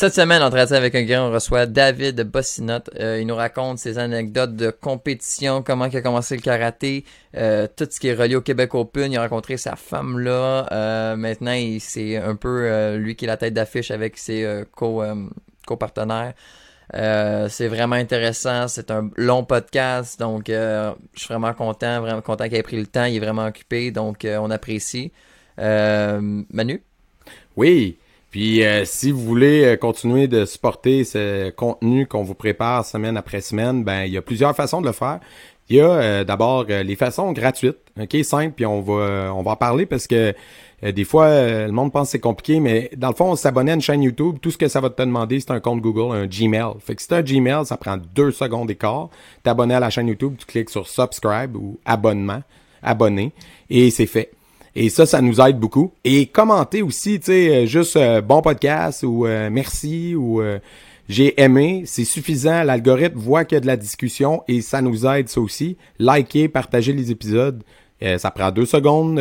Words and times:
Cette 0.00 0.14
semaine, 0.14 0.42
en 0.42 0.48
train 0.48 0.64
avec 0.72 0.94
un 0.94 1.02
gars, 1.02 1.22
on 1.22 1.30
reçoit 1.30 1.66
David 1.66 2.22
Bossinotte. 2.22 2.88
Euh, 2.98 3.20
il 3.20 3.26
nous 3.26 3.34
raconte 3.34 3.78
ses 3.80 3.98
anecdotes 3.98 4.56
de 4.56 4.70
compétition, 4.70 5.62
comment 5.62 5.84
il 5.84 5.94
a 5.94 6.00
commencé 6.00 6.36
le 6.36 6.40
karaté, 6.40 7.04
euh, 7.36 7.66
tout 7.76 7.86
ce 7.90 8.00
qui 8.00 8.08
est 8.08 8.14
relié 8.14 8.34
au 8.34 8.40
Québec 8.40 8.74
Open. 8.74 9.12
Il 9.12 9.18
a 9.18 9.20
rencontré 9.20 9.58
sa 9.58 9.76
femme 9.76 10.18
là. 10.18 10.66
Euh, 10.72 11.16
maintenant, 11.16 11.54
c'est 11.80 12.16
un 12.16 12.34
peu 12.34 12.96
lui 12.96 13.14
qui 13.14 13.26
est 13.26 13.28
la 13.28 13.36
tête 13.36 13.52
d'affiche 13.52 13.90
avec 13.90 14.16
ses 14.16 14.64
co, 14.74 15.04
co-partenaires. 15.66 16.32
c'est 16.94 17.68
vraiment 17.68 17.96
intéressant. 17.96 18.68
C'est 18.68 18.90
un 18.90 19.10
long 19.16 19.44
podcast, 19.44 20.18
donc 20.18 20.44
je 20.46 20.94
suis 21.14 21.28
vraiment 21.28 21.52
content, 21.52 22.00
vraiment 22.00 22.22
content 22.22 22.44
qu'il 22.44 22.54
ait 22.54 22.62
pris 22.62 22.78
le 22.78 22.86
temps. 22.86 23.04
Il 23.04 23.16
est 23.16 23.20
vraiment 23.20 23.44
occupé, 23.44 23.90
donc 23.90 24.26
on 24.26 24.50
apprécie. 24.50 25.12
Manu? 25.58 26.82
Oui. 27.54 27.98
Puis 28.30 28.64
euh, 28.64 28.84
si 28.84 29.10
vous 29.10 29.20
voulez 29.20 29.64
euh, 29.64 29.76
continuer 29.76 30.28
de 30.28 30.44
supporter 30.44 31.04
ce 31.04 31.50
contenu 31.50 32.06
qu'on 32.06 32.22
vous 32.22 32.34
prépare 32.34 32.84
semaine 32.84 33.16
après 33.16 33.40
semaine, 33.40 33.82
ben 33.82 34.04
il 34.04 34.12
y 34.12 34.16
a 34.16 34.22
plusieurs 34.22 34.54
façons 34.54 34.80
de 34.80 34.86
le 34.86 34.92
faire. 34.92 35.18
Il 35.68 35.76
y 35.76 35.80
a 35.80 35.88
euh, 35.88 36.24
d'abord 36.24 36.64
les 36.64 36.96
façons 36.96 37.32
gratuites, 37.32 37.78
ok, 38.00 38.24
simple, 38.24 38.54
puis 38.54 38.66
on 38.66 38.80
va 38.80 39.32
on 39.34 39.42
va 39.42 39.52
en 39.52 39.56
parler 39.56 39.86
parce 39.86 40.06
que 40.06 40.34
des 40.82 41.04
fois 41.04 41.28
le 41.28 41.70
monde 41.70 41.92
pense 41.92 42.08
que 42.08 42.12
c'est 42.12 42.18
compliqué, 42.20 42.58
mais 42.58 42.90
dans 42.96 43.08
le 43.08 43.14
fond, 43.14 43.36
s'abonner 43.36 43.72
à 43.72 43.74
une 43.74 43.80
chaîne 43.80 44.02
YouTube, 44.02 44.38
tout 44.40 44.50
ce 44.50 44.58
que 44.58 44.66
ça 44.66 44.80
va 44.80 44.90
te 44.90 45.00
demander, 45.00 45.38
c'est 45.38 45.52
un 45.52 45.60
compte 45.60 45.80
Google, 45.80 46.16
un 46.16 46.26
Gmail. 46.26 46.74
Fait 46.80 46.96
que 46.96 47.02
si 47.02 47.14
un 47.14 47.22
Gmail, 47.22 47.66
ça 47.66 47.76
prend 47.76 47.98
deux 47.98 48.32
secondes 48.32 48.66
d'écart. 48.66 49.10
T'abonner 49.44 49.74
à 49.74 49.80
la 49.80 49.90
chaîne 49.90 50.08
YouTube, 50.08 50.34
tu 50.38 50.46
cliques 50.46 50.70
sur 50.70 50.88
subscribe 50.88 51.54
ou 51.54 51.78
abonnement, 51.84 52.42
abonner, 52.82 53.32
et 53.68 53.90
c'est 53.90 54.06
fait. 54.06 54.32
Et 54.82 54.88
ça, 54.88 55.04
ça 55.04 55.20
nous 55.20 55.42
aide 55.42 55.58
beaucoup. 55.58 55.92
Et 56.04 56.24
commenter 56.24 56.80
aussi, 56.80 57.20
tu 57.20 57.26
sais, 57.26 57.48
euh, 57.50 57.66
juste 57.66 57.96
euh, 57.96 58.22
bon 58.22 58.40
podcast 58.40 59.02
ou 59.02 59.26
euh, 59.26 59.50
merci 59.52 60.14
ou 60.14 60.40
j'ai 61.06 61.38
aimé, 61.38 61.82
c'est 61.84 62.06
suffisant. 62.06 62.62
L'algorithme 62.62 63.18
voit 63.18 63.44
qu'il 63.44 63.56
y 63.56 63.58
a 63.58 63.60
de 63.60 63.66
la 63.66 63.76
discussion 63.76 64.42
et 64.48 64.62
ça 64.62 64.80
nous 64.80 65.04
aide 65.04 65.28
ça 65.28 65.38
aussi. 65.42 65.76
Liker, 65.98 66.48
partager 66.48 66.94
les 66.94 67.10
épisodes. 67.10 67.62
ça 68.16 68.30
prend 68.30 68.50
deux 68.52 68.64
secondes. 68.64 69.20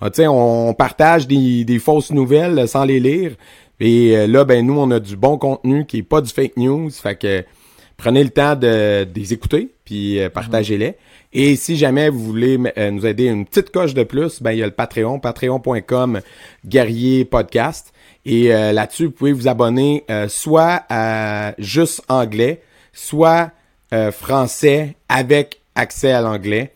Ah, 0.00 0.10
tu 0.10 0.22
sais, 0.22 0.26
on, 0.26 0.74
partage 0.74 1.28
des, 1.28 1.64
des, 1.64 1.78
fausses 1.78 2.10
nouvelles 2.10 2.66
sans 2.66 2.84
les 2.84 2.98
lire. 2.98 3.36
Et 3.78 4.26
là, 4.26 4.44
ben 4.44 4.66
nous, 4.66 4.76
on 4.76 4.90
a 4.90 4.98
du 4.98 5.16
bon 5.16 5.38
contenu 5.38 5.86
qui 5.86 5.98
est 5.98 6.02
pas 6.02 6.20
du 6.20 6.32
fake 6.32 6.56
news. 6.56 6.90
Fait 6.90 7.14
que 7.14 7.44
prenez 7.96 8.24
le 8.24 8.30
temps 8.30 8.56
de, 8.56 9.06
les 9.14 9.32
écouter 9.32 9.70
puis 9.84 10.18
partagez-les. 10.34 10.96
Et 11.38 11.54
si 11.54 11.76
jamais 11.76 12.08
vous 12.08 12.24
voulez 12.24 12.58
euh, 12.78 12.90
nous 12.90 13.04
aider 13.04 13.26
une 13.26 13.44
petite 13.44 13.70
coche 13.70 13.92
de 13.92 14.04
plus, 14.04 14.40
ben 14.40 14.52
il 14.52 14.58
y 14.58 14.62
a 14.62 14.64
le 14.64 14.72
Patreon, 14.72 15.20
patreon.com 15.20 16.20
guerrier 16.64 17.26
podcast. 17.26 17.92
Et 18.24 18.54
euh, 18.54 18.72
là-dessus, 18.72 19.04
vous 19.04 19.10
pouvez 19.10 19.34
vous 19.34 19.46
abonner 19.46 20.04
euh, 20.10 20.28
soit 20.28 20.84
à 20.88 21.52
juste 21.58 22.00
anglais, 22.08 22.62
soit 22.94 23.50
français 24.12 24.96
avec 25.08 25.60
accès 25.74 26.10
à 26.10 26.20
l'anglais. 26.20 26.72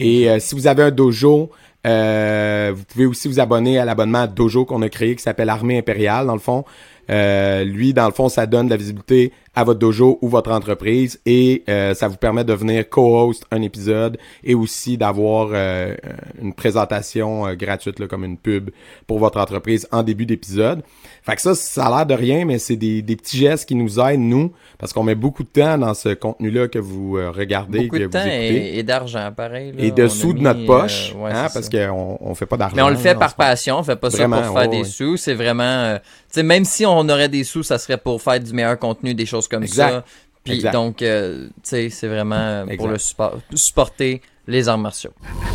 Et 0.00 0.28
si 0.40 0.54
vous 0.54 0.66
avez 0.66 0.82
un 0.82 0.90
dojo, 0.90 1.50
vous 1.84 2.84
pouvez 2.88 3.06
aussi 3.06 3.28
vous 3.28 3.40
abonner 3.40 3.78
à 3.78 3.84
l'abonnement 3.84 4.26
dojo 4.26 4.64
qu'on 4.64 4.82
a 4.82 4.88
créé 4.88 5.14
qui 5.14 5.22
s'appelle 5.22 5.50
Armée 5.50 5.78
impériale. 5.78 6.26
Dans 6.26 6.34
le 6.34 6.40
fond, 6.40 6.64
lui, 7.08 7.94
dans 7.94 8.06
le 8.06 8.12
fond, 8.12 8.28
ça 8.28 8.46
donne 8.46 8.66
de 8.66 8.70
la 8.70 8.76
visibilité 8.76 9.32
à 9.58 9.64
votre 9.64 9.80
dojo 9.80 10.20
ou 10.22 10.28
votre 10.28 10.52
entreprise 10.52 11.20
et 11.26 11.64
euh, 11.68 11.92
ça 11.92 12.06
vous 12.06 12.16
permet 12.16 12.44
de 12.44 12.52
venir 12.52 12.88
co-host 12.88 13.44
un 13.50 13.60
épisode 13.62 14.16
et 14.44 14.54
aussi 14.54 14.96
d'avoir 14.96 15.48
euh, 15.52 15.96
une 16.40 16.54
présentation 16.54 17.44
euh, 17.44 17.56
gratuite 17.56 17.98
là, 17.98 18.06
comme 18.06 18.24
une 18.24 18.38
pub 18.38 18.70
pour 19.08 19.18
votre 19.18 19.40
entreprise 19.40 19.88
en 19.90 20.04
début 20.04 20.26
d'épisode. 20.26 20.84
Fait 21.24 21.34
que 21.34 21.42
ça, 21.42 21.56
ça 21.56 21.86
a 21.86 21.90
l'air 21.90 22.06
de 22.06 22.14
rien, 22.14 22.44
mais 22.44 22.60
c'est 22.60 22.76
des, 22.76 23.02
des, 23.02 23.16
petits 23.16 23.38
gestes 23.38 23.66
qui 23.66 23.74
nous 23.74 23.98
aident, 23.98 24.20
nous, 24.20 24.52
parce 24.78 24.92
qu'on 24.92 25.02
met 25.02 25.16
beaucoup 25.16 25.42
de 25.42 25.48
temps 25.48 25.76
dans 25.76 25.92
ce 25.92 26.10
contenu-là 26.10 26.68
que 26.68 26.78
vous 26.78 27.14
regardez 27.14 27.80
beaucoup 27.80 27.96
que 27.96 28.02
de 28.02 28.04
vous 28.04 28.10
temps 28.12 28.20
écoutez. 28.20 28.78
Et, 28.78 28.82
d'argent, 28.84 29.32
pareil. 29.36 29.74
et 29.76 29.90
dessous 29.90 30.34
de 30.34 30.38
notre 30.38 30.64
poche, 30.66 31.14
hein, 31.26 31.48
parce 31.52 31.68
qu'on 31.68 32.16
on 32.20 32.34
fait 32.36 32.46
pas 32.46 32.56
d'argent. 32.56 32.76
Mais 32.76 32.82
on 32.82 32.90
le 32.90 32.96
fait 32.96 33.16
par 33.16 33.34
passion, 33.34 33.80
on 33.80 33.82
fait 33.82 33.96
pas 33.96 34.10
ça 34.10 34.28
pour 34.28 34.36
faire 34.36 34.70
des 34.70 34.84
sous. 34.84 35.16
C'est 35.16 35.34
vraiment... 35.34 35.96
tu 35.96 36.02
sais, 36.28 36.42
même 36.44 36.64
si 36.64 36.86
on 36.86 37.00
aurait 37.08 37.28
des 37.28 37.42
sous, 37.42 37.64
ça 37.64 37.78
serait 37.78 37.98
pour 37.98 38.22
faire 38.22 38.38
du 38.38 38.52
meilleur 38.52 38.78
contenu, 38.78 39.14
des 39.14 39.26
choses 39.26 39.47
comme 39.48 39.66
ça. 39.66 40.04
Puis 40.44 40.62
donc, 40.72 41.02
euh, 41.02 41.48
tu 41.48 41.52
sais, 41.62 41.90
c'est 41.90 42.08
vraiment 42.08 42.36
euh, 42.36 42.76
pour 42.76 42.88
le 42.88 42.98
support, 42.98 43.38
supporter 43.54 44.22
les 44.46 44.68
arts 44.68 44.78
martiaux. 44.78 45.12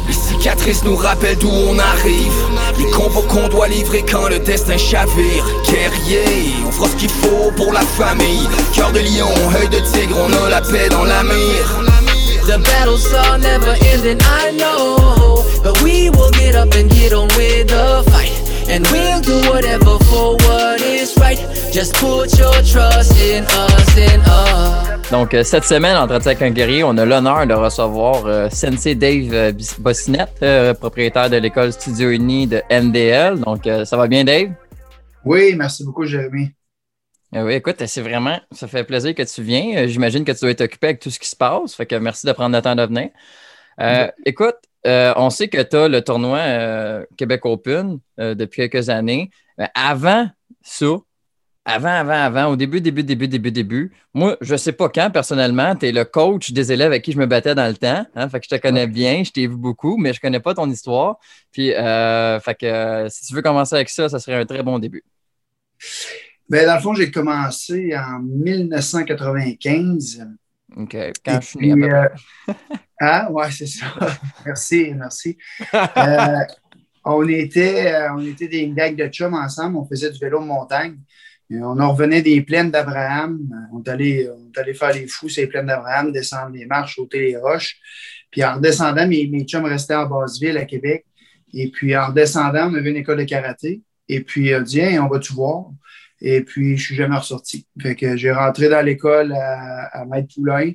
Les 0.08 0.14
cicatrices 0.14 0.84
nous 0.84 0.96
rappellent 0.96 1.38
d'où 1.40 1.50
on 1.50 1.80
arrive. 1.80 2.34
Les 2.78 2.92
combos 2.92 3.24
qu'on 3.24 3.48
doit 3.48 3.68
livrer 3.68 4.04
quand 4.04 4.30
le 4.30 4.38
destin 4.40 4.78
chavire. 4.78 5.44
Guerrier, 5.66 6.54
on 6.68 6.72
fera 6.72 6.90
ce 6.90 6.96
qu'il 6.98 7.10
faut 7.10 7.52
pour 7.56 7.74
la 7.74 7.82
famille. 7.82 8.48
Cœur 8.76 8.92
de 8.92 9.00
lion, 9.00 9.30
œil 9.60 9.70
de 9.70 9.80
tigre, 9.92 10.18
on 10.20 10.46
a 10.46 10.50
la 10.50 10.62
paix 10.62 10.90
dans 10.90 11.06
la 11.06 11.24
mire. 11.24 11.84
The 12.46 12.60
battles 12.60 13.14
are 13.14 13.38
never 13.40 13.74
ending, 13.94 14.20
I 14.22 14.52
know. 14.52 15.44
But 15.64 15.82
we 15.82 16.10
will 16.10 16.30
get 16.32 16.56
up 16.56 16.76
and 16.76 16.90
get 16.92 17.14
on 17.14 17.30
with 17.38 17.68
the 17.70 18.04
fight. 18.12 18.53
And 18.70 18.88
we'll 18.92 19.22
do 19.22 19.50
whatever 19.50 20.00
for 20.06 20.36
what 20.38 20.82
is 20.82 21.18
right. 21.18 21.38
Just 21.72 21.96
put 21.96 22.38
your 22.38 22.54
trust 22.64 23.20
in 23.20 23.44
us, 23.46 23.98
in 23.98 24.22
us. 24.22 25.12
Donc, 25.12 25.34
euh, 25.34 25.44
cette 25.44 25.66
semaine, 25.66 25.96
en 25.98 26.08
avec 26.10 26.42
un 26.42 26.50
guerrier, 26.50 26.84
on 26.84 26.98
a 26.98 27.06
l'honneur 27.06 27.46
de 27.46 27.54
recevoir 27.54 28.26
euh, 28.26 28.50
Sensei 28.50 28.96
Dave 28.96 29.34
euh, 29.34 29.52
Bossinette, 29.80 30.38
euh, 30.42 30.74
propriétaire 30.74 31.30
de 31.30 31.38
l'école 31.38 31.72
Studio 31.72 32.10
Uni 32.10 32.48
de 32.48 32.62
MDL. 32.72 33.40
Donc, 33.42 33.70
ça 33.86 33.98
va 33.98 34.08
bien, 34.08 34.24
Dave? 34.24 34.52
Oui, 35.26 35.54
merci 35.56 35.84
beaucoup, 35.84 36.06
Jérémy. 36.06 36.52
oui, 37.34 37.54
écoute, 37.54 37.86
c'est 37.86 38.02
vraiment, 38.02 38.40
ça 38.52 38.68
fait 38.68 38.84
plaisir 38.84 39.14
que 39.14 39.24
tu 39.24 39.44
viens. 39.44 39.86
J'imagine 39.88 40.24
que 40.24 40.32
tu 40.32 40.40
dois 40.40 40.52
être 40.52 40.62
occupé 40.62 40.88
avec 40.88 41.00
tout 41.00 41.12
ce 41.12 41.20
qui 41.20 41.28
se 41.28 41.36
passe. 41.36 41.76
Fait 41.76 41.86
que 41.86 41.96
merci 41.96 42.26
de 42.26 42.32
prendre 42.32 42.56
le 42.56 42.62
temps 42.62 42.76
de 42.76 42.84
venir. 42.84 43.10
Écoute, 44.26 44.56
euh, 44.86 45.14
on 45.16 45.30
sait 45.30 45.48
que 45.48 45.62
tu 45.62 45.76
as 45.76 45.88
le 45.88 46.02
tournoi 46.02 46.40
euh, 46.40 47.06
Québec 47.18 47.46
Open 47.46 48.00
euh, 48.20 48.36
depuis 48.36 48.70
quelques 48.70 48.90
années. 48.90 49.32
avant 49.76 50.28
ça, 50.62 50.86
avant, 51.66 51.90
avant, 51.90 52.12
avant, 52.12 52.46
au 52.48 52.58
début, 52.58 52.82
début, 52.82 53.04
début, 53.04 53.28
début, 53.28 53.52
début, 53.52 53.92
moi, 54.14 54.38
je 54.42 54.54
ne 54.54 54.58
sais 54.58 54.74
pas 54.74 54.90
quand, 54.90 55.10
personnellement, 55.12 55.76
tu 55.76 55.88
es 55.88 55.92
le 55.94 56.04
coach 56.04 56.52
des 56.52 56.74
élèves 56.74 56.88
avec 56.88 57.04
qui 57.04 57.14
je 57.14 57.18
me 57.18 57.26
battais 57.26 57.56
dans 57.56 57.68
le 57.68 57.76
temps. 57.76 58.06
Hein, 58.16 58.30
fait 58.30 58.42
que 58.42 58.48
je 58.50 58.56
te 58.56 58.62
connais 58.62 58.88
bien, 58.88 59.24
je 59.24 59.32
t'ai 59.32 59.48
vu 59.48 59.56
beaucoup, 59.56 59.96
mais 59.98 60.12
je 60.12 60.18
ne 60.18 60.22
connais 60.22 60.42
pas 60.42 60.54
ton 60.54 60.70
histoire. 60.70 61.18
Puis, 61.52 61.70
fait 61.70 62.56
que 62.60 63.08
si 63.10 63.28
tu 63.28 63.34
veux 63.34 63.42
commencer 63.42 63.76
avec 63.76 63.88
ça, 63.90 64.10
ça 64.10 64.20
serait 64.20 64.36
un 64.36 64.46
très 64.46 64.64
bon 64.64 64.80
début. 64.80 65.04
Bien, 66.50 66.66
dans 66.66 66.76
le 66.76 66.82
fond, 66.82 66.94
j'ai 66.94 67.10
commencé 67.10 67.96
en 67.96 68.20
1995. 68.20 70.28
OK. 70.76 70.98
Quand 71.24 71.40
je 71.42 71.48
suis 71.48 71.74
né, 71.74 72.08
ouais, 73.32 73.52
c'est 73.52 73.68
ça. 73.68 73.86
merci, 74.46 74.94
merci. 74.96 75.38
Euh, 75.74 76.40
on, 77.06 77.28
était, 77.28 77.94
euh, 77.94 78.14
on 78.16 78.26
était 78.26 78.48
des 78.48 78.68
gags 78.70 78.96
de 78.96 79.08
chum 79.08 79.34
ensemble, 79.34 79.78
on 79.78 79.86
faisait 79.86 80.12
du 80.12 80.20
vélo 80.20 80.40
de 80.40 80.46
montagne. 80.46 80.98
on 81.52 81.80
en 81.80 81.92
revenait 81.92 82.22
des 82.22 82.42
plaines 82.42 82.72
d'Abraham. 82.72 83.40
On 83.74 83.82
est 83.84 83.90
allé, 83.90 84.30
faire 84.74 84.94
les 84.94 85.08
fous 85.08 85.30
ces 85.30 85.48
plaines 85.48 85.68
d'Abraham, 85.68 86.12
descendre 86.12 86.52
les 86.56 86.66
marches, 86.66 86.96
sauter 86.96 87.20
les 87.20 87.38
roches. 87.38 87.78
Puis 88.32 88.44
en 88.44 88.56
redescendant, 88.56 89.08
mes, 89.08 89.28
mes 89.28 89.44
chums 89.44 89.66
restaient 89.66 89.94
à 89.94 90.06
Basseville, 90.06 90.58
à 90.58 90.66
Québec. 90.66 91.06
Et 91.54 91.70
puis 91.70 91.96
en 91.96 92.08
redescendant, 92.08 92.72
on 92.72 92.74
avait 92.74 92.90
une 92.90 92.98
école 92.98 93.20
de 93.20 93.24
karaté. 93.24 93.82
Et 94.10 94.22
puis, 94.22 94.54
on 94.56 94.62
dit, 94.62 94.82
on 95.00 95.08
va 95.08 95.20
tout 95.20 95.34
voir? 95.34 95.66
Et 96.22 96.42
puis, 96.42 96.78
je 96.78 96.84
suis 96.84 96.96
jamais 96.96 97.18
ressorti. 97.18 97.66
Fait 97.82 97.96
que 97.96 98.16
j'ai 98.16 98.32
rentré 98.32 98.70
dans 98.70 98.82
l'école 98.82 99.34
à, 99.34 100.02
à 100.02 100.06
Maître 100.06 100.34
Poulain. 100.36 100.72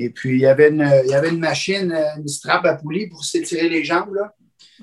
Et 0.00 0.10
puis, 0.10 0.34
il 0.34 0.40
y 0.40 0.46
avait 0.46 0.68
une, 0.68 0.88
il 1.04 1.10
y 1.10 1.14
avait 1.14 1.30
une 1.30 1.40
machine, 1.40 1.92
une 2.16 2.28
strap 2.28 2.64
à 2.64 2.74
poulie 2.74 3.08
pour 3.08 3.24
s'étirer 3.24 3.68
les 3.68 3.82
jambes. 3.82 4.14
Là. 4.14 4.32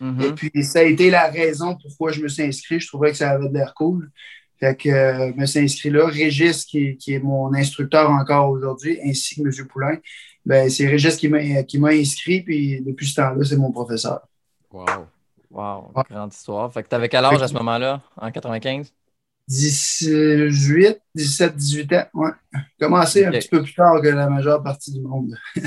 Mm-hmm. 0.01 0.25
Et 0.25 0.31
puis, 0.33 0.63
ça 0.63 0.79
a 0.79 0.83
été 0.83 1.09
la 1.09 1.29
raison 1.29 1.77
pourquoi 1.81 2.11
je 2.11 2.21
me 2.21 2.27
suis 2.27 2.43
inscrit. 2.43 2.81
Je 2.81 2.87
trouvais 2.87 3.11
que 3.11 3.17
ça 3.17 3.31
avait 3.31 3.47
de 3.47 3.53
l'air 3.53 3.73
cool. 3.73 4.11
Fait 4.59 4.75
que 4.75 4.89
euh, 4.89 5.31
je 5.33 5.39
me 5.39 5.45
suis 5.45 5.59
inscrit 5.59 5.89
là. 5.89 6.05
Régis, 6.07 6.65
qui, 6.65 6.97
qui 6.97 7.13
est 7.13 7.19
mon 7.19 7.53
instructeur 7.53 8.09
encore 8.09 8.49
aujourd'hui, 8.49 8.99
ainsi 9.05 9.35
que 9.35 9.47
M. 9.47 9.67
Poulain, 9.67 9.97
ben, 10.45 10.69
c'est 10.69 10.85
Régis 10.85 11.15
qui 11.15 11.29
m'a, 11.29 11.63
qui 11.63 11.79
m'a 11.79 11.89
inscrit. 11.89 12.41
Puis, 12.41 12.81
depuis 12.81 13.07
ce 13.07 13.15
temps-là, 13.15 13.45
c'est 13.45 13.57
mon 13.57 13.71
professeur. 13.71 14.21
Wow. 14.71 14.85
Wow. 15.49 15.93
Grande 16.09 16.33
histoire. 16.33 16.71
Fait 16.73 16.83
que 16.83 16.89
tu 16.89 16.95
avais 16.95 17.07
quel 17.07 17.23
âge 17.23 17.41
à 17.41 17.47
ce 17.47 17.53
moment-là, 17.53 18.01
en 18.19 18.29
95? 18.29 18.91
18, 19.47 20.99
17, 21.13 21.55
18 21.55 21.93
ans. 21.93 22.05
Ouais. 22.13 22.31
Commencé 22.79 23.25
un 23.25 23.31
petit 23.31 23.47
peu 23.47 23.61
plus 23.61 23.73
tard 23.73 24.01
que 24.01 24.07
la 24.07 24.29
majeure 24.29 24.63
partie 24.63 24.91
du 24.91 25.01
monde. 25.01 25.35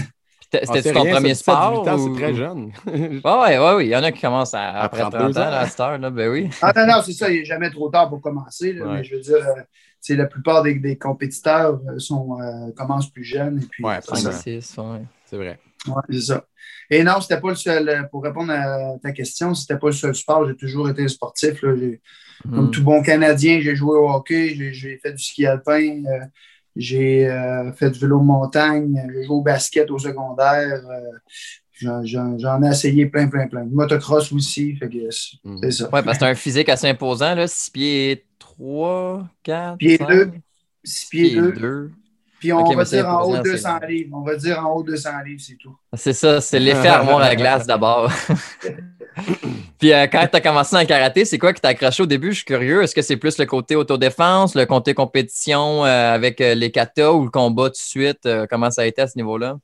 C'était 0.50 0.90
ah, 0.90 0.92
ton 0.94 1.04
premier 1.04 1.34
sport? 1.34 1.84
C'est 1.84 2.14
très 2.14 2.34
jeune. 2.34 2.72
oui, 2.86 3.20
oui, 3.22 3.72
oui. 3.76 3.84
Il 3.84 3.90
y 3.90 3.96
en 3.96 4.02
a 4.02 4.10
qui 4.10 4.22
commencent 4.22 4.54
à, 4.54 4.80
après 4.80 5.00
30 5.00 5.14
ans, 5.14 5.36
à 5.36 5.66
cette 5.66 5.80
heure. 5.80 5.98
Là, 5.98 6.08
ben 6.08 6.30
oui. 6.30 6.48
Ah 6.62 6.72
non, 6.74 6.86
non, 6.86 7.02
c'est 7.04 7.12
ça. 7.12 7.30
Il 7.30 7.40
n'est 7.40 7.44
jamais 7.44 7.70
trop 7.70 7.90
tard 7.90 8.08
pour 8.08 8.22
commencer. 8.22 8.72
Mais 8.72 9.04
je 9.04 9.16
veux 9.16 9.20
dire, 9.20 9.44
c'est 10.00 10.16
la 10.16 10.26
plupart 10.26 10.62
des, 10.62 10.74
des 10.76 10.96
compétiteurs 10.96 11.78
euh, 11.88 11.98
sont, 11.98 12.40
euh, 12.40 12.72
commencent 12.74 13.10
plus 13.10 13.24
jeunes. 13.24 13.60
Oui, 13.80 13.92
c'est 14.02 15.36
vrai. 15.36 15.60
Oui, 15.86 16.02
c'est 16.10 16.20
ça. 16.20 16.44
Et 16.88 17.04
non, 17.04 17.20
c'était 17.20 17.40
pas 17.40 17.50
le 17.50 17.54
seul, 17.54 18.08
pour 18.10 18.22
répondre 18.22 18.50
à 18.50 18.98
ta 19.02 19.12
question, 19.12 19.54
c'était 19.54 19.78
pas 19.78 19.88
le 19.88 19.92
seul 19.92 20.14
sport. 20.14 20.48
J'ai 20.48 20.56
toujours 20.56 20.88
été 20.88 21.06
sportif. 21.08 21.60
Là 21.62 21.74
comme 22.42 22.66
Mhm. 22.66 22.70
tout 22.70 22.82
bon 22.82 23.02
Canadien, 23.02 23.60
j'ai 23.60 23.74
joué 23.76 23.96
au 23.98 24.08
hockey, 24.10 24.54
j'ai- 24.72 24.98
fait 24.98 25.12
du 25.12 25.22
ski 25.22 25.46
alpin, 25.46 26.02
euh, 26.06 26.24
j'ai 26.76 27.26
euh, 27.28 27.72
fait 27.72 27.90
du 27.90 27.98
vélo 27.98 28.18
de 28.20 28.24
montagne, 28.24 29.02
j'ai 29.14 29.24
joué 29.24 29.34
au 29.36 29.42
basket 29.42 29.90
au 29.90 29.98
secondaire. 29.98 30.82
euh, 30.90 31.18
J'en 31.80 32.62
ai 32.62 32.68
essayé 32.70 33.06
plein, 33.06 33.28
plein, 33.28 33.46
plein. 33.46 33.64
Motocross 33.64 34.32
aussi, 34.32 34.74
fait 34.76 34.88
que 34.88 35.10
c'est 35.10 35.36
c'est 35.62 35.70
ça. 35.70 35.84
Ouais, 35.92 36.02
parce 36.02 36.18
que 36.18 36.20
t'as 36.24 36.30
un 36.30 36.34
physique 36.34 36.68
assez 36.68 36.88
imposant, 36.88 37.34
là. 37.36 37.46
6 37.46 37.70
pieds 37.70 38.26
3, 38.38 39.28
4, 39.44 39.78
Pieds 39.78 39.96
5, 39.96 40.08
deux, 40.08 40.32
6 40.84 41.06
pieds 41.08 41.30
2. 41.52 41.92
Puis 42.40 42.52
on 42.52 42.64
va 42.74 42.84
dire 42.84 43.08
en 43.08 43.22
haut 43.24 43.34
imposant, 43.34 43.42
de 43.42 43.46
c'est 43.46 43.52
200 43.52 43.78
long. 43.80 43.88
livres. 43.88 44.16
On 44.16 44.22
va 44.22 44.36
dire 44.36 44.58
en 44.66 44.72
haut 44.74 44.82
de 44.82 44.90
200 44.92 45.10
livres, 45.26 45.40
c'est 45.44 45.56
tout. 45.56 45.76
C'est 45.94 46.12
ça, 46.12 46.40
c'est 46.40 46.58
l'effet 46.60 46.88
armoire 46.98 47.20
à 47.22 47.34
glace 47.34 47.66
d'abord. 47.66 48.10
Puis 49.78 49.92
euh, 49.92 50.06
quand 50.06 50.26
tu 50.30 50.36
as 50.36 50.40
commencé 50.40 50.76
en 50.76 50.84
karaté, 50.84 51.24
c'est 51.24 51.38
quoi 51.38 51.52
qui 51.52 51.60
t'a 51.60 51.68
accroché 51.68 52.02
au 52.02 52.06
début? 52.06 52.30
Je 52.30 52.36
suis 52.36 52.44
curieux. 52.44 52.82
Est-ce 52.82 52.94
que 52.94 53.02
c'est 53.02 53.16
plus 53.16 53.38
le 53.38 53.46
côté 53.46 53.74
autodéfense, 53.76 54.54
le 54.54 54.66
côté 54.66 54.94
compétition 54.94 55.84
euh, 55.84 56.14
avec 56.14 56.40
euh, 56.40 56.54
les 56.54 56.70
katas 56.70 57.10
ou 57.12 57.24
le 57.24 57.30
combat 57.30 57.64
tout 57.64 57.70
de 57.72 57.76
suite? 57.76 58.26
Euh, 58.26 58.46
comment 58.48 58.70
ça 58.70 58.82
a 58.82 58.86
été 58.86 59.02
à 59.02 59.06
ce 59.08 59.16
niveau-là? 59.18 59.58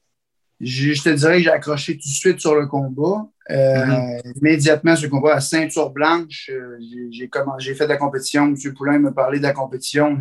Je, 0.61 0.93
je 0.93 1.03
te 1.03 1.09
dirais 1.11 1.38
que 1.38 1.43
j'ai 1.44 1.50
accroché 1.50 1.94
tout 1.94 2.09
de 2.09 2.15
suite 2.15 2.41
sur 2.41 2.55
le 2.55 2.67
combat. 2.67 3.27
Euh, 3.50 3.85
Mhm. 3.85 4.32
Immédiatement 4.37 4.97
sur 4.97 5.05
le 5.06 5.11
combat 5.11 5.35
à 5.35 5.41
ceinture 5.41 5.91
blanche, 5.91 6.50
euh, 6.50 6.79
j'ai- 7.11 7.75
fait 7.75 7.85
de 7.85 7.88
la 7.91 7.97
compétition. 7.99 8.44
M. 8.47 8.56
Poulain 8.75 8.99
m'a 8.99 9.12
parlé 9.12 9.38
de 9.38 9.43
la 9.43 9.53
compétition. 9.53 10.19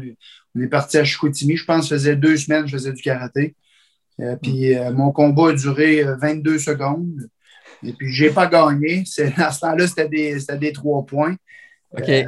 On 0.55 0.61
est 0.61 0.67
parti 0.67 0.97
à 0.97 1.03
Chicoutimi. 1.03 1.57
Je 1.57 1.65
pense 1.65 1.81
que 1.81 1.87
ça 1.89 1.95
faisait 1.95 2.15
deux 2.15 2.37
semaines 2.37 2.63
que 2.63 2.69
je 2.69 2.77
faisais 2.77 2.93
du 2.93 3.01
karaté. 3.01 3.55
Euh, 4.19 4.35
puis 4.41 4.75
euh, 4.75 4.91
mon 4.91 5.11
combat 5.11 5.49
a 5.49 5.53
duré 5.53 6.03
euh, 6.03 6.15
22 6.17 6.59
secondes. 6.59 7.27
Et 7.85 7.91
puis, 7.93 8.11
j'ai 8.13 8.29
pas 8.29 8.47
gagné. 8.47 9.03
C'est- 9.05 9.33
À 9.39 9.51
ce 9.51 9.61
temps-là, 9.61 9.87
c'était 9.87 10.07
des, 10.07 10.39
c'était 10.39 10.57
des 10.57 10.71
trois 10.71 11.05
points. 11.05 11.35
OK. 11.95 12.09
Euh, 12.09 12.23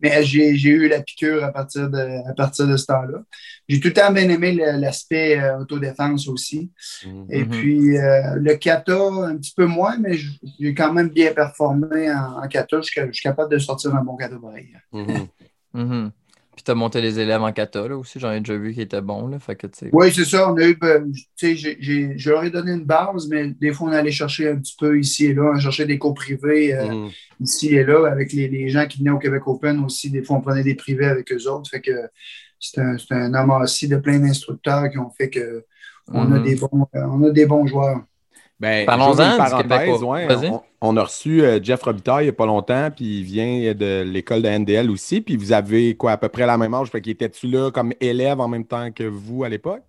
mais 0.00 0.22
j'ai 0.22 0.56
j'ai 0.56 0.68
eu 0.70 0.86
la 0.88 1.00
piqûre 1.02 1.42
à 1.44 1.50
partir 1.50 1.90
de, 1.90 2.28
à 2.28 2.32
partir 2.34 2.68
de 2.68 2.76
ce 2.76 2.86
temps-là. 2.86 3.18
J'ai 3.68 3.80
tout 3.80 3.88
le 3.88 3.94
temps 3.94 4.12
bien 4.12 4.28
aimé 4.28 4.52
l'aspect 4.52 5.40
euh, 5.40 5.58
autodéfense 5.58 6.28
aussi. 6.28 6.70
Mhm. 7.04 7.26
Et 7.30 7.44
Mhm. 7.44 7.48
puis, 7.50 7.96
euh, 7.98 8.34
le 8.36 8.54
kata, 8.56 8.96
un 8.96 9.36
petit 9.36 9.52
peu 9.56 9.66
moins, 9.66 9.96
mais 9.98 10.16
j'ai 10.60 10.72
quand 10.74 10.92
même 10.92 11.08
bien 11.08 11.32
performé 11.32 12.12
en, 12.12 12.44
en 12.44 12.48
kata. 12.48 12.76
Je 12.80 12.86
suis, 12.86 13.00
je 13.08 13.12
suis 13.12 13.22
capable 13.24 13.50
de 13.52 13.58
sortir 13.58 13.92
un 13.96 14.02
bon 14.04 14.16
kata 14.16 14.36
pareil. 14.40 14.68
Mhm. 14.92 15.26
Mhm. 15.74 16.10
Puis 16.58 16.64
tu 16.64 16.72
as 16.72 16.74
monté 16.74 17.00
les 17.00 17.20
élèves 17.20 17.40
en 17.40 17.52
kata 17.52 17.86
là, 17.86 17.96
aussi. 17.96 18.18
J'en 18.18 18.32
ai 18.32 18.40
déjà 18.40 18.56
vu 18.56 18.74
qui 18.74 18.80
étaient 18.80 19.00
bons. 19.00 19.28
Là, 19.28 19.38
fait 19.38 19.54
que, 19.54 19.68
tu 19.68 19.78
sais. 19.78 19.90
Oui, 19.92 20.12
c'est 20.12 20.24
ça. 20.24 20.50
On 20.52 20.56
a 20.56 20.66
eu, 20.66 20.74
ben, 20.74 21.08
tu 21.12 21.22
sais, 21.36 21.54
j'ai- 21.54 21.76
j'ai- 21.78 22.18
je 22.18 22.30
leur 22.30 22.42
ai 22.42 22.50
donné 22.50 22.72
une 22.72 22.84
base, 22.84 23.28
mais 23.28 23.46
des 23.60 23.72
fois, 23.72 23.90
on 23.90 23.92
allait 23.92 24.10
chercher 24.10 24.48
un 24.50 24.56
petit 24.56 24.74
peu 24.76 24.98
ici 24.98 25.26
et 25.26 25.34
là. 25.34 25.52
On 25.54 25.58
cherchait 25.60 25.86
des 25.86 25.98
cours 25.98 26.14
privés 26.14 26.74
euh, 26.74 26.88
Mhm. 26.88 27.10
ici 27.38 27.76
et 27.76 27.84
là 27.84 28.10
avec 28.10 28.32
les, 28.32 28.48
les 28.48 28.70
gens 28.70 28.88
qui 28.88 28.98
venaient 28.98 29.10
au 29.10 29.20
Québec 29.20 29.46
Open 29.46 29.84
aussi. 29.84 30.10
Des 30.10 30.24
fois, 30.24 30.38
on 30.38 30.40
prenait 30.40 30.64
des 30.64 30.74
privés 30.74 31.06
avec 31.06 31.30
eux 31.32 31.48
autres. 31.48 31.70
Fait 31.70 31.80
que 31.80 31.92
c'est 32.58 32.80
un, 32.80 32.98
c'est 32.98 33.14
un 33.14 33.32
amassis 33.34 33.86
de 33.86 33.96
plein 33.98 34.18
d'instructeurs 34.18 34.90
qui 34.90 34.98
ont 34.98 35.10
fait 35.10 35.30
que 35.30 35.64
on, 36.08 36.32
a 36.32 36.38
Mhm. 36.40 36.42
des 36.42 36.56
bons, 36.56 36.88
euh, 36.96 37.02
on 37.08 37.22
a 37.22 37.30
des 37.30 37.46
bons 37.46 37.68
joueurs. 37.68 38.02
Ben, 38.60 38.86
Parlons-en 38.86 39.38
ouais, 40.02 40.26
on, 40.50 40.62
on 40.80 40.96
a 40.96 41.04
reçu 41.04 41.42
euh, 41.42 41.60
Jeff 41.62 41.80
Robitaille 41.80 42.24
il 42.24 42.26
n'y 42.26 42.30
a 42.30 42.32
pas 42.32 42.46
longtemps, 42.46 42.90
puis 42.90 43.20
il 43.20 43.22
vient 43.22 43.72
de 43.72 44.02
l'école 44.02 44.42
de 44.42 44.48
NDL 44.48 44.90
aussi, 44.90 45.20
puis 45.20 45.36
vous 45.36 45.52
avez 45.52 45.96
quoi, 45.96 46.12
à 46.12 46.16
peu 46.16 46.28
près 46.28 46.44
la 46.44 46.58
même 46.58 46.74
âge, 46.74 46.88
fait 46.88 47.00
qu'il 47.00 47.12
était-tu 47.12 47.46
là 47.46 47.70
comme 47.70 47.92
élève 48.00 48.40
en 48.40 48.48
même 48.48 48.64
temps 48.64 48.90
que 48.90 49.04
vous 49.04 49.44
à 49.44 49.48
l'époque? 49.48 49.82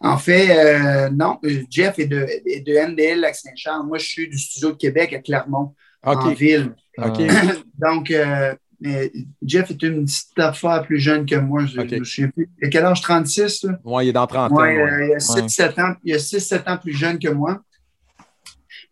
En 0.00 0.18
fait, 0.18 0.50
euh, 0.50 1.10
non, 1.10 1.38
Jeff 1.70 1.98
est 1.98 2.06
de, 2.06 2.26
est 2.46 2.60
de 2.60 2.74
NDL 2.74 3.20
Lac-Saint-Charles. 3.20 3.86
Moi, 3.86 3.98
je 3.98 4.06
suis 4.06 4.28
du 4.28 4.38
studio 4.38 4.72
de 4.72 4.76
Québec 4.76 5.12
à 5.12 5.18
Clermont, 5.18 5.74
en 6.02 6.12
OK. 6.12 6.36
ville. 6.36 6.74
OK. 6.98 7.20
Donc, 7.78 8.10
euh, 8.10 8.54
mais 8.80 9.12
Jeff 9.42 9.70
est 9.70 9.82
une 9.82 10.04
petite 10.04 10.38
affaire 10.38 10.82
plus 10.84 10.98
jeune 10.98 11.24
que 11.26 11.36
moi. 11.36 11.64
Je, 11.66 11.80
me 11.80 12.04
souviens 12.04 12.28
plus. 12.30 12.48
Il 12.60 12.66
a 12.66 12.70
quel 12.70 12.84
âge? 12.84 13.00
36? 13.00 13.64
Là? 13.64 13.78
Ouais, 13.84 14.06
il 14.06 14.08
est 14.10 14.12
dans 14.12 14.26
30 14.26 14.52
ans. 14.52 14.56
Ouais, 14.56 14.76
ouais. 14.76 14.90
euh, 14.90 15.06
il 15.08 15.12
a 15.14 15.18
6-7 15.18 15.80
ans, 15.82 15.94
il 16.04 16.14
a 16.14 16.18
6-7 16.18 16.70
ans 16.70 16.76
plus 16.76 16.92
jeune 16.92 17.18
que 17.18 17.28
moi. 17.28 17.62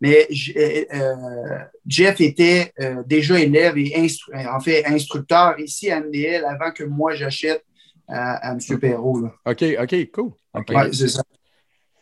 Mais 0.01 0.27
euh, 0.57 0.85
euh, 0.93 1.59
Jeff 1.87 2.21
était 2.21 2.73
euh, 2.81 3.03
déjà 3.07 3.39
élève 3.39 3.79
et 3.79 3.93
instru- 3.97 4.35
en 4.49 4.61
fait 4.61 4.85
instructeur 4.87 5.59
ici 5.61 5.91
à 5.91 6.01
NDL 6.01 6.45
avant 6.45 6.73
que 6.73 6.85
moi 6.85 7.15
j'achète 7.15 7.65
à, 8.09 8.51
à 8.51 8.53
M. 8.53 8.59
Perrault. 8.79 9.21
là. 9.21 9.33
OK, 9.47 9.65
OK, 9.81 10.11
cool. 10.13 10.33
Ouais, 10.77 10.93
c'est 10.93 11.09
ça. 11.09 11.23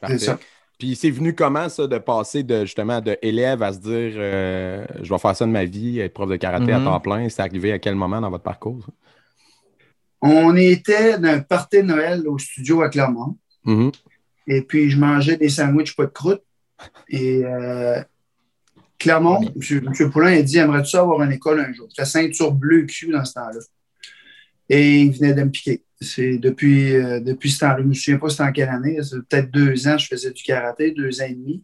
C'est 0.09 0.19
ça. 0.19 0.39
Puis 0.83 0.97
c'est 0.97 1.11
venu 1.13 1.33
comment 1.33 1.69
ça 1.69 1.87
de 1.87 1.97
passer 1.99 2.43
de 2.43 2.63
justement 2.65 3.01
de 3.01 3.17
élève 3.23 3.63
à 3.63 3.73
se 3.73 3.79
dire 3.79 4.15
euh, 4.17 4.85
je 5.01 5.09
vais 5.13 5.19
faire 5.21 5.37
ça 5.37 5.47
de 5.47 5.51
ma 5.53 5.65
vie, 5.65 6.01
être 6.01 6.13
prof 6.13 6.29
de 6.29 6.35
karaté 6.35 6.73
Mhm. 6.73 6.73
à 6.73 6.81
temps 6.81 6.99
plein, 6.99 7.29
c'est 7.29 7.41
arrivé 7.41 7.71
à 7.71 7.79
quel 7.79 7.95
moment 7.95 8.21
dans 8.21 8.31
votre 8.31 8.43
parcours? 8.43 8.81
ça? 8.85 8.93
On 10.23 10.57
était 10.57 11.21
d'un 11.21 11.39
party 11.39 11.77
de 11.77 11.83
Noël 11.83 12.27
au 12.27 12.37
studio 12.37 12.83
à 12.83 12.89
Clermont. 12.89 13.37
Mhm. 13.65 13.93
Et 14.49 14.63
puis, 14.63 14.91
je 14.91 14.99
mangeais 14.99 15.37
des 15.37 15.51
sandwichs 15.51 15.95
pas 15.95 16.07
de 16.07 16.11
croûte. 16.11 16.43
Et 17.09 17.45
euh, 17.45 18.03
Clermont, 18.99 19.41
M. 19.41 19.83
M. 20.01 20.11
Poulain 20.11 20.37
a 20.37 20.43
dit 20.43 20.59
Aimerais-tu 20.59 20.97
avoir 20.97 21.23
une 21.23 21.31
école 21.31 21.61
un 21.61 21.73
jour 21.73 21.87
C'était 21.91 22.07
ceinture 22.07 22.51
bleue 22.51 22.87
Q 22.87 23.13
dans 23.13 23.25
ce 23.25 23.35
temps-là. 23.35 23.61
Et 24.69 25.03
il 25.03 25.13
venait 25.13 25.35
de 25.35 25.43
me 25.43 25.51
piquer. 25.51 25.85
C'est 26.01 26.39
depuis, 26.39 26.95
euh, 26.95 27.21
depuis 27.21 27.51
ce 27.51 27.61
temps-là. 27.61 27.77
Je 27.79 27.83
ne 27.83 27.89
me 27.89 27.95
souviens 27.95 28.19
pas 28.19 28.29
c'était 28.29 28.43
en 28.43 28.53
quelle 28.53 28.69
année. 28.69 28.99
Peut-être 29.29 29.51
deux 29.51 29.87
ans, 29.87 29.99
je 29.99 30.07
faisais 30.07 30.31
du 30.33 30.43
karaté, 30.43 30.91
deux 30.91 31.21
ans 31.21 31.27
et 31.27 31.35
demi. 31.35 31.63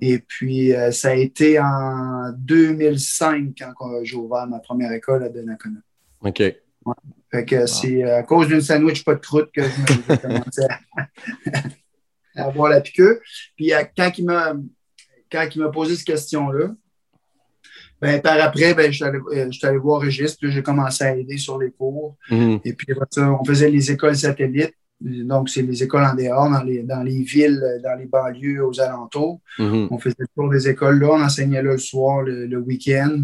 Et 0.00 0.18
puis, 0.18 0.74
euh, 0.74 0.90
ça 0.90 1.10
a 1.10 1.14
été 1.14 1.60
en 1.60 2.32
2005 2.36 3.54
quand 3.76 4.04
j'ai 4.04 4.16
ouvert 4.16 4.46
ma 4.46 4.58
première 4.58 4.90
école 4.92 5.22
à 5.22 5.28
Donnacona. 5.28 5.80
OK. 6.20 6.42
Fait 7.30 7.44
que 7.44 7.66
c'est 7.66 8.02
à 8.04 8.22
cause 8.22 8.48
d'une 8.48 8.62
sandwich 8.62 9.04
pas 9.04 9.14
de 9.14 9.20
croûte 9.20 9.50
que 9.52 9.62
je 9.62 10.16
commencé 10.16 10.62
à, 10.96 11.08
à 12.42 12.46
avoir 12.46 12.70
la 12.70 12.80
piqûre. 12.80 13.16
Puis 13.56 13.72
euh, 13.72 13.84
quand 13.96 14.10
il 14.16 14.24
m'a 14.24 14.54
quand 15.30 15.46
il 15.54 15.60
m'a 15.60 15.68
posé 15.68 15.94
cette 15.96 16.06
question-là, 16.06 16.74
ben, 18.00 18.20
par 18.20 18.40
après, 18.40 18.74
ben, 18.74 18.90
je 18.90 18.96
suis 18.96 19.04
allé, 19.04 19.18
euh, 19.18 19.46
je 19.50 19.58
suis 19.58 19.66
allé 19.66 19.78
voir 19.78 20.00
Régis, 20.00 20.34
puis 20.36 20.50
j'ai 20.52 20.62
commencé 20.62 21.04
à 21.04 21.16
aider 21.16 21.38
sur 21.38 21.58
les 21.58 21.70
cours. 21.70 22.16
Mhm. 22.30 22.60
Et 22.64 22.72
puis 22.72 22.86
on 23.18 23.44
faisait 23.44 23.70
les 23.70 23.90
écoles 23.90 24.16
satellites. 24.16 24.74
Donc, 25.00 25.48
c'est 25.48 25.62
les 25.62 25.80
écoles 25.84 26.02
en 26.04 26.14
dehors, 26.16 26.50
dans 26.50 26.62
les, 26.64 26.82
dans 26.82 27.02
les 27.04 27.22
villes, 27.22 27.62
dans 27.84 27.96
les 27.96 28.06
banlieues, 28.06 28.64
aux 28.66 28.80
alentours. 28.80 29.40
Mhm. 29.58 29.88
On 29.92 29.98
faisait 29.98 30.16
le 30.18 30.26
tour 30.34 30.50
des 30.50 30.68
écoles 30.68 30.98
là, 30.98 31.10
on 31.12 31.22
enseignait 31.22 31.62
là 31.62 31.72
le 31.72 31.78
soir, 31.78 32.22
le, 32.22 32.46
le 32.46 32.58
week-end. 32.58 33.22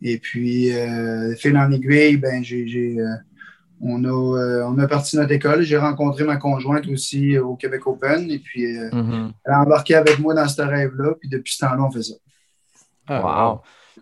Et 0.00 0.16
puis, 0.18 0.74
euh, 0.74 1.34
fil 1.36 1.56
en 1.58 1.70
aiguille, 1.72 2.16
ben, 2.16 2.42
j'ai, 2.42 2.66
j'ai, 2.66 2.98
euh, 2.98 3.14
on, 3.82 4.02
a, 4.04 4.08
euh, 4.38 4.64
on 4.66 4.78
a 4.78 4.86
parti 4.88 5.16
notre 5.16 5.32
école. 5.32 5.60
J'ai 5.62 5.76
rencontré 5.76 6.24
ma 6.24 6.38
conjointe 6.38 6.86
aussi 6.88 7.36
au 7.36 7.54
Québec 7.54 7.86
Open. 7.86 8.30
Et 8.30 8.38
puis, 8.38 8.78
euh, 8.78 8.88
Mhm. 8.90 9.32
elle 9.44 9.52
a 9.52 9.60
embarqué 9.60 9.94
avec 9.96 10.18
moi 10.20 10.32
dans 10.32 10.48
ce 10.48 10.62
rêve-là. 10.62 11.14
Puis, 11.20 11.28
depuis 11.28 11.52
ce 11.52 11.58
temps-là, 11.66 11.82
on 11.86 11.90
fait 11.90 12.02
ça. 12.02 12.14
Ah, 13.08 13.52
Wow. 13.52 13.60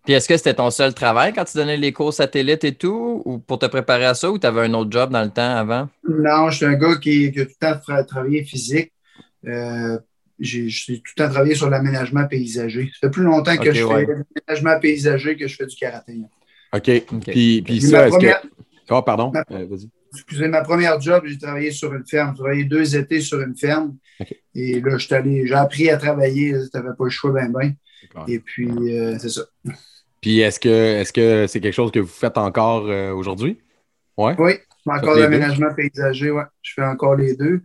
Puis 0.09 0.15
est-ce 0.15 0.27
que 0.27 0.39
c'était 0.39 0.55
ton 0.55 0.71
seul 0.71 0.95
travail 0.95 1.35
quand 1.35 1.45
tu 1.45 1.59
donnais 1.59 1.77
les 1.77 1.93
cours 1.93 2.15
satellites 2.15 2.65
et 2.65 2.75
tout, 2.75 3.21
ou 3.27 3.37
pour 3.41 3.59
te 3.59 3.67
préparer 3.67 4.07
à 4.07 4.15
ça, 4.15 4.31
ou 4.31 4.39
tu 4.39 4.47
avais 4.47 4.63
un 4.63 4.73
autre 4.73 4.91
job 4.91 5.11
dans 5.11 5.23
le 5.23 5.29
temps 5.29 5.55
avant? 5.55 5.91
Non, 6.09 6.49
je 6.49 6.57
suis 6.57 6.65
un 6.65 6.77
gars 6.77 6.97
qui, 6.97 7.31
qui 7.31 7.41
a 7.41 7.45
tout 7.45 7.51
le 7.61 7.67
temps 7.67 7.79
tra- 7.87 8.07
travaillé 8.07 8.43
physique. 8.43 8.91
Euh, 9.47 9.99
j'ai, 10.41 10.67
tout 10.87 10.93
le 11.15 11.23
temps 11.25 11.29
travaillé 11.29 11.55
sur 11.55 11.69
l'aménagement 11.69 12.27
paysager. 12.27 12.91
Ça 12.95 13.09
fait 13.09 13.11
plus 13.11 13.23
longtemps 13.23 13.55
que 13.59 13.71
je 13.71 13.85
ouais. 13.85 14.07
fais 14.07 14.13
l'aménagement 14.47 14.81
paysager 14.81 15.37
que 15.37 15.47
je 15.47 15.57
fais 15.57 15.67
du 15.67 15.77
karaté. 15.77 16.17
OK. 16.73 16.91
OK. 17.13 17.25
Puis, 17.27 17.61
puis 17.61 17.83
ça, 17.83 18.07
est-ce 18.09 18.17
première- 18.17 18.41
que. 18.41 18.49
Oh, 18.89 19.03
pardon. 19.03 19.31
Ma- 19.31 19.45
Euh, 19.59 19.67
vas-y. 19.69 19.91
excusez, 20.15 20.49
ma 20.49 20.63
première 20.63 20.99
job, 21.03 21.25
j'ai 21.27 21.37
travaillé 21.37 21.71
sur 21.71 21.93
une 21.93 22.07
ferme. 22.07 22.31
J'ai 22.35 22.39
travaillé 22.39 22.65
deux 22.65 22.97
étés 22.97 23.21
sur 23.21 23.43
une 23.43 23.55
ferme. 23.55 23.95
Et 24.55 24.81
là, 24.81 24.97
j'ai 24.97 25.53
appris 25.53 25.91
à 25.91 25.99
travailler. 25.99 26.53
Tu 26.55 26.71
n'avais 26.79 26.97
pas 26.97 27.05
le 27.05 27.11
choix, 27.11 27.31
ben, 27.33 27.53
ben. 27.53 27.75
Et 28.27 28.39
puis, 28.39 28.71
euh, 28.71 29.19
c'est 29.19 29.29
ça. 29.29 29.43
Puis 30.21 30.41
est-ce 30.41 30.59
que 30.61 30.69
est-ce 30.69 31.13
que 31.13 31.47
c'est 31.47 31.61
quelque 31.61 31.75
chose 31.75 31.91
que 31.93 32.01
vous 32.01 32.07
faites 32.07 32.39
encore 32.39 32.87
euh, 32.87 33.13
aujourd'hui? 33.13 33.59
Ouais. 34.17 34.35
Oui, 34.39 34.53
encore 34.87 35.15
l'aménagement 35.21 35.73
paysager, 35.75 36.31
ouais. 36.31 36.43
Je 36.63 36.73
fais 36.75 36.85
encore 36.85 37.15
les 37.17 37.37
deux. 37.37 37.63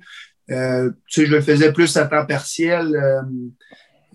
Euh, 0.52 0.90
tu 1.08 1.22
sais, 1.22 1.26
je 1.28 1.32
le 1.32 1.42
faisais 1.42 1.72
plus 1.74 1.96
à 1.98 2.06
temps 2.06 2.26
partiel 2.26 2.96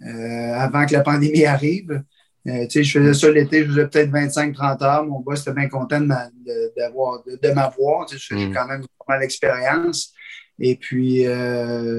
euh, 0.06 0.54
avant 0.54 0.86
que 0.86 0.92
la 0.92 1.00
pandémie 1.00 1.44
arrive. 1.44 2.02
Tu 2.46 2.70
sais, 2.70 2.84
je 2.84 2.98
faisais 2.98 3.12
ça 3.14 3.30
l'été, 3.30 3.64
je 3.64 3.70
faisais 3.70 3.88
peut-être 3.88 4.10
25-30 4.10 4.82
heures. 4.84 5.04
Mon 5.04 5.20
boss 5.20 5.42
était 5.42 5.52
bien 5.52 5.68
content 5.68 6.00
de, 6.00 6.06
ma- 6.06 6.28
de- 6.46 6.72
d'avoir, 6.76 7.22
de, 7.24 7.38
de 7.42 7.52
m'avoir. 7.52 8.06
Tu 8.06 8.18
sais, 8.18 8.38
j'ai 8.38 8.46
Mm. 8.46 8.54
quand 8.54 8.66
même 8.66 8.80
pas 8.82 9.04
mal 9.08 9.20
d'expérience. 9.20 10.14
Et 10.60 10.76
puis, 10.76 11.24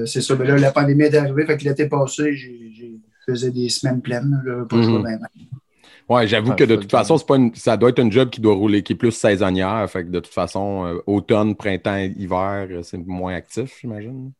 c'est 0.06 0.20
ça. 0.22 0.34
Ben 0.34 0.48
là, 0.48 0.56
la 0.58 0.72
pandémie 0.72 1.04
est 1.04 1.14
arrivée. 1.14 1.46
Fait 1.46 1.56
que 1.56 1.64
l'été 1.64 1.86
passé, 1.88 2.34
je 2.34 2.48
faisais 3.26 3.50
des 3.50 3.68
semaines 3.68 4.00
pleines. 4.02 4.42
Je 4.44 4.64
pas 4.64 4.82
choix, 4.82 4.98
Mhm. 5.00 5.18
Ouais, 6.10 6.26
j'avoue 6.26 6.54
que 6.56 6.64
de 6.64 6.74
toute 6.76 6.90
façon, 6.90 7.16
c'est 7.16 7.26
pas 7.26 7.36
une- 7.36 7.54
ça 7.54 7.76
doit 7.76 7.90
être 7.90 8.00
un 8.00 8.10
job 8.10 8.28
qui 8.30 8.40
doit 8.40 8.54
rouler, 8.54 8.82
qui 8.82 8.94
est 8.94 8.96
plus 8.96 9.12
saisonnière. 9.12 9.88
Fait 9.88 10.04
que 10.04 10.10
de 10.10 10.18
toute 10.20 10.34
façon, 10.34 10.84
euh, 10.86 10.98
automne, 11.06 11.54
printemps, 11.54 11.96
hiver, 11.96 12.66
euh, 12.70 12.82
c'est 12.82 12.98
moins 12.98 13.34
actif, 13.34 13.78
j'imagine. 13.80 14.32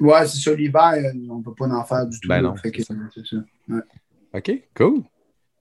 Ouais, 0.00 0.26
c'est 0.26 0.38
ça. 0.38 0.54
L'hiver, 0.54 0.92
euh, 0.94 1.10
on 1.30 1.38
ne 1.38 1.42
peut 1.42 1.54
pas 1.54 1.66
en 1.66 1.84
faire 1.84 2.06
du 2.06 2.20
tout. 2.20 2.28
Ben 2.28 2.42
non, 2.42 2.54
Fait 2.56 2.70
que, 2.70 2.80
c'est 2.82 2.92
ça. 3.26 3.76
OK, 4.34 4.52
cool. 4.76 5.02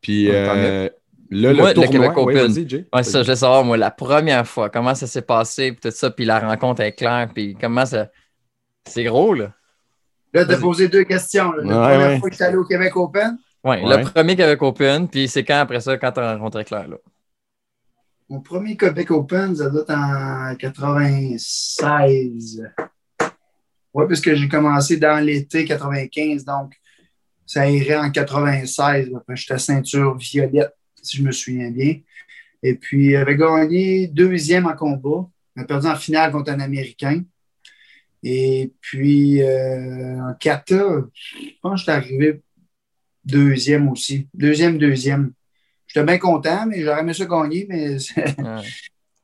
Puis, 0.01 0.29
euh, 0.31 0.87
Là, 1.31 1.53
Moi, 1.55 1.63
le 1.63 1.67
le 1.69 1.73
tournoi, 1.73 2.09
Québec 2.13 2.17
ouais, 2.57 2.67
Jay. 2.69 2.85
Ça, 3.01 3.23
je 3.23 3.29
veux 3.29 3.35
savoir, 3.35 3.63
moi, 3.65 3.77
la 3.77 3.89
première 3.89 4.45
fois, 4.47 4.69
comment 4.69 4.93
ça 4.93 5.07
s'est 5.07 5.23
passé, 5.23 5.71
puis 5.71 5.81
tout 5.81 5.89
ça, 5.97 6.11
puis 6.11 6.23
la 6.23 6.37
rencontre 6.39 6.81
avec 6.81 6.97
Claire, 6.97 7.27
puis 7.33 7.57
comment 7.59 7.83
ça. 7.87 8.09
C'est 8.87 9.03
gros, 9.05 9.33
là. 9.33 9.51
Là, 10.33 10.45
tu 10.45 10.51
as 10.51 10.53
Vas-y. 10.53 10.61
posé 10.61 10.87
deux 10.87 11.03
questions. 11.03 11.51
là. 11.53 11.63
La 11.63 11.67
Ouais, 11.81 11.93
première 11.93 12.07
ouais. 12.09 12.19
fois 12.19 12.29
que 12.29 12.35
tu 12.35 12.43
es 12.43 12.45
allé 12.45 12.57
au 12.57 12.63
Québec 12.65 12.95
Open, 12.95 13.39
Ouais, 13.65 13.83
Ouais. 13.83 14.03
le 14.03 14.09
premier 14.09 14.35
Québec 14.35 14.61
Open, 14.61 15.07
puis 15.09 15.27
c'est 15.27 15.43
quand 15.43 15.57
après 15.59 15.79
ça, 15.81 15.97
quand 15.97 16.11
tu 16.11 16.19
as 16.19 16.33
rencontré 16.35 16.63
Claire, 16.63 16.87
là? 16.87 16.97
mon 18.29 18.41
premier 18.41 18.75
Québec 18.77 19.11
Open, 19.11 19.55
ça 19.55 19.69
doit 19.69 19.81
être 19.83 19.91
en 19.91 20.55
96. 20.55 22.63
Oui, 23.93 24.05
parce 24.07 24.21
que 24.21 24.35
j'ai 24.35 24.47
commencé 24.47 24.97
dans 24.97 25.23
l'été 25.23 25.65
95, 25.65 26.43
donc 26.43 26.73
ça 27.45 27.69
irait 27.69 27.97
en 27.97 28.09
96. 28.11 29.09
là. 29.11 29.19
J'étais 29.33 29.59
ceinture 29.59 30.17
violette, 30.17 30.73
si 31.01 31.17
je 31.17 31.23
me 31.23 31.31
souviens 31.31 31.71
bien. 31.71 31.99
Et 32.63 32.75
puis, 32.75 33.11
j'avais 33.11 33.35
gagné 33.37 34.07
deuxième 34.07 34.65
en 34.65 34.75
combat. 34.75 35.27
On 35.55 35.61
a 35.61 35.65
perdu 35.65 35.87
en 35.87 35.95
finale 35.95 36.31
contre 36.31 36.51
un 36.51 36.59
Américain. 36.59 37.21
Et 38.23 38.73
puis, 38.81 39.41
euh, 39.43 40.19
en 40.19 40.33
kata, 40.33 41.03
je 41.13 41.39
pense 41.61 41.73
que 41.73 41.77
j'étais 41.79 41.91
arrivé 41.91 42.41
deuxième 43.25 43.89
aussi. 43.89 44.27
Deuxième, 44.33 44.77
deuxième. 44.77 45.31
J'étais 45.87 46.05
bien 46.05 46.17
content, 46.17 46.65
mais 46.67 46.81
j'aurais 46.81 47.01
aimé 47.01 47.13
ça 47.13 47.25
gagner, 47.25 47.65
mais 47.69 47.97
c'est 47.99 48.35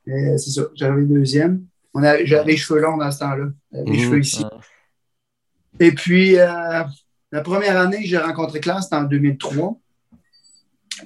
Ouais. 0.08 0.38
ça. 0.38 0.62
J'avais 0.76 1.04
deuxième. 1.04 1.66
J'avais 1.96 2.46
les 2.46 2.58
cheveux 2.58 2.80
longs 2.82 2.98
dans 2.98 3.12
ce 3.12 3.20
temps-là. 3.20 3.50
J'avais 3.72 3.86
les 3.92 3.98
Mhm. 3.98 4.04
cheveux 4.04 4.20
ici. 4.20 4.44
Ouais. 4.44 5.88
Et 5.88 5.92
puis, 5.92 6.38
euh, 6.38 6.84
la 7.32 7.42
première 7.42 7.78
année 7.80 8.02
que 8.02 8.08
j'ai 8.08 8.18
rencontré 8.18 8.60
Claire, 8.60 8.82
c'était 8.84 8.96
en 8.96 9.04
2003. 9.04 9.78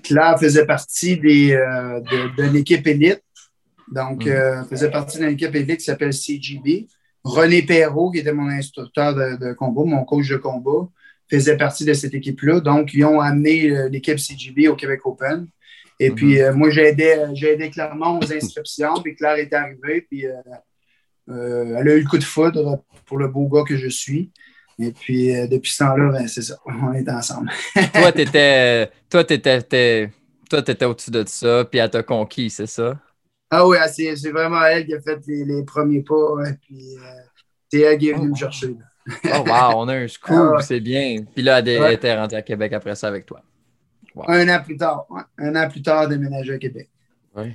Claire 0.04 0.40
faisait 0.40 0.66
partie 0.66 1.18
des, 1.18 1.54
euh, 1.54 2.00
de, 2.02 2.36
de 2.36 2.44
l'équipe 2.50 2.86
élite. 2.88 3.22
Donc, 3.92 4.26
Mhm. 4.26 4.32
euh, 4.32 4.64
faisait 4.66 4.90
partie 4.92 5.18
d'une 5.20 5.30
équipe 5.30 5.54
élite 5.56 5.78
qui 5.80 5.86
s'appelle 5.86 6.14
CGB. 6.14 6.88
René 7.24 7.62
Perrault, 7.64 8.12
qui 8.12 8.20
était 8.20 8.34
mon 8.34 8.48
instructeur 8.50 9.14
de, 9.16 9.38
de 9.38 9.54
combat, 9.54 9.84
mon 9.84 10.04
coach 10.06 10.28
de 10.30 10.38
combat, 10.38 10.88
faisait 11.30 11.58
partie 11.58 11.86
de 11.86 11.94
cette 11.94 12.14
équipe-là. 12.14 12.60
Donc, 12.60 12.94
ils 12.94 13.04
ont 13.06 13.20
amené 13.20 13.70
euh, 13.72 13.90
l'équipe 13.90 14.20
CGB 14.20 14.68
au 14.68 14.76
Québec 14.76 15.02
Open. 15.06 15.48
Et 16.00 16.10
Mhm. 16.10 16.16
puis, 16.16 16.42
euh, 16.42 16.54
moi, 16.54 16.70
j'ai 16.70 16.88
aidé, 16.90 17.16
j'ai 17.34 17.54
aidé 17.54 17.70
Clermont 17.70 18.20
aux 18.20 18.34
inscriptions. 18.34 18.96
Puis 19.02 19.16
Claire 19.16 19.36
est 19.38 19.54
arrivée. 19.54 20.02
Puis, 20.10 20.26
euh, 20.28 20.34
euh, 21.30 21.78
elle 21.80 21.90
a 21.90 21.96
eu 21.96 22.02
le 22.02 22.08
coup 22.10 22.18
de 22.18 22.24
foudre 22.24 22.84
pour 23.06 23.18
le 23.18 23.28
beau 23.28 23.48
gars 23.48 23.64
que 23.68 23.78
je 23.78 23.88
suis. 23.88 24.32
Et 24.78 24.92
puis, 24.92 25.28
depuis 25.48 25.72
ce 25.72 25.80
temps-là, 25.80 26.12
ben, 26.12 26.28
c'est 26.28 26.42
ça. 26.42 26.58
On 26.66 26.94
est 26.94 27.10
ensemble. 27.10 27.50
toi, 27.94 28.12
t'étais. 28.12 28.90
Toi, 29.10 29.24
t'étais. 29.24 29.62
t'es- 29.62 30.12
Toi, 30.50 30.62
t'étais 30.62 30.86
au-dessus 30.86 31.10
de 31.12 31.24
ça, 31.28 31.66
puis 31.66 31.80
elle 31.80 31.90
t'a 31.90 32.04
conquis, 32.04 32.52
c'est 32.52 32.68
ça? 32.68 33.00
Ah 33.50 33.66
oui, 33.68 33.78
c'est 33.88 34.30
vraiment 34.32 34.64
elle 34.64 34.86
qui 34.86 34.94
a 34.94 35.02
fait 35.02 35.20
les, 35.28 35.44
les 35.44 35.64
premiers 35.64 36.02
pas. 36.04 36.34
ouais, 36.36 36.54
puis, 36.62 36.98
c'est 37.72 37.80
elle 37.82 37.98
qui 37.98 38.10
est 38.10 38.14
venue 38.14 38.30
me 38.30 38.36
chercher. 38.36 38.68
là. 38.68 38.74
Oh, 39.08 39.44
wow, 39.46 39.74
on 39.78 39.88
a 39.88 39.96
un 39.96 40.08
scoop, 40.08 40.36
Ah 40.36 40.56
ouais. 40.58 40.64
c'est 40.64 40.80
bien. 40.80 41.18
Puis 41.34 41.44
là, 41.44 41.60
elle 41.60 41.80
Ouais. 41.82 41.94
était 41.96 42.16
rentrée 42.16 42.38
à 42.38 42.42
Québec 42.42 42.74
après 42.74 42.96
ça 42.96 43.08
avec 43.08 43.26
toi. 43.26 43.42
Un 44.28 44.48
an 44.50 44.62
plus 44.64 44.78
tard. 44.78 45.06
ouais, 45.10 45.22
un 45.38 45.56
an 45.56 45.70
plus 45.70 45.82
tard, 45.82 46.08
déménagé 46.08 46.54
à 46.54 46.58
Québec. 46.58 46.90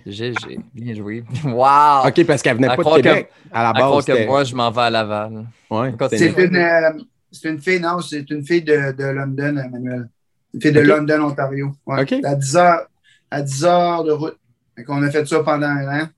GG, 0.07 0.35
bien 0.75 0.95
joué. 0.95 1.25
Wow! 1.45 2.07
OK, 2.07 2.25
parce 2.27 2.43
qu'elle 2.43 2.57
venait 2.57 2.67
À 2.69 2.71
pas 2.73 2.77
de 2.77 2.83
croire 2.83 2.97
que- 2.99 3.03
Québec. 3.03 3.31
À 3.51 3.63
la 3.63 3.69
À 3.71 3.73
base, 3.73 4.05
que 4.05 4.27
moi, 4.27 4.45
je 4.45 4.55
m'en 4.55 4.71
vais 4.71 4.81
à 4.83 4.91
Laval. 4.91 5.47
Ouais, 5.71 5.95
C'est 6.11 6.27
une, 6.45 6.57
euh, 6.57 6.91
c'est 7.33 7.49
une 7.49 7.59
fille, 7.61 7.81
non, 7.81 8.01
c'est 8.03 8.29
une 8.31 8.45
fille 8.45 8.63
de, 8.63 8.93
de 8.93 9.05
London, 9.05 9.57
Emmanuel. 9.57 10.09
Une 10.53 10.61
fille 10.61 10.73
de. 10.73 10.81
London, 10.81 11.23
Ontario. 11.23 11.73
Ouais. 11.87 12.03
Ok. 12.03 12.13
À 12.25 12.35
10 12.35 12.57
heures, 12.57 12.87
à 13.31 13.41
10 13.41 13.65
heures 13.65 14.05
de 14.05 14.13
route. 14.13 14.37
Fait 14.77 14.85
qu'on 14.85 15.03
a 15.03 15.11
fait 15.11 15.27
ça 15.27 15.41
pendant 15.43 15.67
un 15.69 16.03
an. 16.03 16.09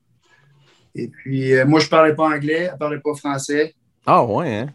Et 0.95 1.07
puis, 1.07 1.53
euh, 1.55 1.65
moi, 1.65 1.79
je 1.79 1.87
parlais 1.87 2.13
pas 2.15 2.25
anglais, 2.25 2.69
elle 2.71 2.77
parlait 2.77 2.99
pas 2.99 3.13
français. 3.15 3.73
Ah 4.05 4.23
ouais, 4.25 4.57
hein? 4.57 4.67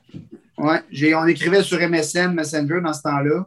Ouais, 0.59 0.81
j'ai, 0.91 1.15
on 1.15 1.27
écrivait 1.27 1.63
sur 1.63 1.79
MSN, 1.79 2.33
Messenger 2.35 2.81
dans 2.83 2.93
ce 2.93 3.03
temps-là. 3.03 3.47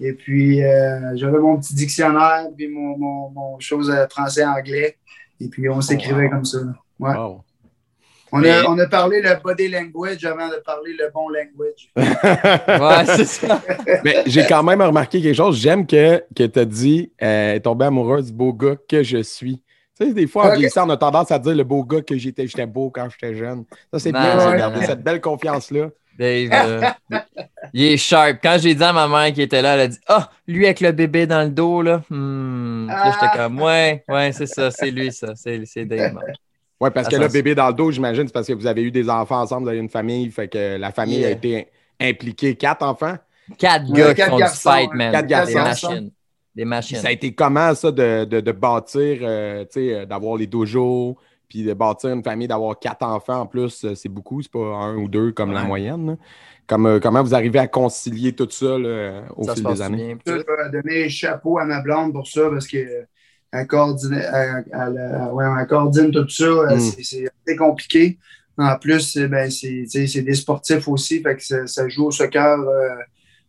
Et 0.00 0.12
puis, 0.12 0.62
euh, 0.62 1.16
j'avais 1.16 1.38
mon 1.38 1.58
petit 1.58 1.74
dictionnaire, 1.74 2.46
puis 2.56 2.68
mon, 2.68 2.98
mon, 2.98 3.30
mon 3.30 3.60
chose 3.60 3.90
euh, 3.90 4.06
français-anglais. 4.08 4.96
Et 5.40 5.48
puis, 5.48 5.68
on 5.68 5.80
s'écrivait 5.80 6.24
wow. 6.24 6.30
comme 6.30 6.44
ça. 6.44 6.58
Ouais. 6.98 7.14
Wow. 7.14 7.44
On, 8.34 8.38
Mais- 8.38 8.50
a, 8.50 8.70
on 8.70 8.78
a 8.78 8.86
parlé 8.86 9.20
le 9.20 9.34
body 9.42 9.68
language 9.68 10.24
avant 10.24 10.48
de 10.48 10.56
parler 10.64 10.94
le 10.98 11.10
bon 11.12 11.28
language. 11.28 11.92
Ouais, 11.96 13.16
c'est 13.16 13.26
ça. 13.26 13.60
Mais 14.04 14.22
j'ai 14.26 14.44
quand 14.46 14.62
même 14.62 14.80
remarqué 14.80 15.20
quelque 15.20 15.36
chose. 15.36 15.58
J'aime 15.58 15.86
que, 15.86 16.24
que 16.34 16.44
tu 16.44 16.58
as 16.58 16.64
dit 16.64 17.12
euh, 17.22 17.58
tomber 17.58 17.84
amoureuse 17.84 18.26
du 18.26 18.32
beau 18.32 18.54
gars 18.54 18.76
que 18.88 19.02
je 19.02 19.22
suis. 19.22 19.62
Tu 20.00 20.06
sais, 20.06 20.14
des 20.14 20.26
fois, 20.26 20.46
en 20.46 20.54
vieillissant, 20.54 20.86
on 20.86 20.90
a 20.90 20.96
tendance 20.96 21.30
à 21.30 21.38
dire 21.38 21.54
le 21.54 21.64
beau 21.64 21.84
gars 21.84 22.00
que 22.00 22.16
j'étais, 22.16 22.46
j'étais 22.46 22.66
beau 22.66 22.90
quand 22.90 23.06
j'étais 23.10 23.34
jeune. 23.34 23.64
Ça, 23.92 23.98
c'est 23.98 24.12
bien, 24.12 24.50
ouais. 24.50 24.56
garder 24.56 24.86
cette 24.86 25.02
belle 25.02 25.20
confiance-là. 25.20 25.90
Dave, 26.18 26.50
euh, 26.52 26.80
il 27.72 27.84
est 27.84 27.96
sharp. 27.96 28.38
Quand 28.42 28.56
j'ai 28.60 28.74
dit 28.74 28.82
à 28.84 28.92
ma 28.92 29.08
mère 29.08 29.32
qui 29.32 29.42
était 29.42 29.62
là, 29.62 29.74
elle 29.74 29.80
a 29.80 29.88
dit 29.88 29.98
Ah, 30.06 30.30
lui 30.46 30.64
avec 30.66 30.80
le 30.80 30.92
bébé 30.92 31.26
dans 31.26 31.42
le 31.42 31.50
dos, 31.50 31.82
là. 31.82 32.02
Hmm. 32.10 32.88
J'étais 32.88 33.26
Ah. 33.32 33.32
comme 33.36 33.60
Ouais, 33.60 34.04
ouais, 34.08 34.32
c'est 34.32 34.46
ça, 34.46 34.70
c'est 34.70 34.90
lui, 34.90 35.10
ça. 35.12 35.34
C'est 35.34 35.62
c'est 35.64 35.84
Dave. 35.84 36.18
Oui, 36.80 36.90
parce 36.92 37.08
que 37.08 37.16
le 37.16 37.28
bébé 37.28 37.54
dans 37.54 37.68
le 37.68 37.74
dos, 37.74 37.90
j'imagine, 37.92 38.26
c'est 38.26 38.32
parce 38.32 38.46
que 38.48 38.52
vous 38.54 38.66
avez 38.66 38.82
eu 38.82 38.90
des 38.90 39.08
enfants 39.08 39.40
ensemble, 39.40 39.62
vous 39.64 39.68
avez 39.68 39.78
une 39.78 39.88
famille, 39.88 40.30
fait 40.30 40.48
que 40.48 40.76
la 40.76 40.90
famille 40.90 41.20
Yeah. 41.20 41.28
a 41.28 41.30
été 41.30 41.68
impliquée. 42.00 42.56
Quatre 42.56 42.82
enfants? 42.84 43.16
Quatre 43.56 43.88
Ouais, 43.90 43.98
gars 44.00 44.14
qui 44.14 44.22
font 44.22 44.36
du 44.36 44.44
fight, 44.46 44.90
hein. 44.92 44.96
man. 44.96 45.12
Quatre 45.12 45.26
Des 45.26 45.30
garçons. 45.30 45.58
machines. 45.62 46.10
Des 46.54 46.64
machines. 46.64 46.98
Ça 46.98 47.08
a 47.08 47.12
été 47.12 47.32
comment, 47.32 47.74
ça, 47.74 47.90
de, 47.92 48.24
de, 48.24 48.40
de 48.40 48.52
bâtir, 48.52 49.18
euh, 49.22 49.62
tu 49.64 49.68
sais, 49.74 49.94
euh, 49.94 50.04
d'avoir 50.06 50.36
les 50.36 50.46
dojos, 50.46 51.16
puis 51.52 51.64
de 51.64 51.74
bâtir 51.74 52.08
une 52.08 52.24
famille, 52.24 52.48
d'avoir 52.48 52.78
quatre 52.78 53.02
enfants 53.02 53.40
en 53.40 53.46
plus, 53.46 53.84
euh, 53.84 53.94
c'est 53.94 54.08
beaucoup, 54.08 54.40
c'est 54.40 54.50
pas 54.50 54.58
un 54.74 54.96
ou 54.96 55.06
deux 55.06 55.32
comme 55.32 55.52
la 55.52 55.64
moyenne. 55.64 56.06
là. 56.06 56.16
Comme, 56.66 56.86
euh, 56.86 56.98
comment 56.98 57.22
vous 57.22 57.34
arrivez 57.34 57.58
à 57.58 57.66
concilier 57.66 58.32
tout 58.32 58.48
ça 58.50 58.78
là, 58.78 59.24
au 59.36 59.44
Ça 59.44 59.54
fil 59.54 59.64
des 59.64 59.82
années? 59.82 60.14
bien? 60.14 60.38
Je 60.38 60.42
dois 60.46 60.68
donner 60.70 61.10
chapeau 61.10 61.58
à 61.58 61.66
ma 61.66 61.82
blonde 61.82 62.14
pour 62.14 62.26
ça 62.26 62.48
parce 62.48 62.66
qu'elle 62.66 63.06
coordonne, 63.68 64.14
elle- 64.14 64.64
elle- 64.72 65.28
ouais, 65.32 65.44
elle 65.60 65.66
coordonne 65.66 66.10
tout 66.10 66.26
ça. 66.30 66.74
Mm. 66.74 66.80
C'est- 66.80 67.56
compliqué. 67.58 68.18
En 68.56 68.78
plus, 68.78 69.18
ben, 69.18 69.50
c'est 69.50 70.22
des 70.22 70.34
sportifs 70.34 70.88
aussi, 70.88 71.20
fait 71.20 71.36
que 71.36 71.44
ça, 71.44 71.66
ça 71.66 71.86
joue 71.88 72.06
au 72.06 72.10
soccer 72.10 72.58
euh, 72.60 72.96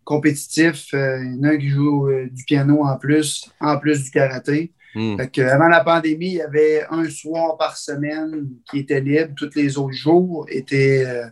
compétitif. 0.04 0.94
Euh, 0.94 1.20
Il 1.24 1.38
y 1.38 1.40
en 1.40 1.44
a 1.44 1.54
un 1.54 1.58
qui 1.58 1.70
joue 1.70 2.10
euh, 2.10 2.28
du 2.30 2.44
piano 2.44 2.84
en 2.84 2.98
plus, 2.98 3.50
en 3.62 3.78
plus 3.78 4.04
du 4.04 4.12
karaté. 4.12 4.74
Hmm. 4.96 5.18
Fait 5.18 5.40
avant 5.44 5.68
la 5.70 5.84
pandémie, 5.84 6.28
il 6.28 6.34
y 6.34 6.42
avait 6.42 6.86
un 6.90 7.10
soir 7.10 7.58
par 7.58 7.78
semaine 7.78 8.50
qui 8.70 8.80
était 8.80 9.02
libre. 9.02 9.34
Tous 9.36 9.50
les 9.56 9.78
autres 9.78 9.94
jours 9.96 10.46
étaient. 10.50 11.04
euh, 11.06 11.28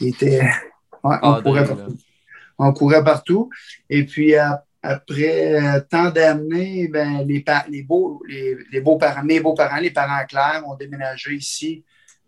étaient 0.00 0.40
ouais, 1.04 1.16
on, 1.22 1.40
courait 1.42 1.64
dingue, 1.64 1.76
partout. 1.76 1.96
on 2.58 2.72
courait 2.72 3.04
partout. 3.04 3.50
Et 3.88 4.04
puis, 4.04 4.34
à- 4.34 4.64
après 4.82 5.54
euh, 5.54 5.80
tant 5.88 6.10
d'années, 6.10 6.88
ben, 6.88 7.24
les, 7.26 7.44
les, 7.68 7.82
beaux, 7.82 8.22
les, 8.28 8.56
les 8.72 8.80
beaux-parents, 8.80 9.24
mes 9.24 9.40
beaux-parents, 9.40 9.78
les 9.80 9.90
parents 9.90 10.24
clairs, 10.26 10.62
ont 10.66 10.76
déménagé 10.76 11.34
ici, 11.34 11.84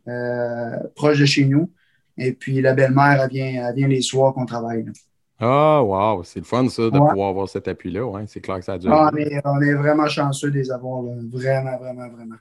euh, 0.09 0.77
proche 0.95 1.19
de 1.19 1.25
chez 1.27 1.45
nous. 1.45 1.73
Et 2.17 2.33
puis, 2.33 2.61
la 2.61 2.75
belle-mère, 2.75 3.23
elle 3.23 3.31
vient, 3.31 3.69
elle 3.69 3.75
vient 3.77 3.89
les 3.89 4.03
soirs 4.03 4.35
qu'on 4.35 4.47
travaille. 4.47 4.85
là. 4.85 4.93
Ah, 5.41 5.83
wow, 5.83 6.25
c'est 6.25 6.41
le 6.41 6.45
fun, 6.45 6.69
ça, 6.69 6.91
de 6.91 6.99
Ouais. 6.99 7.09
pouvoir 7.11 7.29
avoir 7.31 7.49
cet 7.49 7.69
appui-là. 7.69 8.05
Ouais, 8.05 8.25
c'est 8.27 8.41
clair 8.41 8.59
que 8.59 8.65
ça 8.65 8.73
a 8.75 8.79
dû. 8.79 8.89
Ah, 8.91 9.11
on, 9.13 9.17
est, 9.17 9.41
on 9.45 9.61
est 9.61 9.75
vraiment 9.75 10.09
chanceux 10.09 10.51
de 10.51 10.57
les 10.59 10.71
avoir, 10.71 11.03
là. 11.03 11.13
vraiment, 11.31 11.79
vraiment, 11.79 12.09
vraiment. 12.09 12.35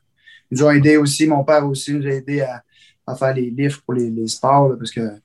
Ils 0.49 0.57
nous 0.57 0.63
ont 0.65 0.71
aidé 0.71 0.97
aussi, 0.97 1.27
mon 1.27 1.43
père 1.43 1.65
aussi 1.67 1.93
nous 1.93 2.05
a 2.07 2.11
aidé 2.11 2.41
à, 2.41 2.63
à 3.05 3.15
faire 3.15 3.33
les 3.35 3.49
livres 3.51 3.81
pour 3.85 3.93
les, 3.93 4.09
les 4.09 4.27
sports, 4.27 4.69
là, 4.69 4.75
parce 4.77 4.91
que, 4.91 5.01
tu 5.09 5.19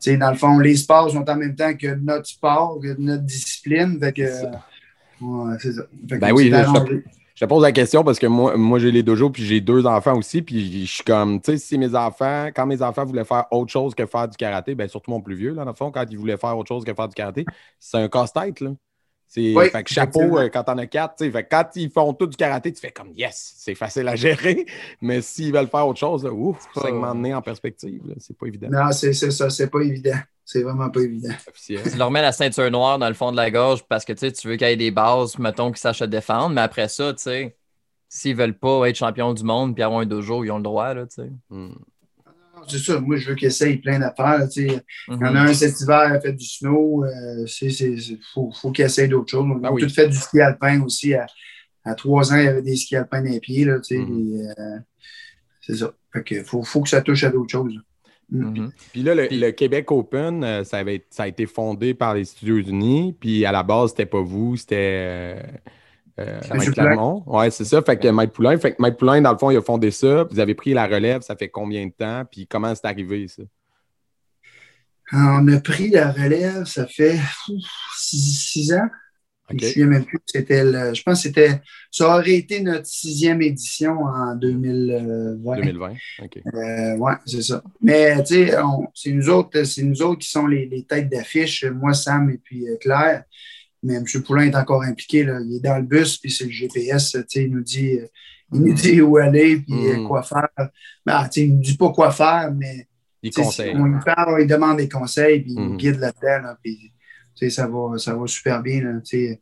sais, 0.00 0.16
dans 0.16 0.30
le 0.30 0.36
fond, 0.36 0.58
les 0.58 0.76
sports 0.76 1.10
sont 1.10 1.28
en 1.28 1.36
même 1.36 1.54
temps 1.54 1.74
que 1.74 1.94
notre 1.96 2.26
sport, 2.26 2.78
que 2.82 2.94
notre 2.98 3.24
discipline. 3.24 3.98
Fait 4.00 4.12
que, 4.12 4.26
C'est 4.26 4.40
ça. 4.42 4.64
ouais, 5.20 5.56
c'est 5.60 5.72
ça. 5.72 5.82
Fait 6.08 6.14
que 6.16 6.20
Ben 6.20 6.32
oui, 6.32 6.48
là, 6.48 6.64
je. 6.64 6.96
Je 7.42 7.46
te 7.46 7.50
pose 7.50 7.62
la 7.64 7.72
question 7.72 8.04
parce 8.04 8.20
que 8.20 8.28
moi, 8.28 8.56
moi 8.56 8.78
j'ai 8.78 8.92
les 8.92 9.02
dojos 9.02 9.30
puis 9.30 9.44
j'ai 9.44 9.60
deux 9.60 9.84
enfants 9.84 10.16
aussi. 10.16 10.42
Puis 10.42 10.86
je 10.86 10.92
suis 10.92 11.02
comme, 11.02 11.40
tu 11.40 11.50
sais, 11.50 11.58
si 11.58 11.76
mes 11.76 11.92
enfants, 11.92 12.50
quand 12.54 12.66
mes 12.66 12.80
enfants 12.82 13.04
voulaient 13.04 13.24
faire 13.24 13.46
autre 13.50 13.72
chose 13.72 13.96
que 13.96 14.06
faire 14.06 14.28
du 14.28 14.36
karaté, 14.36 14.76
ben 14.76 14.86
surtout 14.86 15.10
mon 15.10 15.20
plus 15.20 15.34
vieux, 15.34 15.52
là, 15.52 15.64
dans 15.64 15.72
le 15.72 15.76
fond, 15.76 15.90
quand 15.90 16.04
il 16.08 16.16
voulait 16.16 16.36
faire 16.36 16.56
autre 16.56 16.68
chose 16.68 16.84
que 16.84 16.94
faire 16.94 17.08
du 17.08 17.16
karaté, 17.16 17.44
c'est 17.80 17.96
un 17.96 18.08
casse-tête, 18.08 18.60
là. 18.60 18.70
C'est, 19.26 19.54
Oui, 19.56 19.70
fait 19.70 19.82
que 19.82 19.90
chapeau 19.90 20.38
euh, 20.38 20.50
quand 20.50 20.62
t'en 20.62 20.78
as 20.78 20.86
quatre, 20.86 21.16
tu 21.16 21.24
sais. 21.24 21.30
Fait 21.32 21.42
quand 21.42 21.64
ils 21.74 21.90
font 21.90 22.14
tout 22.14 22.28
du 22.28 22.36
karaté, 22.36 22.72
tu 22.72 22.80
fais 22.80 22.92
comme 22.92 23.10
yes, 23.10 23.54
c'est 23.56 23.74
facile 23.74 24.06
à 24.06 24.14
gérer. 24.14 24.64
Mais 25.00 25.20
s'ils 25.20 25.52
veulent 25.52 25.66
faire 25.66 25.88
autre 25.88 25.98
chose, 25.98 26.22
là, 26.22 26.32
ouf, 26.32 26.64
segment 26.80 27.12
de 27.12 27.22
nez 27.22 27.34
en 27.34 27.42
perspective, 27.42 28.06
là, 28.06 28.14
c'est 28.18 28.38
pas 28.38 28.46
évident. 28.46 28.68
Non, 28.70 28.92
c'est 28.92 29.14
c'est 29.14 29.32
ça, 29.32 29.50
c'est 29.50 29.68
pas 29.68 29.80
évident. 29.80 30.18
C'est 30.44 30.62
vraiment 30.62 30.90
pas 30.90 31.00
évident. 31.00 31.32
Officiel. 31.48 31.82
Tu 31.90 31.96
leur 31.96 32.10
mets 32.10 32.22
la 32.22 32.32
ceinture 32.32 32.70
noire 32.70 32.98
dans 32.98 33.08
le 33.08 33.14
fond 33.14 33.30
de 33.30 33.36
la 33.36 33.50
gorge 33.50 33.84
parce 33.88 34.04
que 34.04 34.12
tu 34.12 34.18
sais, 34.20 34.32
tu 34.32 34.48
veux 34.48 34.56
qu'il 34.56 34.66
y 34.66 34.70
ait 34.70 34.76
des 34.76 34.90
bases, 34.90 35.38
mettons, 35.38 35.70
qu'ils 35.70 35.78
sachent 35.78 36.00
se 36.00 36.04
défendre. 36.04 36.54
Mais 36.54 36.60
après 36.60 36.88
ça, 36.88 37.12
tu 37.14 37.22
sais, 37.22 37.56
s'ils 38.08 38.36
veulent 38.36 38.58
pas 38.58 38.86
être 38.88 38.96
champion 38.96 39.32
du 39.34 39.44
monde 39.44 39.74
puis 39.74 39.82
avoir 39.82 40.00
un 40.00 40.06
dojo, 40.06 40.44
ils 40.44 40.50
ont 40.50 40.56
le 40.58 40.62
droit, 40.62 40.92
là, 40.94 41.06
tu 41.06 41.22
sais. 41.22 41.30
Hmm. 41.48 41.68
Non, 42.26 42.62
C'est 42.68 42.78
ça, 42.78 43.00
moi 43.00 43.16
je 43.16 43.30
veux 43.30 43.34
qu'ils 43.34 43.48
essayent 43.48 43.78
plein 43.78 43.98
d'affaires. 43.98 44.46
tu 44.48 44.68
sais. 44.68 44.82
Il 45.08 45.14
y 45.14 45.16
en 45.16 45.22
a 45.22 45.30
Mhm. 45.30 45.36
un 45.48 45.54
cet 45.54 45.80
hiver, 45.80 46.06
il 46.10 46.16
a 46.16 46.20
fait 46.20 46.32
du 46.32 46.44
snow. 46.44 47.04
euh, 47.04 47.46
c'est, 47.46 47.70
c'est, 47.70 47.96
c'est- 47.98 48.18
faut, 48.34 48.50
faut 48.52 48.72
qu'il 48.72 48.84
essaye 48.84 49.08
d'autres 49.08 49.30
choses. 49.30 49.46
On 49.48 49.60
Ah 49.64 49.68
a 49.68 49.72
oui. 49.72 49.82
tout 49.82 49.88
fait 49.88 50.08
du 50.08 50.16
ski 50.16 50.40
alpin 50.40 50.82
aussi 50.82 51.14
à, 51.14 51.26
à 51.84 51.94
trois 51.94 52.32
ans, 52.32 52.36
il 52.36 52.44
y 52.44 52.48
avait 52.48 52.62
des 52.62 52.76
skis 52.76 52.96
alpins 52.96 53.22
dans 53.22 53.30
les 53.30 53.40
pieds. 53.40 53.64
Là, 53.64 53.78
tu 53.80 53.96
sais, 53.96 53.98
Mhm. 53.98 54.36
et, 54.40 54.48
euh, 54.60 54.78
c'est 55.60 55.76
ça. 55.76 55.92
Fait 56.12 56.22
que 56.24 56.42
faut, 56.44 56.62
faut 56.62 56.82
que 56.82 56.88
ça 56.88 57.00
touche 57.00 57.24
à 57.24 57.30
d'autres 57.30 57.50
choses. 57.50 57.74
Mhm. 58.32 58.72
Puis 58.92 59.02
là, 59.02 59.14
le, 59.14 59.26
Puis- 59.28 59.38
le 59.38 59.50
Québec 59.52 59.90
Open, 59.90 60.42
euh, 60.42 60.64
ça, 60.64 60.78
avait, 60.78 61.04
ça 61.10 61.24
a 61.24 61.28
été 61.28 61.46
fondé 61.46 61.92
par 61.94 62.14
les 62.14 62.24
Studios 62.24 62.58
Unis. 62.58 63.14
Puis 63.18 63.44
à 63.44 63.52
la 63.52 63.62
base, 63.62 63.90
c'était 63.90 64.06
pas 64.06 64.22
vous, 64.22 64.56
c'était 64.56 65.36
euh, 65.38 65.42
euh, 66.20 66.40
Mike 66.50 66.70
Poulain. 66.72 66.86
Clermont. 66.86 67.22
Ouais, 67.26 67.50
c'est 67.50 67.64
ça. 67.64 67.82
Fait 67.82 67.98
que 67.98 68.08
Mike 68.08 68.32
Poulain, 68.32 68.56
fait 68.58 68.72
que 68.72 68.80
Mike 68.80 68.96
Poulain, 68.96 69.20
dans 69.20 69.32
le 69.32 69.38
fond, 69.38 69.50
il 69.50 69.56
a 69.56 69.62
fondé 69.62 69.90
ça. 69.90 70.24
Vous 70.30 70.40
avez 70.40 70.54
pris 70.54 70.72
la 70.72 70.86
relève, 70.86 71.20
ça 71.22 71.36
fait 71.36 71.48
combien 71.48 71.86
de 71.86 71.92
temps? 71.92 72.24
Puis 72.30 72.46
comment 72.46 72.74
c'est 72.74 72.86
arrivé, 72.86 73.28
ça? 73.28 73.42
On 75.12 75.46
a 75.48 75.60
pris 75.60 75.90
la 75.90 76.10
relève, 76.10 76.64
ça 76.64 76.86
fait 76.86 77.18
six 77.98 78.72
ans. 78.72 78.88
Je 79.52 79.56
OK. 79.56 79.62
me 79.62 79.68
souviens 79.68 79.86
même 79.86 80.04
plus. 80.04 80.18
C'était 80.26 80.64
le- 80.64 80.94
je 80.94 81.02
pense 81.02 81.18
que 81.18 81.28
c'était. 81.28 81.60
Ça 81.90 82.08
aurait 82.16 82.34
été 82.34 82.60
notre 82.60 82.86
sixième 82.86 83.42
édition 83.42 84.00
en 84.04 84.34
2020. 84.34 85.56
2020. 85.60 85.92
OK. 86.22 86.38
Euh, 86.54 86.96
ouais, 86.96 87.12
c'est 87.26 87.42
ça. 87.42 87.62
Mais 87.80 88.22
tu 88.24 88.34
sais, 88.46 88.54
c'est 88.94 89.12
nous 89.12 89.28
autres, 89.28 89.62
c'est 89.64 89.82
nous 89.82 90.02
autres 90.02 90.20
qui 90.20 90.30
sont 90.30 90.46
les, 90.46 90.66
les 90.66 90.84
têtes 90.84 91.08
d'affiche, 91.10 91.64
moi, 91.64 91.92
Sam 91.94 92.30
et 92.30 92.38
puis 92.42 92.68
euh, 92.68 92.76
Claire. 92.80 93.24
Mais 93.82 93.94
M. 93.96 94.04
Poulain 94.24 94.46
est 94.46 94.54
encore 94.56 94.82
impliqué. 94.84 95.24
Là. 95.24 95.40
Il 95.44 95.56
est 95.56 95.60
dans 95.60 95.76
le 95.76 95.82
bus, 95.82 96.16
puis 96.18 96.30
c'est 96.30 96.44
le 96.44 96.50
GPS. 96.50 97.10
tu 97.12 97.18
sais, 97.28 97.44
Il 97.44 97.50
nous 97.52 97.62
dit, 97.62 97.98
euh, 97.98 98.06
il 98.54 98.60
nous 98.60 98.74
dit 98.74 99.00
où 99.00 99.16
aller, 99.16 99.56
puis 99.56 99.88
euh, 99.88 99.96
Mm. 99.98 100.06
quoi 100.08 100.22
faire. 100.22 100.48
Ben, 101.04 101.24
tu 101.24 101.40
sais, 101.40 101.46
il 101.46 101.50
ne 101.50 101.56
nous 101.56 101.62
dit 101.62 101.76
pas 101.76 101.90
quoi 101.90 102.12
faire, 102.12 102.52
mais 102.56 102.86
Il 103.24 103.32
conseille. 103.34 103.74
on 103.76 103.84
lui 103.86 103.98
parle, 104.04 104.34
on 104.34 104.36
lui 104.36 104.46
demande 104.46 104.76
des 104.76 104.88
conseils, 104.88 105.40
puis 105.40 105.52
il 105.52 105.58
nous 105.60 105.70
Mhm. 105.70 105.76
guide 105.78 105.98
là-dedans. 105.98 106.42
là, 106.46 106.58
puis, 106.62 106.91
ça, 107.34 107.66
va, 107.66 107.98
ça 107.98 108.14
va 108.14 108.26
super 108.26 108.62
bien. 108.62 108.82
là, 108.82 109.00
tu 109.00 109.16
sais. 109.28 109.40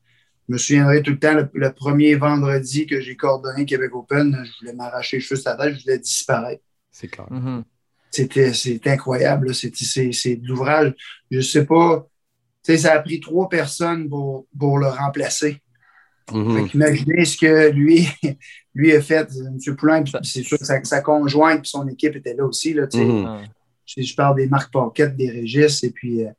je 0.48 0.52
me 0.52 0.58
souviendrai 0.58 1.02
tout 1.02 1.12
le 1.12 1.18
temps, 1.18 1.34
le, 1.34 1.48
le 1.54 1.72
premier 1.72 2.14
vendredi 2.16 2.86
que 2.86 3.00
j'ai 3.00 3.16
coordonné 3.16 3.64
Québec 3.66 3.94
Open, 3.94 4.36
je 4.44 4.50
voulais 4.60 4.72
m'arracher 4.74 5.20
juste 5.20 5.44
la 5.46 5.54
tête, 5.56 5.76
je 5.76 5.82
voulais 5.84 5.98
disparaître. 5.98 6.62
C'est 6.90 7.08
clair. 7.08 7.26
Mhm. 7.30 7.64
C'était 8.10 8.52
c'est 8.54 8.84
incroyable. 8.88 9.48
là. 9.48 9.54
C'est- 9.54 9.74
C'est 9.76 10.10
c'est 10.12 10.36
de 10.36 10.46
l'ouvrage. 10.48 10.92
Je 11.30 11.40
sais 11.40 11.64
pas. 11.64 12.06
Tu 12.64 12.72
sais, 12.72 12.78
ça 12.78 12.92
a 12.94 12.98
pris 13.00 13.20
trois 13.20 13.48
personnes 13.48 14.08
pour, 14.08 14.46
pour 14.58 14.78
le 14.78 14.88
remplacer. 14.88 15.62
Mhm. 16.32 16.56
Fait 16.64 16.68
qu'imaginez 16.70 17.24
ce 17.24 17.36
que 17.36 17.70
lui, 17.70 18.08
lui 18.74 18.92
a 18.92 19.00
fait. 19.00 19.28
M. 19.30 19.76
Poulain, 19.76 20.02
puis 20.02 20.12
c'est 20.24 20.42
sûr 20.42 20.58
que 20.58 20.64
sa, 20.64 20.82
sa 20.84 21.00
conjointe 21.00 21.60
et 21.64 21.68
son 21.68 21.86
équipe 21.88 22.16
étaient 22.16 22.34
là 22.34 22.44
aussi. 22.44 22.74
Là, 22.74 22.86
tu 22.88 22.98
sais. 22.98 23.04
Mhm. 23.04 23.24
Ah. 23.26 23.42
Je, 23.86 24.02
je 24.02 24.14
parle 24.14 24.36
des 24.36 24.46
marques 24.48 24.72
Pocket, 24.72 25.16
des 25.16 25.30
Régis, 25.30 25.82
et 25.84 25.90
puis 25.90 26.24
euh, 26.24 26.30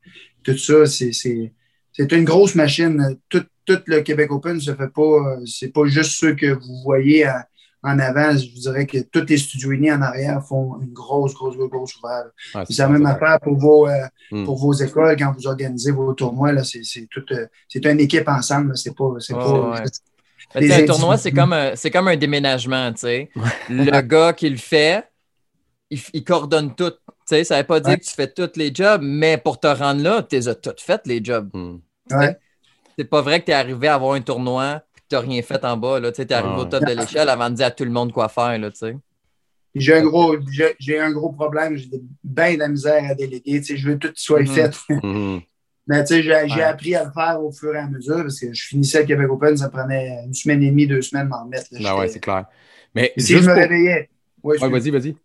tout 0.44 0.58
ça, 0.58 0.86
c'est- 0.86 1.14
c'est 1.14 1.54
c'est 1.94 2.12
une 2.14 2.24
grosse 2.24 2.56
machine. 2.56 3.18
Tout, 3.30 3.44
tout 3.66 3.80
le 3.86 4.00
Québec 4.02 4.32
Open 4.32 4.60
se 4.62 4.74
fait 4.74 4.88
pas. 4.94 5.38
C'est 5.46 5.74
pas 5.74 5.86
juste 5.86 6.14
ceux 6.20 6.36
que 6.36 6.54
vous 6.54 6.82
voyez 6.84 7.26
à- 7.26 7.46
en 7.84 8.00
avant. 8.00 8.32
Je 8.38 8.46
vous 8.54 8.60
dirais 8.62 8.86
que 8.86 9.00
tous 9.12 9.26
les 9.28 9.38
studios 9.38 9.72
unis 9.72 9.92
en 9.92 10.02
arrière 10.02 10.42
font 10.46 10.80
une 10.82 10.94
grosse, 10.94 11.34
grosse, 11.34 11.58
grosse, 11.58 11.70
grosse. 11.70 11.96
Ouais, 12.04 12.64
C'est 12.70 12.78
la 12.84 12.88
même 12.90 13.06
affaire 13.06 13.40
pour 13.42 13.58
vos, 13.58 13.88
euh, 13.90 14.06
Mm. 14.32 14.46
pour 14.46 14.58
vos 14.58 14.72
écoles 14.74 15.16
quand 15.18 15.34
vous 15.38 15.48
organisez 15.48 15.92
vos 15.92 16.14
tournois. 16.14 16.52
là, 16.54 16.64
C'est 16.64 16.84
c'est 16.84 17.08
tout, 17.12 17.26
euh, 17.32 17.46
c'est 17.68 17.84
une 17.86 18.00
équipe 18.00 18.28
ensemble. 18.30 18.78
C'est 18.78 18.96
pas. 18.96 19.14
c'est 19.20 19.34
ouais. 19.34 20.74
un 20.74 20.86
tournoi, 20.86 21.18
c'est 21.18 21.32
comme, 21.32 21.54
un- 21.54 21.76
c'est 21.76 21.92
comme 21.92 22.08
un 22.08 22.16
déménagement, 22.18 22.92
tu 22.94 23.00
sais. 23.02 23.30
Le 23.70 24.02
gars 24.02 24.34
qui 24.34 24.50
le 24.50 24.58
fait, 24.58 25.04
il, 25.92 26.00
il 26.14 26.24
coordonne 26.24 26.74
tout. 26.76 26.90
Tu 26.90 26.96
sais, 27.26 27.44
ça 27.44 27.58
veut 27.60 27.68
pas 27.68 27.80
dire 27.80 27.92
Ouais. 27.92 27.98
que 28.00 28.04
tu 28.06 28.12
fais 28.14 28.28
tous 28.32 28.50
les 28.56 28.74
jobs, 28.74 29.02
mais 29.04 29.38
pour 29.38 29.60
te 29.60 29.68
rendre 29.68 30.02
là, 30.02 30.24
tu 30.24 30.36
les 30.36 30.48
as 30.48 30.56
toutes 30.56 30.82
faites, 30.82 31.06
les 31.06 31.24
jobs. 31.24 31.50
Ouais. 32.12 32.36
C'est 32.98 33.06
pas 33.06 33.22
vrai 33.22 33.40
que 33.40 33.46
tu 33.46 33.52
es 33.52 33.54
arrivé 33.54 33.88
à 33.88 33.96
avoir 33.96 34.14
un 34.14 34.22
tournoi 34.22 34.76
et 34.96 35.00
que 35.00 35.06
tu 35.10 35.16
n'as 35.16 35.22
rien 35.22 35.42
fait 35.42 35.64
en 35.64 35.78
bas. 35.78 36.00
Tu 36.12 36.22
es 36.22 36.34
arrivé 36.34 36.56
au 36.62 36.66
top 36.66 36.84
de 36.84 36.92
l'échelle 36.94 37.30
avant 37.30 37.50
de 37.50 37.56
dire 37.56 37.68
à 37.68 37.72
tout 37.72 37.86
le 37.86 37.92
monde 37.92 38.12
quoi 38.12 38.28
faire. 38.30 38.58
Là, 38.58 38.70
tu 38.72 38.78
sais. 38.78 38.96
J'ai 39.74 39.96
un 39.96 40.04
gros, 40.04 40.36
j'ai 40.80 41.00
un 41.00 41.12
gros 41.12 41.32
problème. 41.32 41.78
J'ai 41.78 41.90
bien 42.24 42.54
de 42.56 42.60
la 42.60 42.68
misère 42.68 43.04
à 43.10 43.16
déléguer. 43.16 43.62
Tu 43.62 43.64
sais, 43.64 43.78
je 43.78 43.88
veux 43.90 43.96
que 43.98 44.08
tout 44.08 44.14
soit 44.16 44.42
Mhm. 44.42 44.48
fait. 44.48 44.76
Mhm. 45.04 45.42
Mais 45.88 46.04
tu 46.04 46.14
sais, 46.16 46.22
j'ai 46.24 46.32
Ouais. 46.32 46.62
appris 46.64 46.94
à 46.96 47.06
le 47.06 47.12
faire 47.12 47.42
au 47.42 47.52
fur 47.52 47.74
et 47.76 47.80
à 47.80 47.88
mesure 47.88 48.18
parce 48.18 48.40
que 48.40 48.54
je 48.54 48.66
finissais 48.68 49.00
le 49.02 49.06
Québec 49.08 49.28
Open, 49.30 49.58
ça 49.58 49.70
prenait 49.70 50.24
une 50.26 50.34
semaine 50.34 50.62
et 50.64 50.70
demie, 50.70 50.86
deux 50.88 51.02
semaines 51.02 51.28
m'en 51.28 51.44
remettre. 51.44 51.66
là. 51.72 51.80
Ben 51.94 52.00
ouais, 52.00 52.08
c'est 52.08 52.20
clair. 52.20 52.46
Mais 52.94 53.14
si 53.18 53.34
juste 53.34 53.44
je 53.46 53.50
me 53.50 53.54
pour- 53.54 53.62
réveillais. 53.64 54.10
Ouais, 54.44 54.58
Ouais, 54.60 54.68
excuse- 54.68 54.92
vas-y, 54.92 54.92
vas-y. 54.92 55.16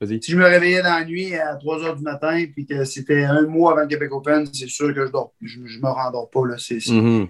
Si 0.00 0.20
je 0.32 0.36
me 0.36 0.44
réveillais 0.44 0.82
dans 0.82 0.98
la 0.98 1.04
nuit 1.04 1.34
à 1.34 1.56
3 1.56 1.84
heures 1.84 1.96
du 1.96 2.02
matin, 2.02 2.44
puis 2.54 2.66
que 2.66 2.84
c'était 2.84 3.24
un 3.24 3.42
mois 3.46 3.72
avant 3.72 3.82
le 3.82 3.88
Québec 3.88 4.12
Open, 4.12 4.46
c'est 4.52 4.68
sûr 4.68 4.94
que 4.94 5.06
je 5.06 5.10
dors. 5.10 5.32
Je, 5.42 5.58
je 5.66 5.78
me 5.80 5.88
rendors 5.88 6.30
pas. 6.30 6.46
là. 6.46 6.54
C'est 6.58 6.78
c'est 6.80 6.92
Mhm. 6.92 7.26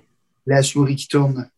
la 0.46 0.62
souris 0.62 0.96
qui 0.96 1.08
tourne. 1.08 1.48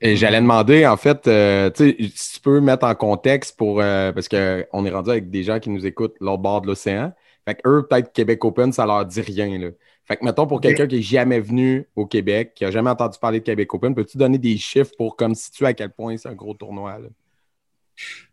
Et 0.00 0.14
j'allais 0.16 0.40
demander, 0.40 0.86
en 0.86 0.96
fait, 0.96 1.26
euh, 1.26 1.70
si 1.74 1.94
tu 2.34 2.40
peux 2.40 2.60
mettre 2.60 2.84
en 2.86 2.94
contexte 2.94 3.56
pour. 3.56 3.80
euh, 3.80 4.12
parce 4.12 4.28
qu'on 4.28 4.84
est 4.84 4.90
rendu 4.90 5.10
avec 5.10 5.30
des 5.30 5.42
gens 5.42 5.58
qui 5.58 5.70
nous 5.70 5.86
écoutent 5.86 6.14
l'autre 6.20 6.42
bord 6.42 6.60
de 6.60 6.68
l'océan. 6.68 7.12
Fait 7.44 7.54
que 7.56 7.60
eux, 7.68 7.86
peut-être 7.88 8.12
Québec 8.12 8.44
Open, 8.44 8.72
ça 8.72 8.84
leur 8.86 9.04
dit 9.06 9.20
rien. 9.22 9.58
Là. 9.58 9.68
Fait 10.06 10.16
que, 10.16 10.24
mettons, 10.24 10.46
pour 10.46 10.60
quelqu'un 10.60 10.86
qui 10.86 10.96
n'est 10.96 11.02
jamais 11.02 11.40
venu 11.40 11.86
au 11.96 12.06
Québec, 12.06 12.52
qui 12.54 12.64
n'a 12.64 12.70
jamais 12.70 12.90
entendu 12.90 13.18
parler 13.20 13.40
de 13.40 13.44
Québec 13.44 13.72
Open, 13.74 13.94
peux-tu 13.94 14.18
donner 14.18 14.38
des 14.38 14.56
chiffres 14.56 14.92
pour 14.96 15.16
comme 15.16 15.34
situer 15.34 15.66
à 15.66 15.74
quel 15.74 15.90
point 15.90 16.16
c'est 16.16 16.28
un 16.28 16.34
gros 16.34 16.54
tournoi? 16.54 16.98
Là? 16.98 17.08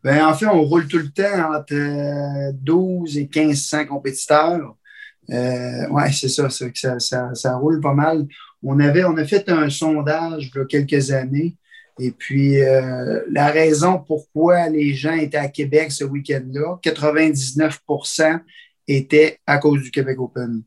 Ben, 0.04 0.26
en 0.26 0.34
fait, 0.34 0.46
on 0.46 0.62
roule 0.62 0.88
tout 0.88 1.00
le 1.00 1.10
temps 1.10 1.54
entre 1.56 1.74
euh, 1.74 2.52
12 2.54 3.18
et 3.18 3.30
1500 3.34 3.86
compétiteurs. 3.86 4.76
Euh, 5.32 5.88
ouais, 5.90 6.12
c'est 6.12 6.30
ça, 6.30 6.50
ça, 6.50 6.68
ça, 7.00 7.34
ça 7.34 7.56
roule 7.58 7.82
pas 7.82 7.94
mal. 7.94 8.28
On, 8.64 8.80
avait, 8.80 9.04
on 9.04 9.18
a 9.18 9.26
fait 9.26 9.50
un 9.50 9.70
sondage 9.70 10.52
il 10.54 10.58
y 10.58 10.62
a 10.62 10.66
quelques 10.66 11.12
années. 11.12 11.56
Et 12.00 12.12
puis, 12.12 12.62
euh, 12.62 13.22
la 13.32 13.48
raison 13.48 13.98
pourquoi 14.06 14.70
les 14.70 14.94
gens 14.94 15.14
étaient 15.14 15.38
à 15.38 15.48
Québec 15.48 15.92
ce 15.92 16.04
week-end-là, 16.04 16.78
99% 16.84 18.40
étaient 18.88 19.40
à 19.48 19.58
cause 19.58 19.82
du 19.82 19.92
Québec 19.92 20.20
Open. 20.20 20.62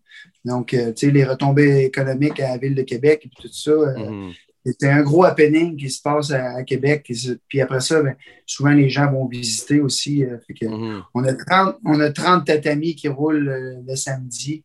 Donc, 0.45 0.73
euh, 0.75 0.93
tu 0.93 1.07
sais, 1.07 1.13
les 1.13 1.25
retombées 1.25 1.85
économiques 1.85 2.41
à 2.41 2.51
la 2.51 2.57
ville 2.57 2.75
de 2.75 2.83
Québec 2.83 3.23
et 3.27 3.29
tout 3.29 3.53
ça, 3.53 3.71
euh, 3.71 3.97
Mhm. 3.97 4.33
C'est 4.64 4.88
un 4.88 5.03
gros 5.03 5.25
happening 5.25 5.77
qui 5.77 5.88
se 5.90 6.03
passe 6.03 6.31
à, 6.31 6.57
à 6.57 6.62
Québec. 6.62 7.11
Puis 7.49 7.61
après 7.61 7.81
ça, 7.81 8.03
ben, 8.03 8.14
souvent 8.44 8.71
les 8.71 8.88
gens 8.90 9.11
vont 9.11 9.27
visiter 9.27 9.81
aussi. 9.81 10.25
euh, 10.25 10.37
fait 10.47 10.55
que 10.55 10.66
Mhm. 10.66 11.03
on, 11.14 11.25
a 11.25 11.33
30, 11.35 11.77
on 11.85 12.01
a 12.01 12.11
30 12.11 12.47
tatamis 12.47 12.94
qui 12.94 13.09
roulent 13.09 13.49
euh, 13.49 13.75
le 13.87 13.97
samedi. 13.97 14.64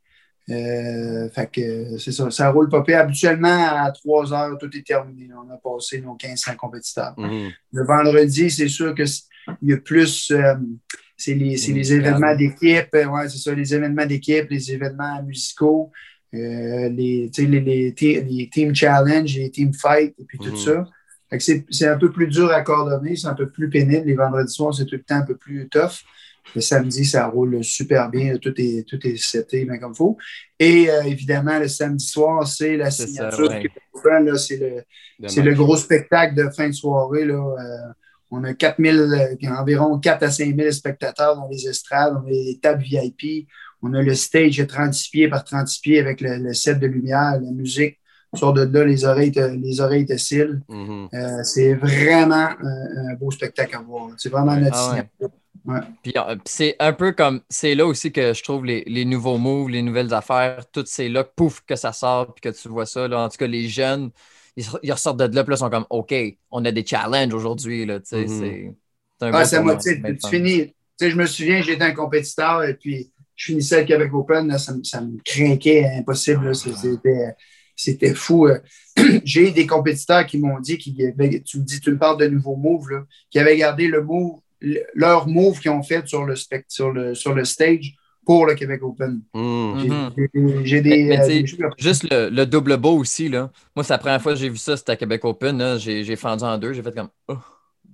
Euh, 0.49 1.29
fait 1.29 1.49
que 1.49 1.97
c'est 1.97 2.11
ça. 2.11 2.29
Ça 2.29 2.49
roule 2.49 2.67
pas 2.69 2.81
pire. 2.83 2.99
Habituellement, 2.99 3.65
à 3.77 3.91
3 3.91 4.33
heures, 4.33 4.57
tout 4.57 4.69
est 4.75 4.85
terminé. 4.85 5.29
On 5.33 5.49
a 5.49 5.57
passé 5.57 6.01
nos 6.01 6.17
1500 6.21 6.55
compétiteurs. 6.57 7.13
Mhm. 7.17 7.51
Le 7.71 7.85
vendredi, 7.85 8.49
c'est 8.51 8.67
sûr 8.67 8.93
qu'il 8.93 9.05
y 9.61 9.73
a 9.73 9.77
plus. 9.77 10.31
euh, 10.31 10.55
c'est 11.15 11.35
les, 11.35 11.55
les 11.55 11.93
événements 11.93 12.35
d'équipe. 12.35 12.87
Ouais, 12.93 13.29
c'est 13.29 13.37
ça, 13.37 13.53
les 13.53 13.73
événements 13.73 14.05
d'équipe, 14.05 14.49
les 14.49 14.71
événements 14.73 15.23
musicaux, 15.23 15.91
euh, 16.33 16.89
les, 16.89 17.29
les, 17.37 17.59
les, 17.61 17.93
te- 17.93 18.05
les 18.27 18.49
team 18.51 18.73
challenge, 18.73 19.35
les 19.37 19.51
team 19.51 19.73
fight, 19.73 20.13
et 20.19 20.23
puis 20.25 20.37
tout 20.39 20.51
Mhm. 20.51 20.57
ça. 20.57 20.85
C'est, 21.39 21.87
un 21.87 21.97
peu 21.97 22.11
plus 22.11 22.27
dur 22.27 22.51
à 22.51 22.61
coordonner, 22.61 23.15
c'est 23.15 23.25
un 23.27 23.33
peu 23.33 23.49
plus 23.49 23.67
pénible. 23.69 24.05
Les 24.05 24.13
vendredis 24.13 24.53
soirs, 24.53 24.73
c'est 24.73 24.85
tout 24.85 24.95
le 24.95 25.01
temps 25.03 25.15
un 25.15 25.23
peu 25.25 25.35
plus 25.35 25.67
tough. 25.67 26.03
Le 26.55 26.61
samedi, 26.61 27.05
ça 27.05 27.25
roule 27.27 27.63
super 27.63 28.09
bien. 28.11 28.37
Tout 28.37 28.53
est, 28.57 28.87
tout 28.87 28.99
est 29.07 29.15
seté 29.17 29.65
bien 29.65 29.77
comme 29.79 29.93
il 29.93 29.97
faut. 29.97 30.17
Et 30.59 30.89
euh, 30.91 31.01
évidemment, 31.03 31.57
le 31.57 31.67
samedi 31.67 32.05
soir, 32.05 32.45
c'est 32.47 32.77
la 32.77 32.91
signature 32.91 33.49
ouais. 33.49 33.63
c'est 34.37 34.57
le, 34.57 35.49
le 35.49 35.55
gros 35.55 35.75
spectacle 35.77 36.35
de 36.35 36.49
fin 36.55 36.67
de 36.67 36.73
soirée. 36.73 37.25
Là. 37.25 37.33
Euh, 37.35 37.93
on 38.29 38.43
a 38.43 38.53
4000, 38.53 38.99
euh, 38.99 39.49
environ 39.57 39.97
4 39.99 40.23
à 40.23 40.29
5 40.31 40.55
000 40.55 40.71
spectateurs 40.71 41.35
dans 41.35 41.47
les 41.49 41.67
estrades. 41.67 42.13
On 42.23 42.27
a 42.27 42.29
les 42.29 42.59
tables 42.61 42.83
VIP. 42.83 43.47
On 43.83 43.93
a 43.93 44.01
le 44.01 44.15
stage 44.15 44.57
de 44.57 44.63
36 44.65 45.09
pieds 45.09 45.27
par 45.27 45.43
36 45.43 45.79
pieds 45.81 45.99
avec 45.99 46.21
le, 46.21 46.37
le 46.37 46.53
set 46.53 46.79
de 46.79 46.87
lumière, 46.87 47.39
la 47.41 47.51
musique. 47.51 47.99
On 48.31 48.37
sort 48.37 48.53
de 48.53 48.61
là, 48.63 48.85
les 48.85 49.05
oreilles 49.05 49.31
te, 49.31 49.39
les 49.41 49.79
oreilles 49.81 50.07
te. 50.07 50.15
Mhm. 50.69 51.09
Euh, 51.13 51.43
c'est 51.43 51.75
vraiment 51.75 52.49
un, 52.49 53.11
un 53.11 53.13
beau 53.15 53.29
spectacle 53.29 53.75
à 53.75 53.81
voir. 53.81 54.09
C'est 54.17 54.29
vraiment 54.29 54.55
notre 54.57 54.75
Ah 54.75 54.89
ouais. 54.95 55.03
signature. 55.19 55.37
Puis 56.03 56.13
euh, 56.17 56.35
c'est 56.45 56.75
un 56.79 56.93
peu 56.93 57.13
comme, 57.13 57.41
c'est 57.49 57.75
là 57.75 57.85
aussi 57.85 58.11
que 58.11 58.33
je 58.33 58.43
trouve 58.43 58.65
les, 58.65 58.83
les 58.87 59.05
nouveaux 59.05 59.37
moves, 59.37 59.69
les 59.69 59.81
nouvelles 59.81 60.13
affaires, 60.13 60.65
tout 60.71 60.83
c'est 60.85 61.09
là, 61.09 61.23
pouf, 61.23 61.61
que 61.65 61.75
ça 61.75 61.93
sort, 61.93 62.33
puis 62.33 62.41
que 62.41 62.57
tu 62.57 62.67
vois 62.69 62.85
ça. 62.85 63.07
Là. 63.07 63.19
En 63.21 63.29
tout 63.29 63.37
cas, 63.37 63.47
les 63.47 63.69
jeunes, 63.69 64.11
ils, 64.57 64.65
ils 64.83 64.91
ressortent 64.91 65.19
de 65.19 65.35
là, 65.35 65.43
puis 65.43 65.51
là, 65.51 65.55
ils 65.55 65.59
sont 65.59 65.69
comme, 65.69 65.85
OK, 65.89 66.13
on 66.51 66.65
a 66.65 66.71
des 66.71 66.85
challenges 66.85 67.33
aujourd'hui. 67.33 67.85
Mhm. 67.85 68.01
c'est, 68.03 68.73
un 69.21 69.31
Ah, 69.33 69.39
beau 69.39 69.45
ça 69.45 69.61
motive. 69.61 70.03
Tu 70.21 70.29
finis. 70.29 70.67
Tu 70.99 71.05
sais, 71.05 71.11
je 71.11 71.15
me 71.17 71.25
souviens, 71.25 71.61
j'étais 71.61 71.83
un 71.85 71.93
compétiteur 71.93 72.63
et 72.65 72.75
puis 72.75 73.11
je 73.35 73.45
finissais 73.45 73.81
le 73.81 73.85
Québec 73.87 74.13
Open. 74.13 74.47
là, 74.47 74.57
ça, 74.57 74.73
me- 74.73 74.83
ça 74.83 75.01
me 75.01 75.17
craquait 75.23 75.85
impossible. 75.97 76.45
là, 76.47 76.53
C'était, 76.53 77.35
c'était 77.75 78.13
fou. 78.13 78.47
J'ai 79.23 79.51
des 79.51 79.65
compétiteurs 79.65 80.25
qui 80.25 80.37
m'ont 80.37 80.59
dit, 80.59 80.77
qui 80.77 80.95
avaient- 81.05 81.41
tu 81.41 81.59
me 81.59 81.63
dis, 81.63 81.79
tu 81.79 81.91
me 81.91 81.97
parles 81.97 82.19
de 82.19 82.27
nouveaux 82.27 82.55
moves, 82.55 82.89
là, 82.91 83.05
qui 83.31 83.39
avaient 83.39 83.57
gardé 83.57 83.87
le 83.87 84.03
move, 84.03 84.39
le- 84.61 84.83
leur 84.93 85.27
move 85.27 85.59
qu'ils 85.59 85.71
ont 85.71 85.83
fait 85.83 86.07
sur 86.07 86.25
le, 86.25 86.35
spect- 86.35 86.65
sur 86.69 86.91
le, 86.91 87.15
sur 87.15 87.33
le 87.33 87.43
stage 87.45 87.95
pour 88.25 88.45
le 88.45 88.53
Québec 88.55 88.81
Open. 88.83 89.19
J'ai 89.35 89.41
Mhm. 89.41 90.63
j'ai- 90.63 90.81
des. 90.81 91.03
Mais- 91.03 91.17
mais 91.17 91.19
euh, 91.19 91.27
des 91.27 91.45
Juste 91.77 92.07
le, 92.09 92.29
le 92.29 92.45
double 92.45 92.77
beau 92.77 92.97
aussi, 92.97 93.27
là. 93.27 93.51
Moi, 93.75 93.83
c'est 93.83 93.91
la 93.93 93.97
première 93.97 94.21
fois 94.21 94.33
que 94.33 94.39
j'ai 94.39 94.47
vu 94.49 94.55
ça, 94.57 94.77
c'était 94.77 94.93
à 94.93 94.95
Québec 94.95 95.25
Open. 95.25 95.77
j'ai 95.79 96.15
fendu 96.15 96.43
en 96.43 96.57
deux. 96.57 96.71
J'ai 96.71 96.81
fait 96.83 96.93
comme. 96.95 97.09
Oh, 97.27 97.35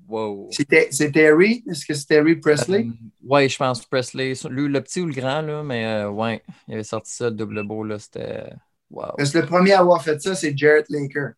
wow. 0.10 0.48
C'était 0.52 0.88
c'est 0.91 1.12
Terry? 1.12 1.63
Est-ce 1.69 1.86
que 1.86 1.93
c'est 1.93 2.06
Terry 2.06 2.36
Presley? 2.36 2.88
Euh, 2.88 3.28
ouais, 3.28 3.48
je 3.48 3.58
pense 3.58 3.86
Presley. 3.86 4.34
Lui, 4.50 4.67
le 4.67 4.82
petit 4.82 5.02
ou 5.02 5.06
le 5.06 5.13
grand, 5.13 5.41
là, 5.41 5.63
mais 5.63 5.86
euh, 5.86 6.10
ouais, 6.10 6.41
il 6.67 6.74
avait 6.74 6.84
sorti 6.84 7.13
ça, 7.13 7.26
le 7.26 7.36
double 7.36 7.63
beau, 7.65 7.84
là. 7.84 8.00
C'était. 8.00 8.52
Wow. 8.89 9.13
Parce 9.17 9.32
que 9.32 9.38
le 9.38 9.45
premier 9.45 9.74
à 9.74 9.80
avoir 9.80 10.04
fait 10.04 10.19
ça, 10.22 10.34
c'est 10.36 10.58
Jarrett 10.58 10.88
Laker. 10.89 11.34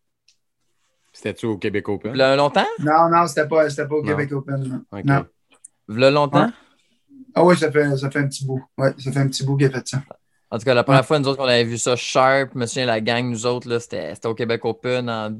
C'était-tu 1.12 1.46
au 1.46 1.58
Québec 1.58 1.88
Open? 1.88 2.12
V'là 2.12 2.34
longtemps? 2.36 2.66
Non, 2.78 3.10
non, 3.10 3.26
c'était 3.26 3.46
pas, 3.46 3.68
c'était 3.68 3.86
pas 3.86 3.96
au 3.96 4.02
Non. 4.02 4.08
Québec 4.08 4.32
Open. 4.32 4.62
non. 4.62 4.98
Ok. 4.98 5.04
Non. 5.04 5.26
V'là 5.88 6.10
longtemps? 6.10 6.46
Ouais. 6.46 6.52
Ah 7.34 7.44
oui, 7.44 7.56
ça 7.56 7.70
fait, 7.70 7.96
ça 7.96 8.10
fait 8.10 8.18
un 8.18 8.28
petit 8.28 8.46
bout. 8.46 8.62
Ouais, 8.78 8.92
ça 8.98 9.12
fait 9.12 9.18
un 9.18 9.28
petit 9.28 9.44
bout 9.44 9.56
qu'il 9.56 9.66
a 9.66 9.70
fait 9.70 9.86
ça. 9.86 10.02
En 10.50 10.58
tout 10.58 10.64
cas, 10.64 10.74
la 10.74 10.84
première 10.84 11.04
fois, 11.06 11.18
nous 11.18 11.28
autres, 11.28 11.38
qu'on 11.38 11.48
avait 11.48 11.64
vu 11.64 11.78
ça 11.78 11.96
sharp, 11.96 12.50
je 12.52 12.58
me 12.58 12.66
souviens, 12.66 12.84
la 12.84 13.00
gang, 13.00 13.26
nous 13.26 13.46
autres, 13.46 13.68
là, 13.68 13.80
c'était 13.80 14.14
c'était 14.14 14.28
au 14.28 14.34
Québec 14.34 14.62
Open 14.64 15.08
en 15.08 15.30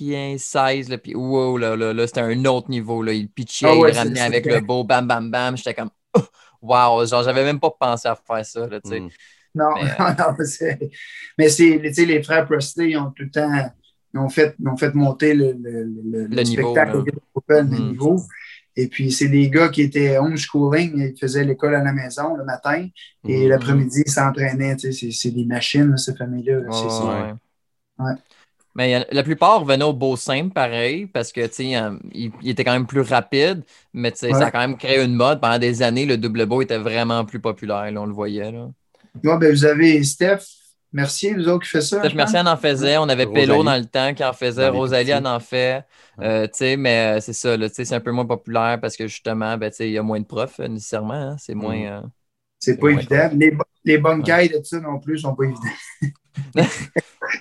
2015-16. 0.00 0.88
là, 0.88 0.98
Puis, 0.98 1.14
wow, 1.14 1.56
là, 1.58 1.76
là, 1.76 1.92
là, 1.92 2.06
c'était 2.06 2.20
un 2.20 2.44
autre 2.44 2.70
niveau. 2.70 3.02
Là. 3.02 3.12
Il 3.12 3.28
pitchait, 3.28 3.66
Ah 3.68 3.76
ouais, 3.76 3.90
il 3.92 3.96
ramenait 3.98 4.20
avec 4.20 4.46
le 4.46 4.60
beau, 4.60 4.84
bam, 4.84 5.06
bam, 5.06 5.30
bam. 5.30 5.56
J'étais 5.56 5.74
comme, 5.74 5.90
oh, 6.14 6.20
wow, 6.60 7.06
genre, 7.06 7.22
j'avais 7.22 7.44
même 7.44 7.60
pas 7.60 7.70
pensé 7.70 8.08
à 8.08 8.16
faire 8.16 8.44
ça. 8.44 8.66
Là, 8.66 8.80
tu 8.80 8.90
sais. 8.90 9.00
Hmm. 9.00 9.08
Non, 9.54 9.68
Mais, 9.74 9.82
non, 9.98 10.06
non, 10.18 10.34
mais 10.38 10.44
c'est- 10.46 10.90
mais 11.38 11.48
c'est, 11.50 11.80
tu 11.82 11.92
sais, 11.94 12.04
les 12.06 12.22
frères 12.22 12.46
Presley, 12.46 12.90
ils 12.90 12.96
ont 12.96 13.10
tout 13.10 13.24
le 13.24 13.30
temps, 13.30 13.70
ils 14.14 14.18
ont 14.20 14.28
fait, 14.30 14.54
ils 14.58 14.68
ont 14.68 14.76
fait 14.76 14.94
monter 14.94 15.34
le, 15.34 15.52
le, 15.52 15.84
le, 15.84 16.26
Le 16.26 16.42
niveau, 16.42 16.72
spectacle 16.72 16.96
au 16.96 17.04
Open, 17.34 17.70
le 17.70 17.78
Mhm. 17.78 17.90
niveau. 17.90 18.22
Et 18.74 18.88
puis, 18.88 19.12
c'est 19.12 19.28
des 19.28 19.50
gars 19.50 19.68
qui 19.68 19.82
étaient 19.82 20.16
homeschooling, 20.16 21.12
ils 21.12 21.18
faisaient 21.20 21.44
l'école 21.44 21.74
à 21.74 21.84
la 21.84 21.92
maison 21.92 22.34
le 22.36 22.44
matin 22.44 22.88
et 23.28 23.42
Mhm. 23.42 23.48
l'après-midi, 23.50 24.02
ils 24.06 24.10
s'entraînaient. 24.10 24.76
Tu 24.76 24.90
sais, 24.90 24.98
c'est, 24.98 25.10
c'est 25.12 25.30
des 25.30 25.44
machines, 25.44 25.90
là, 25.90 25.98
cette 25.98 26.16
famille-là. 26.16 26.60
là. 26.60 26.68
C'est- 26.72 26.84
Ouais, 26.84 27.34
c'est- 27.98 28.02
ouais. 28.04 28.12
Mais 28.74 28.94
a- 28.94 29.06
la 29.10 29.22
plupart 29.22 29.64
venaient 29.64 29.84
au 29.84 29.92
beau 29.92 30.16
simple, 30.16 30.52
pareil, 30.52 31.06
parce 31.06 31.32
que, 31.32 31.40
euh, 31.42 31.98
il, 32.12 32.32
il 32.42 32.50
était 32.50 32.64
quand 32.64 32.72
même 32.72 32.86
plus 32.86 33.02
rapide, 33.02 33.62
mais 33.92 34.12
tu 34.12 34.18
sais, 34.18 34.32
Ouais. 34.32 34.38
ça 34.38 34.46
a 34.46 34.50
quand 34.50 34.60
même 34.60 34.76
créé 34.78 35.02
une 35.02 35.14
mode. 35.14 35.40
Pendant 35.40 35.58
des 35.58 35.82
années, 35.82 36.06
le 36.06 36.16
double 36.16 36.46
beau 36.46 36.62
était 36.62 36.78
vraiment 36.78 37.24
plus 37.24 37.40
populaire, 37.40 37.90
là, 37.90 38.00
on 38.00 38.06
le 38.06 38.14
voyait. 38.14 38.50
Là. 38.50 38.68
Ouais, 39.24 39.38
ben, 39.38 39.50
vous 39.50 39.64
avez 39.64 40.02
Steph 40.02 40.38
Mercier, 40.92 41.34
vous 41.34 41.48
autres, 41.48 41.64
qui 41.64 41.70
fait 41.70 41.80
ça. 41.80 41.98
Steph 42.00 42.14
Mercier 42.14 42.38
en 42.40 42.46
en 42.46 42.56
faisait, 42.56 42.96
on 42.98 43.08
avait. 43.08 43.26
Pello 43.26 43.62
dans 43.62 43.76
le 43.76 43.84
temps 43.86 44.12
qui 44.14 44.24
en 44.24 44.32
faisait, 44.32 44.68
Rosalie 44.68 45.14
en 45.14 45.24
en 45.24 45.40
fait. 45.40 45.84
Euh, 46.20 46.44
tu 46.46 46.50
sais, 46.54 46.76
mais 46.76 47.16
euh, 47.16 47.20
c'est 47.20 47.32
ça, 47.32 47.56
là, 47.56 47.68
tu 47.68 47.74
sais, 47.76 47.84
c'est 47.84 47.94
un 47.94 48.00
peu 48.00 48.10
moins 48.12 48.26
populaire 48.26 48.78
parce 48.80 48.96
que 48.96 49.06
justement, 49.06 49.56
ben, 49.56 49.70
tu 49.70 49.76
sais, 49.76 49.88
il 49.88 49.92
y 49.92 49.98
a 49.98 50.02
moins 50.02 50.20
de 50.20 50.26
profs 50.26 50.60
euh, 50.60 50.68
nécessairement. 50.68 51.14
hein, 51.14 51.36
c'est 51.38 51.54
moins. 51.54 52.02
Mhm. 52.02 52.10
C'est 52.62 52.76
pas 52.76 52.90
évident. 52.90 53.28
Les, 53.34 53.52
les 53.84 53.98
bonnes 53.98 54.22
cailles 54.22 54.48
de 54.48 54.62
ça 54.62 54.78
non 54.78 55.00
plus 55.00 55.18
sont 55.18 55.34
pas 55.34 55.44
évidents. 55.44 56.14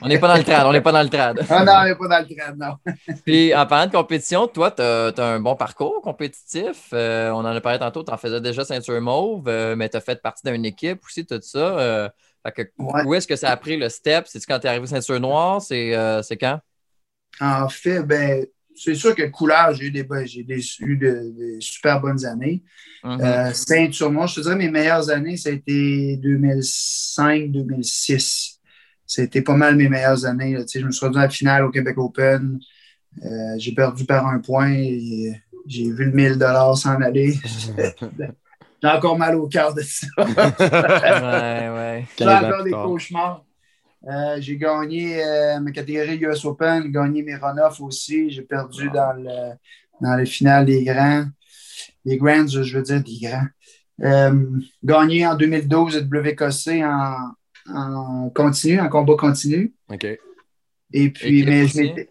On 0.02 0.08
n'est 0.08 0.18
pas 0.18 0.28
dans 0.28 0.38
le 0.38 0.44
trad, 0.44 0.66
on 0.66 0.72
n'est 0.72 0.82
pas 0.82 0.92
dans 0.92 1.04
le 1.04 1.10
trad. 1.10 1.46
Ah 1.50 1.64
non, 1.64 1.74
on 1.74 1.86
n'est 1.86 1.96
pas 1.96 2.08
dans 2.08 2.28
le 2.28 2.36
train, 2.36 2.56
non. 2.56 2.78
Puis 3.26 3.54
en 3.54 3.66
parlant 3.68 3.86
de 3.86 3.92
compétition, 3.92 4.48
toi, 4.48 4.72
tu 4.72 4.82
as, 4.82 5.14
un 5.18 5.40
bon 5.40 5.56
parcours 5.56 6.02
compétitif. 6.02 6.90
Euh, 6.94 7.30
on 7.32 7.40
en 7.40 7.46
a 7.46 7.62
parlé 7.62 7.78
tantôt, 7.78 8.04
tu 8.04 8.12
en 8.12 8.18
faisais 8.18 8.42
déjà 8.42 8.66
ceinture 8.66 9.00
mauve, 9.00 9.48
euh, 9.48 9.76
mais 9.76 9.90
tu 9.90 9.98
as 9.98 10.02
fait 10.02 10.20
partie 10.22 10.50
d'une 10.50 10.66
équipe 10.66 11.04
aussi, 11.06 11.26
tout 11.26 11.40
ça. 11.42 11.60
Euh, 11.60 12.10
fait 12.44 12.52
que, 12.52 12.62
Ouais. 12.80 13.04
Où 13.06 13.14
est-ce 13.14 13.28
que 13.28 13.36
ça 13.36 13.52
a 13.52 13.58
pris 13.58 13.78
le 13.78 13.90
step? 13.90 14.26
C'est 14.28 14.44
quand 14.46 14.60
tu 14.60 14.66
es 14.66 14.70
arrivé 14.70 14.88
ceinture 14.88 15.20
noire? 15.20 15.62
C'est 15.62 15.94
c'est 16.24 16.38
quand? 16.38 16.60
En 17.40 17.70
fait, 17.70 18.02
ben, 18.02 18.46
c'est 18.76 18.96
sûr 18.96 19.16
que 19.16 19.24
couleur, 19.28 19.74
j'ai 19.74 19.86
eu 19.86 19.92
des, 19.92 20.06
j'ai 20.26 20.44
des- 20.44 20.62
eu 20.80 20.98
de- 20.98 21.32
des 21.38 21.58
super 21.60 22.02
bonnes 22.02 22.26
années. 22.26 22.64
Euh, 23.22 23.52
ceinture 23.54 24.12
noire, 24.12 24.28
je 24.28 24.36
te 24.36 24.42
dirais, 24.42 24.56
mes 24.56 24.70
meilleures 24.70 25.10
années, 25.10 25.38
ça 25.38 25.50
a 25.50 25.54
été 25.54 26.18
2005-2006. 26.18 28.60
C'était 29.06 29.42
pas 29.42 29.56
mal 29.56 29.76
mes 29.76 29.90
meilleures 29.90 30.26
années. 30.26 30.54
là. 30.54 30.62
Tu 30.62 30.68
sais, 30.70 30.80
Je 30.80 30.86
me 30.86 30.92
suis 30.92 31.06
rendu 31.06 31.18
à 31.18 31.24
la 31.24 31.30
finale 31.30 31.66
au 31.66 31.72
Québec 31.72 31.98
Open. 31.98 32.60
Euh, 33.26 33.30
j'ai 33.58 33.74
perdu 33.74 34.06
par 34.06 34.26
un 34.28 34.40
point. 34.40 34.72
et 34.72 35.34
J'ai 35.68 35.92
vu 35.92 36.06
le 36.06 36.12
1000 36.12 36.38
s'en 36.78 37.02
aller. 37.02 37.38
J'ai 38.84 38.90
encore 38.90 39.16
mal 39.18 39.36
au 39.36 39.48
cœur 39.48 39.74
de 39.76 39.82
ça. 39.82 40.08
ouais, 40.18 41.70
ouais. 41.70 42.06
J'ai 42.18 42.26
15 42.26 42.44
ans 42.44 42.48
encore 42.48 42.64
des 42.64 42.72
cauchemars. 42.88 43.46
Euh, 44.10 44.38
j'ai 44.40 44.58
gagné 44.58 45.24
euh, 45.24 45.60
ma 45.60 45.72
catégorie 45.72 46.18
US 46.18 46.44
Open, 46.46 46.84
j'ai 46.84 46.92
gagné 46.92 47.22
mes 47.24 47.36
runoffs 47.36 47.80
aussi. 47.82 48.32
J'ai 48.32 48.42
perdu 48.42 48.90
dans 48.90 49.14
le, 49.14 49.54
dans 50.02 50.16
le 50.16 50.26
final 50.26 50.66
des 50.66 50.84
grands. 50.84 51.26
Des 52.06 52.18
grands, 52.18 52.48
je 52.48 52.78
veux 52.78 52.84
dire, 52.84 53.04
des 53.04 53.20
grands. 53.22 53.46
Euh, 54.02 54.60
gagné 54.84 55.28
en 55.28 55.36
2012 55.36 56.08
le 56.10 56.20
WKC 56.20 56.84
en, 56.84 57.16
en 57.72 58.30
continu, 58.32 58.80
en 58.80 58.90
combat 58.90 59.16
continu. 59.16 59.74
OK. 59.90 60.06
Et 60.94 61.10
puis, 61.12 61.40
Équipe 61.42 61.48
mais 61.50 61.68
je 61.68 61.78
m'étais- 61.82 62.10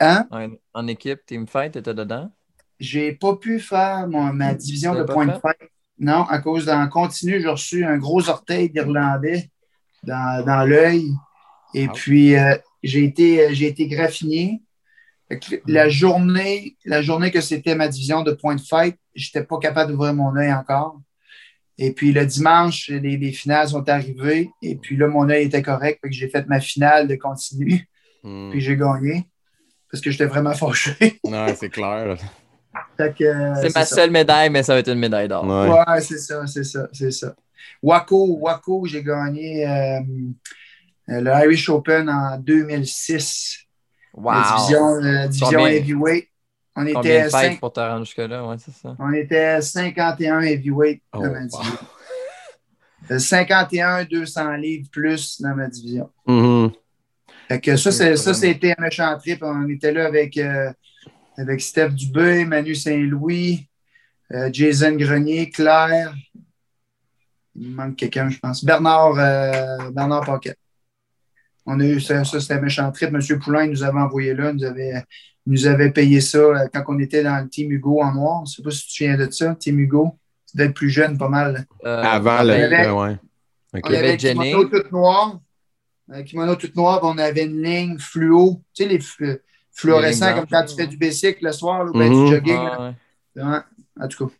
Hein? 0.00 0.26
En, 0.30 0.48
en 0.74 0.86
équipe, 0.88 1.24
team 1.26 1.46
fight, 1.46 1.72
tu 1.72 1.78
étais 1.78 1.94
dedans? 1.94 2.30
J'ai 2.80 3.12
pas 3.12 3.36
pu 3.36 3.60
faire 3.60 4.08
mon- 4.08 4.32
ma 4.32 4.54
division 4.54 4.94
de 4.94 5.02
points 5.04 5.26
de 5.26 5.32
fight. 5.32 5.70
Non, 5.98 6.22
à 6.24 6.38
cause 6.40 6.64
d'en 6.66 6.88
continu, 6.88 7.40
j'ai 7.40 7.48
reçu 7.48 7.84
un 7.84 7.98
gros 7.98 8.28
orteil 8.28 8.70
d'Irlandais 8.70 9.50
dans, 10.06 10.44
dans 10.44 10.64
l'œil. 10.64 11.06
Et 11.74 11.86
Ah. 11.88 11.92
puis, 11.94 12.36
euh, 12.36 12.56
j'ai 12.82 13.04
été, 13.04 13.54
j'ai 13.54 13.66
été 13.66 13.88
que 13.88 15.56
La 15.66 15.88
journée, 15.88 16.76
la 16.84 17.02
journée 17.02 17.30
que 17.30 17.40
c'était 17.40 17.74
ma 17.74 17.88
division 17.88 18.22
de 18.22 18.32
points 18.32 18.56
de 18.56 18.60
fight, 18.60 18.96
j'étais 19.14 19.42
pas 19.42 19.58
capable 19.58 19.92
d'ouvrir 19.92 20.14
mon 20.14 20.36
œil 20.36 20.52
encore. 20.52 21.00
Et 21.78 21.92
puis 21.92 22.12
le 22.12 22.24
dimanche, 22.24 22.88
les, 22.88 23.16
les 23.16 23.32
finales 23.32 23.68
sont 23.68 23.88
arrivées. 23.88 24.50
Et 24.62 24.76
puis 24.76 24.96
là, 24.96 25.08
mon 25.08 25.28
œil 25.28 25.46
était 25.46 25.62
correct. 25.62 25.98
Fait 26.02 26.08
que 26.08 26.14
j'ai 26.14 26.28
fait 26.28 26.46
ma 26.46 26.60
finale 26.60 27.08
de 27.08 27.16
continu. 27.16 27.88
Hmm. 28.22 28.50
Puis 28.50 28.60
j'ai 28.60 28.76
gagné. 28.76 29.26
Parce 29.90 30.00
que 30.02 30.10
j'étais 30.10 30.26
vraiment 30.26 30.52
fâché. 30.54 31.18
Non, 31.24 31.46
c'est 31.56 31.70
clair. 31.70 32.16
Fait 32.96 33.14
que, 33.16 33.24
euh, 33.24 33.54
c'est 33.60 33.74
ma 33.74 33.84
ça. 33.84 33.96
seule 33.96 34.10
médaille, 34.10 34.50
mais 34.50 34.62
ça 34.62 34.74
va 34.74 34.80
être 34.80 34.90
une 34.92 34.98
médaille 34.98 35.26
d'or. 35.28 35.44
Ouais. 35.44 35.70
Ouais, 35.70 36.00
c'est 36.00 36.18
ça, 36.18 36.46
c'est 36.46 36.64
ça, 36.64 36.88
c'est 36.92 37.10
ça. 37.10 37.34
Waco, 37.82 38.38
Waco, 38.40 38.86
j'ai 38.86 39.02
gagné 39.02 39.66
euh, 39.66 40.00
euh, 41.10 41.20
le 41.20 41.30
Irish 41.44 41.68
Open 41.68 42.08
en 42.08 42.38
2006. 42.38 43.58
Wow! 44.14 44.32
La 44.32 44.56
division, 44.56 44.94
la 44.96 45.28
division 45.28 45.66
heavyweight. 45.66 46.28
On 46.76 46.86
était, 46.86 47.28
pour 47.60 47.72
te 47.72 47.80
rendre 47.80 48.04
jusque-là? 48.04 48.44
Ouais, 48.46 48.56
ça. 48.58 48.96
on 48.98 49.12
était 49.12 49.60
51 49.60 50.40
heavyweight 50.40 51.02
Oh, 51.12 51.18
dans 51.18 51.30
ma 51.30 51.40
wow. 51.40 51.46
division. 51.46 51.78
Euh, 53.10 53.18
51, 53.18 54.04
200 54.04 54.52
livres 54.56 54.88
plus 54.90 55.40
dans 55.40 55.54
ma 55.54 55.68
division. 55.68 56.10
Mhm. 56.26 56.72
Fait 57.48 57.60
que 57.60 57.76
ça, 57.76 57.92
ça, 57.92 58.34
c'était 58.34 58.74
un 58.76 58.82
méchant 58.82 59.16
trip. 59.18 59.42
On 59.42 59.68
était 59.68 59.92
là 59.92 60.06
avec, 60.06 60.36
euh, 60.38 60.72
avec 61.36 61.60
Steph 61.60 61.90
Dubé, 61.90 62.44
Manu 62.44 62.74
Saint-Louis, 62.74 63.68
euh, 64.32 64.48
Jason 64.52 64.92
Grenier, 64.96 65.50
Claire. 65.50 66.14
Il 67.56 67.68
me 67.70 67.74
manque 67.76 67.96
quelqu'un, 67.96 68.28
je 68.28 68.38
pense. 68.38 68.64
Bernard, 68.64 69.14
euh, 69.18 69.90
Bernard 69.90 70.24
Paquet. 70.24 70.56
On 71.66 71.80
a 71.80 71.84
eu 71.84 72.00
ça, 72.00 72.24
ça 72.24 72.40
c'était 72.40 72.54
un 72.54 72.60
méchant 72.60 72.90
trip. 72.92 73.10
Monsieur 73.10 73.38
Poulain 73.38 73.66
nous 73.66 73.82
avait 73.82 73.98
envoyé 73.98 74.34
là, 74.34 74.52
nous 74.52 74.64
avait, 74.64 75.02
nous 75.46 75.66
avait 75.66 75.90
payé 75.90 76.20
ça 76.20 76.38
euh, 76.38 76.68
quand 76.72 76.82
on 76.88 76.98
était 76.98 77.22
dans 77.22 77.42
le 77.42 77.48
Team 77.48 77.70
Hugo 77.72 78.02
en 78.02 78.12
noir. 78.12 78.44
Je 78.46 78.50
ne 78.50 78.54
sais 78.56 78.62
pas 78.62 78.70
si 78.70 78.82
tu 78.82 78.88
te 78.88 78.92
souviens 78.94 79.16
de 79.16 79.30
ça, 79.30 79.54
Team 79.54 79.78
Hugo. 79.78 80.18
Tu 80.50 80.56
devais 80.56 80.68
être 80.68 80.74
plus 80.74 80.90
jeune, 80.90 81.16
pas 81.16 81.28
mal. 81.28 81.64
Euh, 81.84 82.02
Avant 82.02 82.42
le. 82.42 82.52
avait- 82.52 82.86
euh, 82.86 82.92
ouais. 82.92 83.12
OK. 83.74 83.80
On 83.84 83.88
Il 83.88 83.92
y 83.94 83.96
avait 83.96 84.18
Jenny. 84.18 84.50
kimono 84.50 84.64
tout 84.64 84.82
noir. 84.92 85.40
Euh, 86.12 86.22
kimono 86.22 86.54
tout 86.56 86.70
noir, 86.76 87.00
on 87.02 87.16
avait 87.16 87.44
une 87.44 87.62
ligne 87.62 87.98
fluo. 87.98 88.60
Tu 88.74 88.82
sais, 88.82 88.88
les 88.88 88.98
flu- 88.98 89.38
fluorescents, 89.72 90.34
comme 90.34 90.46
quand 90.50 90.64
tu 90.64 90.74
fais 90.74 90.86
du 90.86 90.96
bicycle 90.98 91.44
le 91.46 91.52
soir, 91.52 91.84
là, 91.84 91.90
ben, 91.94 92.10
du 92.12 92.30
jogging. 92.34 92.54
là. 92.56 92.80
Ouais, 92.80 92.94
ouais. 93.36 93.42
Ouais, 93.42 93.58
en 94.04 94.08
tout 94.08 94.26
cas. 94.28 94.34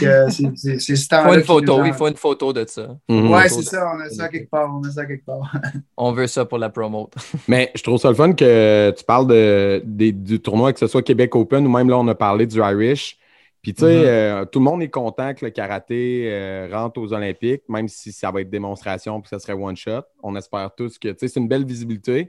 Que, 0.00 0.30
c'est- 0.30 0.78
ce 0.78 1.08
temps-là. 1.08 1.34
une 1.38 1.42
photo, 1.44 1.84
il 1.84 1.92
faut 1.92 2.06
une 2.08 2.16
photo 2.16 2.52
de 2.52 2.64
ça. 2.66 2.96
Mhm. 3.08 3.30
Ouais, 3.30 3.48
c'est 3.48 3.62
ça, 3.62 3.92
on 3.94 4.00
a 4.00 4.08
ça 4.10 4.28
quelque 4.28 4.48
part. 4.48 4.70
On 4.74 4.82
a 4.86 4.90
ça 4.90 5.04
quelque 5.06 5.24
part. 5.26 5.52
On 5.96 6.12
veut 6.12 6.26
ça 6.28 6.44
pour 6.44 6.58
la 6.58 6.68
promote. 6.70 7.14
Mais 7.48 7.70
je 7.74 7.82
trouve 7.82 7.98
ça 7.98 8.08
le 8.08 8.14
fun 8.14 8.32
que 8.32 8.94
tu 8.96 9.04
parles 9.04 9.26
de, 9.26 9.82
des- 9.84 10.12
du 10.12 10.40
tournoi, 10.40 10.72
que 10.72 10.78
ce 10.78 10.86
soit 10.86 11.02
Québec 11.02 11.34
Open 11.34 11.66
ou 11.66 11.70
même 11.70 11.88
là, 11.90 11.98
on 11.98 12.06
a 12.08 12.14
parlé 12.14 12.46
du 12.46 12.58
Irish. 12.60 13.18
Puis, 13.60 13.74
tu 13.74 13.82
sais, 13.82 13.86
Mhm. 13.96 14.02
euh, 14.06 14.44
tout 14.44 14.58
le 14.58 14.64
monde 14.64 14.82
est 14.82 14.88
content 14.88 15.34
que 15.34 15.44
le 15.44 15.50
karaté 15.52 16.24
euh, 16.26 16.68
rentre 16.72 17.00
aux 17.00 17.12
Olympiques, 17.12 17.62
même 17.68 17.86
si 17.88 18.10
ça 18.12 18.30
va 18.30 18.40
être 18.40 18.50
démonstration 18.50 19.20
puis 19.20 19.28
ça 19.28 19.38
serait 19.38 19.52
one 19.52 19.76
shot. 19.76 20.02
On 20.22 20.34
espère 20.36 20.70
tous 20.76 20.98
que, 20.98 21.08
tu 21.08 21.14
sais, 21.20 21.28
c'est 21.28 21.38
une 21.40 21.46
belle 21.48 21.64
visibilité. 21.64 22.28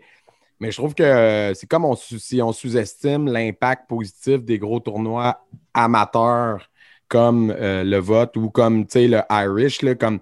Mais 0.59 0.71
je 0.71 0.77
trouve 0.77 0.93
que 0.93 1.01
euh, 1.03 1.53
c'est 1.55 1.67
comme 1.67 1.85
on, 1.85 1.95
si 1.95 2.41
on 2.41 2.51
sous-estime 2.53 3.27
l'impact 3.27 3.89
positif 3.89 4.43
des 4.43 4.59
gros 4.59 4.79
tournois 4.79 5.39
amateurs 5.73 6.69
comme 7.13 7.51
euh, 7.51 7.83
le 7.83 7.97
vote 7.97 8.35
ou 8.37 8.49
comme, 8.49 8.87
tu 8.87 8.93
sais, 8.93 9.07
le 9.07 9.21
Irish, 9.29 9.83
là, 9.83 9.93
comme 9.93 10.19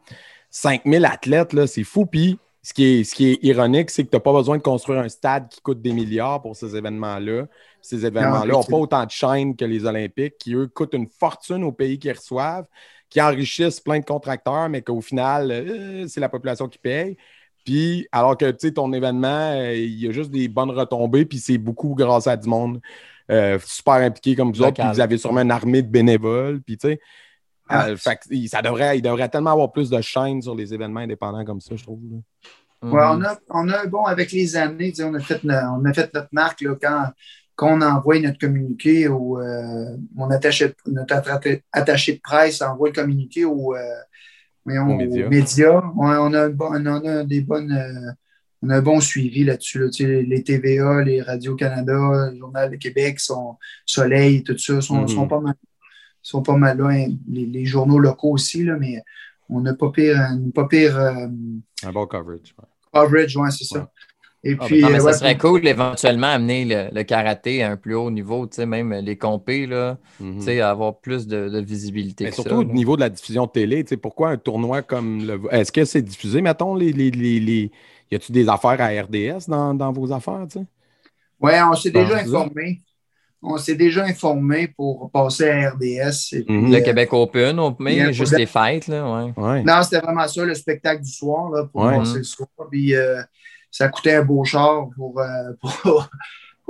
5000 0.49 1.05
athlètes, 1.05 1.53
là, 1.53 1.65
c'est 1.65 1.85
fou. 1.85 2.05
Puis, 2.05 2.37
ce 2.61 2.73
qui 2.73 2.83
est, 2.83 3.03
ce 3.05 3.15
qui 3.15 3.31
est 3.31 3.39
ironique, 3.43 3.89
c'est 3.89 4.03
que 4.03 4.09
tu 4.09 4.17
n'as 4.17 4.19
pas 4.19 4.33
besoin 4.33 4.57
de 4.57 4.61
construire 4.61 4.99
un 4.99 5.07
stade 5.07 5.47
qui 5.47 5.61
coûte 5.61 5.81
des 5.81 5.93
milliards 5.93 6.41
pour 6.41 6.53
ces 6.53 6.75
événements-là. 6.75 7.45
Ces 7.81 8.05
événements-là 8.05 8.53
n'ont 8.53 8.63
pas 8.63 8.75
autant 8.75 9.05
de 9.05 9.09
chaînes 9.09 9.55
que 9.55 9.63
les 9.63 9.85
Olympiques, 9.85 10.37
qui, 10.37 10.53
eux, 10.53 10.67
coûtent 10.67 10.93
une 10.93 11.07
fortune 11.07 11.63
aux 11.63 11.71
pays 11.71 11.97
qui 11.97 12.11
reçoivent, 12.11 12.67
qui 13.09 13.21
enrichissent 13.21 13.79
plein 13.79 13.99
de 13.99 14.05
contracteurs, 14.05 14.67
mais 14.67 14.81
qu'au 14.81 14.99
final, 14.99 15.49
euh, 15.49 16.07
c'est 16.09 16.19
la 16.19 16.27
population 16.27 16.67
qui 16.67 16.77
paye. 16.77 17.15
Puis, 17.63 18.05
alors 18.11 18.35
que, 18.35 18.51
tu 18.51 18.67
sais, 18.67 18.73
ton 18.73 18.91
événement, 18.91 19.53
euh, 19.53 19.73
il 19.73 19.97
y 19.97 20.09
a 20.09 20.11
juste 20.11 20.31
des 20.31 20.49
bonnes 20.49 20.71
retombées, 20.71 21.23
puis 21.23 21.37
c'est 21.37 21.57
beaucoup 21.57 21.95
grâce 21.95 22.27
à 22.27 22.35
du 22.35 22.49
monde 22.49 22.81
euh, 23.29 23.59
super 23.63 23.93
impliqué 23.95 24.35
comme 24.35 24.51
vous 24.51 24.61
autres, 24.61 24.73
puis 24.81 24.83
vous 24.93 24.99
avez 24.99 25.17
sûrement 25.17 25.41
une 25.41 25.51
armée 25.51 25.81
de 25.81 25.89
bénévoles, 25.89 26.61
puis 26.61 26.77
tu 26.77 26.87
sais. 26.89 26.99
Ah. 27.69 27.87
euh, 27.87 27.95
fait 27.95 28.17
que 28.17 28.47
ça 28.47 28.61
devrait, 28.61 28.97
il 28.97 29.01
devrait 29.01 29.29
tellement 29.29 29.51
avoir 29.51 29.71
plus 29.71 29.89
de 29.89 30.01
chaînes 30.01 30.41
sur 30.41 30.55
les 30.55 30.73
événements 30.73 30.99
indépendants 31.01 31.45
comme 31.45 31.61
ça, 31.61 31.75
je 31.75 31.83
trouve. 31.83 32.01
là. 32.11 32.17
Mhm. 32.83 32.93
Ouais, 32.93 33.03
on, 33.11 33.21
a, 33.23 33.37
on 33.49 33.69
a, 33.69 33.85
bon, 33.85 34.03
avec 34.05 34.31
les 34.31 34.55
années, 34.57 34.91
on 35.01 35.13
a 35.13 35.19
fait, 35.19 35.39
on 35.45 35.85
a 35.85 35.93
fait 35.93 36.13
notre 36.13 36.29
marque 36.31 36.61
là, 36.61 36.75
quand, 36.81 37.05
quand 37.55 37.77
on 37.77 37.81
envoie 37.81 38.19
notre 38.19 38.39
communiqué 38.39 39.07
au. 39.07 39.39
euh, 39.39 39.95
mon 40.15 40.29
attaché, 40.31 40.73
notre 40.87 41.15
atta- 41.15 41.61
attaché 41.71 42.13
de 42.15 42.19
presse 42.21 42.61
envoie 42.61 42.89
le 42.89 42.93
communiqué 42.95 43.45
au, 43.45 43.75
euh, 43.75 43.79
voyons, 44.65 44.87
Aux 44.89 44.93
aux 44.93 44.97
médias. 44.97 45.29
médias. 45.29 45.79
Ouais, 45.95 46.15
on, 46.19 46.33
a 46.33 46.45
un 46.45 46.49
bon- 46.49 46.71
on 46.73 46.85
a 47.05 47.23
des 47.23 47.41
bonnes. 47.41 47.71
On 48.63 48.69
a 48.69 48.77
un 48.77 48.81
bon 48.81 48.99
suivi 48.99 49.43
là-dessus. 49.43 49.79
là. 49.79 49.89
Tu 49.89 50.03
sais, 50.05 50.21
les 50.23 50.43
TVA, 50.43 51.03
les 51.03 51.21
Radio-Canada, 51.21 52.29
le 52.31 52.37
Journal 52.37 52.69
de 52.71 52.75
Québec, 52.75 53.19
son 53.19 53.57
Soleil, 53.85 54.43
tout 54.43 54.57
ça, 54.57 54.81
sont, 54.81 55.01
Mhm. 55.01 55.07
sont 55.07 55.27
pas 55.27 55.39
mal, 55.39 55.55
sont 56.21 56.41
pas 56.43 56.57
mal 56.57 56.77
là. 56.77 56.87
hein. 56.89 57.07
Les, 57.29 57.45
les 57.45 57.65
journaux 57.65 57.99
locaux 57.99 58.31
aussi, 58.33 58.63
là, 58.63 58.77
mais 58.79 59.01
on 59.49 59.61
n'a 59.61 59.73
pas 59.73 59.89
pire, 59.91 60.15
une 60.17 60.51
pas 60.51 60.67
pire 60.67 60.97
euh, 60.97 61.27
Un 61.83 61.91
bon 61.91 62.05
coverage. 62.05 62.53
ouais. 62.59 62.65
coverage, 62.93 63.35
ouais, 63.37 63.51
c'est 63.51 63.63
ça. 63.65 63.79
Ouais. 63.79 63.85
Et 64.43 64.57
Ah, 64.59 64.65
puis, 64.65 64.81
non, 64.81 64.89
mais 64.89 64.95
euh, 64.99 65.11
ça 65.11 65.13
serait 65.13 65.37
cool 65.37 65.67
éventuellement 65.67 66.25
amener 66.27 66.65
le, 66.65 66.89
le 66.95 67.03
karaté 67.03 67.61
à 67.61 67.69
un 67.71 67.77
plus 67.77 67.93
haut 67.93 68.09
niveau, 68.09 68.47
tu 68.47 68.55
sais, 68.55 68.65
même 68.65 68.91
les 68.91 69.15
compés, 69.15 69.67
là, 69.67 69.99
Mhm. 70.19 70.37
tu 70.39 70.45
sais, 70.45 70.61
avoir 70.61 70.99
plus 70.99 71.27
de, 71.27 71.47
de 71.47 71.59
visibilité. 71.59 72.23
Mais 72.23 72.29
que 72.31 72.35
surtout 72.37 72.49
ça, 72.49 72.55
au 72.57 72.63
là. 72.63 72.73
niveau 72.73 72.95
de 72.95 73.01
la 73.01 73.09
diffusion 73.09 73.45
de 73.45 73.51
télé, 73.51 73.83
tu 73.83 73.89
sais, 73.89 73.97
pourquoi 73.97 74.29
un 74.31 74.37
tournoi 74.37 74.81
comme 74.81 75.23
le. 75.27 75.39
Est-ce 75.51 75.71
que 75.71 75.85
c'est 75.85 76.01
diffusé, 76.01 76.41
mettons, 76.41 76.73
les. 76.73 76.91
les, 76.91 77.11
les, 77.11 77.39
les- 77.39 77.71
Y 78.11 78.15
a-tu 78.15 78.31
des 78.31 78.49
affaires 78.49 78.79
à 78.81 78.87
RDS 78.89 79.47
dans, 79.47 79.73
dans 79.73 79.91
vos 79.91 80.11
affaires, 80.11 80.45
tu 80.49 80.59
sais? 80.59 80.65
ouais, 81.39 81.61
on 81.63 81.73
s'est 81.75 81.91
déjà 81.91 82.17
informé. 82.17 82.81
On 83.43 83.57
s'est 83.57 83.75
déjà 83.75 84.03
informé 84.05 84.67
pour 84.67 85.09
passer 85.11 85.49
à 85.49 85.71
RDS. 85.71 86.33
et 86.33 86.43
puis, 86.43 86.53
Mhm. 86.53 86.71
Le 86.71 86.77
euh, 86.77 86.83
Québec 86.83 87.11
Open, 87.13 87.59
au- 87.59 87.75
il 87.87 87.95
y 87.95 87.99
a 88.01 88.03
mais 88.03 88.09
un 88.09 88.11
juste 88.11 88.37
les 88.37 88.45
fêtes, 88.45 88.87
là, 88.87 89.25
ouais. 89.25 89.33
Ouais. 89.35 89.63
Non, 89.63 89.81
c'était 89.81 89.99
vraiment 89.99 90.27
ça, 90.27 90.45
le 90.45 90.53
spectacle 90.53 91.01
du 91.03 91.11
soir, 91.11 91.49
là, 91.49 91.65
pour 91.65 91.81
Ouais. 91.81 91.97
passer 91.97 92.19
le 92.19 92.23
soir. 92.23 92.49
Puis 92.69 92.93
euh, 92.93 93.21
ça 93.71 93.89
coûtait 93.89 94.15
un 94.15 94.23
beau 94.23 94.43
char 94.43 94.89
pour, 94.95 95.19
euh, 95.19 95.53
pour, 95.61 96.07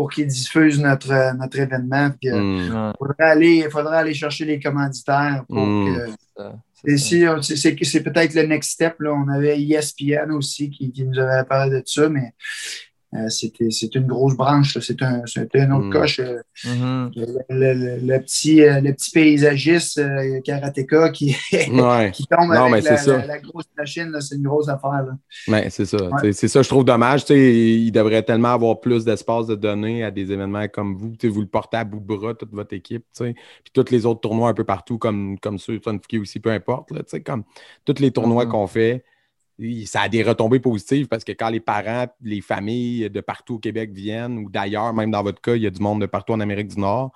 pour 0.01 0.09
qu'ils 0.09 0.25
diffusent 0.25 0.79
notre, 0.79 1.11
euh, 1.11 1.31
notre 1.33 1.59
événement. 1.59 2.09
Puis, 2.19 2.29
euh, 2.31 2.41
Mm. 2.41 2.71
Ouais, 2.87 2.91
faudrait 2.97 3.23
aller, 3.29 3.67
faudrait 3.69 3.97
aller 3.97 4.13
chercher 4.15 4.45
les 4.45 4.59
commanditaires 4.59 5.43
pour 5.47 5.63
Mm. 5.63 5.95
que. 6.37 6.41
Et 6.87 6.97
si, 6.97 7.23
euh, 7.27 7.39
c'est- 7.43 8.01
peut-être 8.03 8.33
le 8.33 8.41
next 8.47 8.71
step. 8.71 8.95
Là. 8.99 9.11
On 9.13 9.27
avait 9.29 9.61
ESPN 9.61 10.31
aussi 10.31 10.71
qui, 10.71 10.91
qui 10.91 11.03
nous 11.05 11.19
avait 11.19 11.43
parlé 11.47 11.81
de 11.81 11.83
ça, 11.85 12.09
mais 12.09 12.33
euh, 13.13 13.27
c'était 13.29 13.69
c'est 13.71 13.93
une 13.95 14.07
grosse 14.07 14.35
branche. 14.35 14.75
là. 14.75 14.81
C'est 14.81 15.01
un, 15.01 15.21
c'était 15.25 15.61
un 15.61 15.71
autre 15.71 15.87
Mm. 15.87 15.91
coche. 15.93 16.19
euh, 16.19 16.37
Mhm. 16.65 17.11
le, 17.15 17.25
le- 17.49 17.73
le- 17.73 17.97
le 18.13 18.19
petit, 18.21 18.61
euh, 18.63 18.79
le 18.81 18.93
petit 18.93 19.11
paysagiste 19.11 19.97
euh, 19.97 20.39
karatéka 20.41 21.09
qui, 21.09 21.35
Ouais. 21.71 22.11
qui 22.13 22.25
tombe 22.27 22.47
Non, 22.49 22.71
avec 22.73 22.83
la, 22.83 23.39
grosse 23.39 23.65
machine, 23.77 24.11
là, 24.11 24.21
c'est 24.21 24.35
une 24.35 24.43
grosse 24.43 24.69
affaire. 24.69 25.05
Ouais, 25.47 25.69
c'est 25.69 25.85
ça. 25.85 25.97
Ouais. 26.09 26.31
C'est 26.33 26.47
ça, 26.47 26.61
je 26.61 26.69
trouve 26.69 26.85
dommage. 26.85 27.25
Tu 27.25 27.33
sais, 27.33 27.53
il 27.53 27.91
devrait 27.91 28.23
tellement 28.23 28.53
avoir 28.53 28.79
plus 28.79 29.03
d'espace 29.05 29.47
de 29.47 29.55
données 29.55 30.03
à 30.03 30.11
des 30.11 30.31
événements 30.31 30.67
comme 30.67 30.95
vous. 30.95 31.09
Tu 31.17 31.27
sais, 31.27 31.33
vous 31.33 31.41
le 31.41 31.47
portez 31.47 31.77
à 31.77 31.83
bout 31.83 31.99
de 31.99 32.05
bras, 32.05 32.33
toute 32.33 32.51
votre 32.53 32.73
équipe. 32.73 33.03
tu 33.15 33.25
sais. 33.25 33.33
Puis 33.33 33.71
tous 33.73 33.91
les 33.91 34.05
autres 34.05 34.21
tournois 34.21 34.49
un 34.49 34.53
peu 34.53 34.63
partout, 34.63 34.97
comme, 34.97 35.37
comme 35.39 35.57
ceux 35.57 35.77
de 35.79 35.83
Sunfuki 35.83 36.19
aussi, 36.19 36.39
peu 36.39 36.51
importe. 36.51 36.91
Là, 36.91 36.99
tu 36.99 37.05
sais, 37.09 37.21
comme 37.21 37.43
tous 37.85 37.99
les 37.99 38.11
tournois 38.11 38.45
Mhm. 38.45 38.51
qu'on 38.51 38.67
fait, 38.67 39.03
ça 39.85 40.01
a 40.01 40.09
des 40.09 40.23
retombées 40.23 40.59
positives 40.59 41.07
parce 41.07 41.23
que 41.23 41.31
quand 41.31 41.49
les 41.49 41.59
parents, 41.59 42.07
les 42.21 42.41
familles 42.41 43.09
de 43.09 43.21
partout 43.21 43.55
au 43.55 43.59
Québec 43.59 43.91
viennent 43.93 44.37
ou 44.39 44.49
d'ailleurs, 44.49 44.93
même 44.93 45.11
dans 45.11 45.23
votre 45.23 45.41
cas, 45.41 45.55
il 45.55 45.61
y 45.61 45.67
a 45.67 45.69
du 45.69 45.81
monde 45.81 46.01
de 46.01 46.05
partout 46.05 46.33
en 46.33 46.39
Amérique 46.39 46.69
du 46.69 46.79
Nord. 46.79 47.11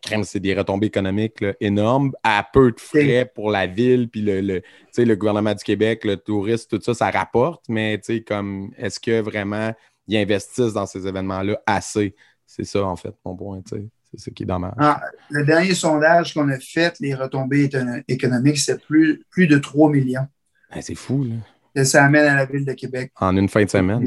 crème, 0.00 0.24
c'est 0.24 0.40
des 0.40 0.54
retombées 0.54 0.86
économiques 0.86 1.40
là, 1.40 1.54
énormes, 1.60 2.12
à 2.22 2.46
peu 2.50 2.70
de 2.70 2.80
frais 2.80 3.30
pour 3.34 3.50
la 3.50 3.66
ville, 3.66 4.08
puis 4.08 4.22
le, 4.22 4.62
le, 4.96 5.14
gouvernement 5.16 5.54
du 5.54 5.64
Québec, 5.64 6.04
le 6.04 6.16
tourisme, 6.16 6.68
tout 6.70 6.80
ça, 6.82 6.94
ça 6.94 7.10
rapporte, 7.10 7.64
mais 7.68 8.00
comme 8.26 8.72
est-ce 8.76 9.00
que 9.00 9.20
vraiment 9.20 9.74
ils 10.06 10.16
investissent 10.16 10.74
dans 10.74 10.86
ces 10.86 11.06
événements-là 11.06 11.60
assez? 11.66 12.14
C'est 12.46 12.64
ça, 12.64 12.84
en 12.84 12.96
fait, 12.96 13.14
mon 13.24 13.34
point. 13.34 13.60
C'est 13.66 14.20
ça 14.20 14.30
qui 14.30 14.42
est 14.42 14.46
dommage. 14.46 14.74
Ah, 14.78 15.00
le 15.30 15.44
dernier 15.44 15.74
sondage 15.74 16.34
qu'on 16.34 16.48
a 16.50 16.58
fait, 16.58 16.94
les 17.00 17.14
retombées 17.14 17.70
économiques, 18.08 18.58
c'est 18.58 18.80
plus, 18.80 19.22
plus 19.30 19.46
de 19.46 19.56
3 19.56 19.90
millions 19.90 20.26
Ben, 20.72 20.82
c'est 20.82 20.94
fou, 20.94 21.24
là. 21.24 21.34
Que 21.74 21.84
ça 21.84 22.04
amène 22.04 22.26
à 22.26 22.36
la 22.36 22.44
ville 22.46 22.64
de 22.64 22.72
Québec. 22.72 23.12
En 23.20 23.36
une 23.36 23.48
fin 23.48 23.64
de 23.64 23.70
semaine. 23.70 24.06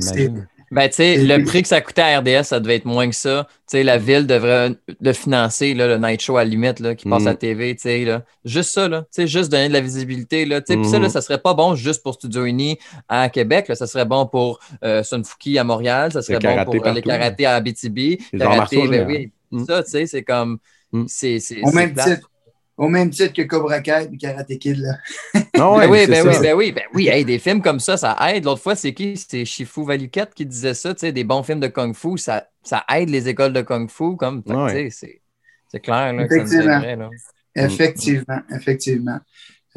Ben, 0.71 0.89
tu 0.89 0.95
sais, 0.95 1.17
le 1.17 1.43
prix 1.45 1.62
que 1.62 1.67
ça 1.67 1.80
coûtait 1.80 2.01
à 2.01 2.19
RDS, 2.19 2.43
ça 2.45 2.60
devait 2.60 2.78
être 2.78 2.86
moins 2.86 3.08
que 3.08 3.15
ça. 3.15 3.47
Tu 3.49 3.63
sais, 3.78 3.84
la 3.84 3.97
ville 3.99 4.25
devrait 4.25 4.71
le 4.99 5.13
financer, 5.13 5.75
là, 5.75 5.88
le 5.88 5.97
night 5.99 6.21
show 6.21 6.38
à 6.38 6.43
la 6.43 6.49
limite, 6.49 6.80
là, 6.80 6.95
qui 6.95 7.08
passe 7.08 7.21
Mm. 7.23 7.28
à 7.28 7.30
la 7.30 7.36
TV, 7.36 7.75
tu 7.75 7.84
sais, 7.84 8.04
là. 8.04 8.23
Juste 8.43 8.71
ça, 8.71 8.89
là. 8.89 9.01
Tu 9.04 9.08
sais, 9.12 9.28
juste 9.28 9.51
donner 9.51 9.67
de 9.67 9.73
la 9.73 9.80
visibilité, 9.80 10.43
là. 10.43 10.62
Tu 10.62 10.73
sais, 10.73 10.80
puis 10.80 10.89
ça, 10.89 10.97
là, 10.97 11.08
ça 11.08 11.21
serait 11.21 11.38
pas 11.38 11.54
bon 11.54 11.75
juste 11.75 12.01
pour 12.01 12.15
Studio 12.15 12.45
Uni 12.45 12.80
à 13.08 13.30
Québec, 13.30 13.67
là. 13.67 13.75
Ça 13.75 13.86
serait 13.86 14.06
bon 14.06 14.25
pour 14.25 14.60
euh, 14.84 15.04
Sunfuki 15.04 15.60
à 15.60 15.63
Montréal, 15.63 16.12
ça 16.12 16.23
serait 16.23 16.39
bon 16.39 16.65
pour 16.65 16.86
euh, 16.86 16.93
les 16.93 17.01
karatés 17.04 17.45
à 17.45 17.56
Abitibi. 17.56 18.19
Les 18.34 18.39
Karaté, 18.39 18.88
ben 18.88 19.06
oui. 19.08 19.32
Mm. 19.51 19.65
Ça, 19.65 19.84
tu 19.84 19.91
sais, 19.91 20.08
c'est 20.08 20.23
comme. 20.23 20.58
Mm. 20.91 21.04
C'est. 21.08 21.39
c'est- 21.39 21.62
Au 21.63 21.71
même, 21.71 21.93
titre, 21.93 22.30
au 22.77 22.88
même 22.89 23.09
titre 23.09 23.33
que 23.33 23.41
Cobra 23.43 23.79
Kai 23.79 24.09
et 24.11 24.17
Karate 24.17 24.57
Kid. 24.59 24.77
Là. 24.77 24.97
Ah 25.57 25.71
ouais, 25.71 25.88
Ben 25.88 25.91
oui, 25.91 26.07
ben 26.07 26.27
oui, 26.27 26.35
ben 26.41 26.53
oui, 26.55 26.71
ben 26.71 26.83
oui. 26.93 27.07
Hey, 27.07 27.23
des 27.25 27.39
films 27.39 27.61
comme 27.61 27.79
ça, 27.79 27.95
ça 27.97 28.17
aide. 28.33 28.43
L'autre 28.45 28.61
fois, 28.61 28.75
c'est 28.75 28.93
qui? 28.93 29.15
C'est 29.17 29.45
Shifu 29.45 29.85
Valuquette 29.85 30.33
qui 30.33 30.45
disait 30.45 30.73
ça. 30.73 30.93
Tu 30.93 30.99
sais, 31.01 31.11
des 31.11 31.23
bons 31.23 31.43
films 31.43 31.59
de 31.61 31.67
Kung 31.67 31.95
Fu, 31.95 32.17
ça, 32.17 32.47
ça 32.63 32.83
aide 32.93 33.09
les 33.09 33.27
écoles 33.29 33.53
de 33.53 33.61
Kung 33.61 33.89
Fu. 33.89 34.17
Comme, 34.17 34.41
Ouais. 34.45 34.89
c'est, 34.91 35.21
c'est 35.71 35.79
clair 35.79 36.13
là, 36.13 36.27
que 36.27 36.29
ça 36.29 36.35
nous 36.35 36.47
Effectivement. 36.47 36.77
aiderait. 36.81 36.95
Là. 36.97 37.09
Effectivement, 37.55 38.39
effectivement. 38.51 39.19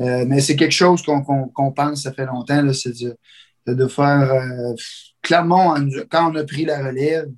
Euh, 0.00 0.24
mais 0.26 0.40
c'est 0.40 0.56
quelque 0.56 0.72
chose 0.72 1.02
qu'on 1.02 1.22
qu'on- 1.22 1.48
qu'on 1.48 1.72
pense, 1.72 2.02
ça 2.02 2.12
fait 2.12 2.26
longtemps, 2.26 2.62
là, 2.62 2.72
c'est 2.72 2.92
de, 3.00 3.16
de- 3.74 3.86
faire. 3.88 4.32
euh, 4.32 4.74
clairement, 5.22 5.74
quand 6.10 6.32
on 6.32 6.36
a 6.36 6.44
pris 6.44 6.64
la 6.64 6.84
relève, 6.86 7.28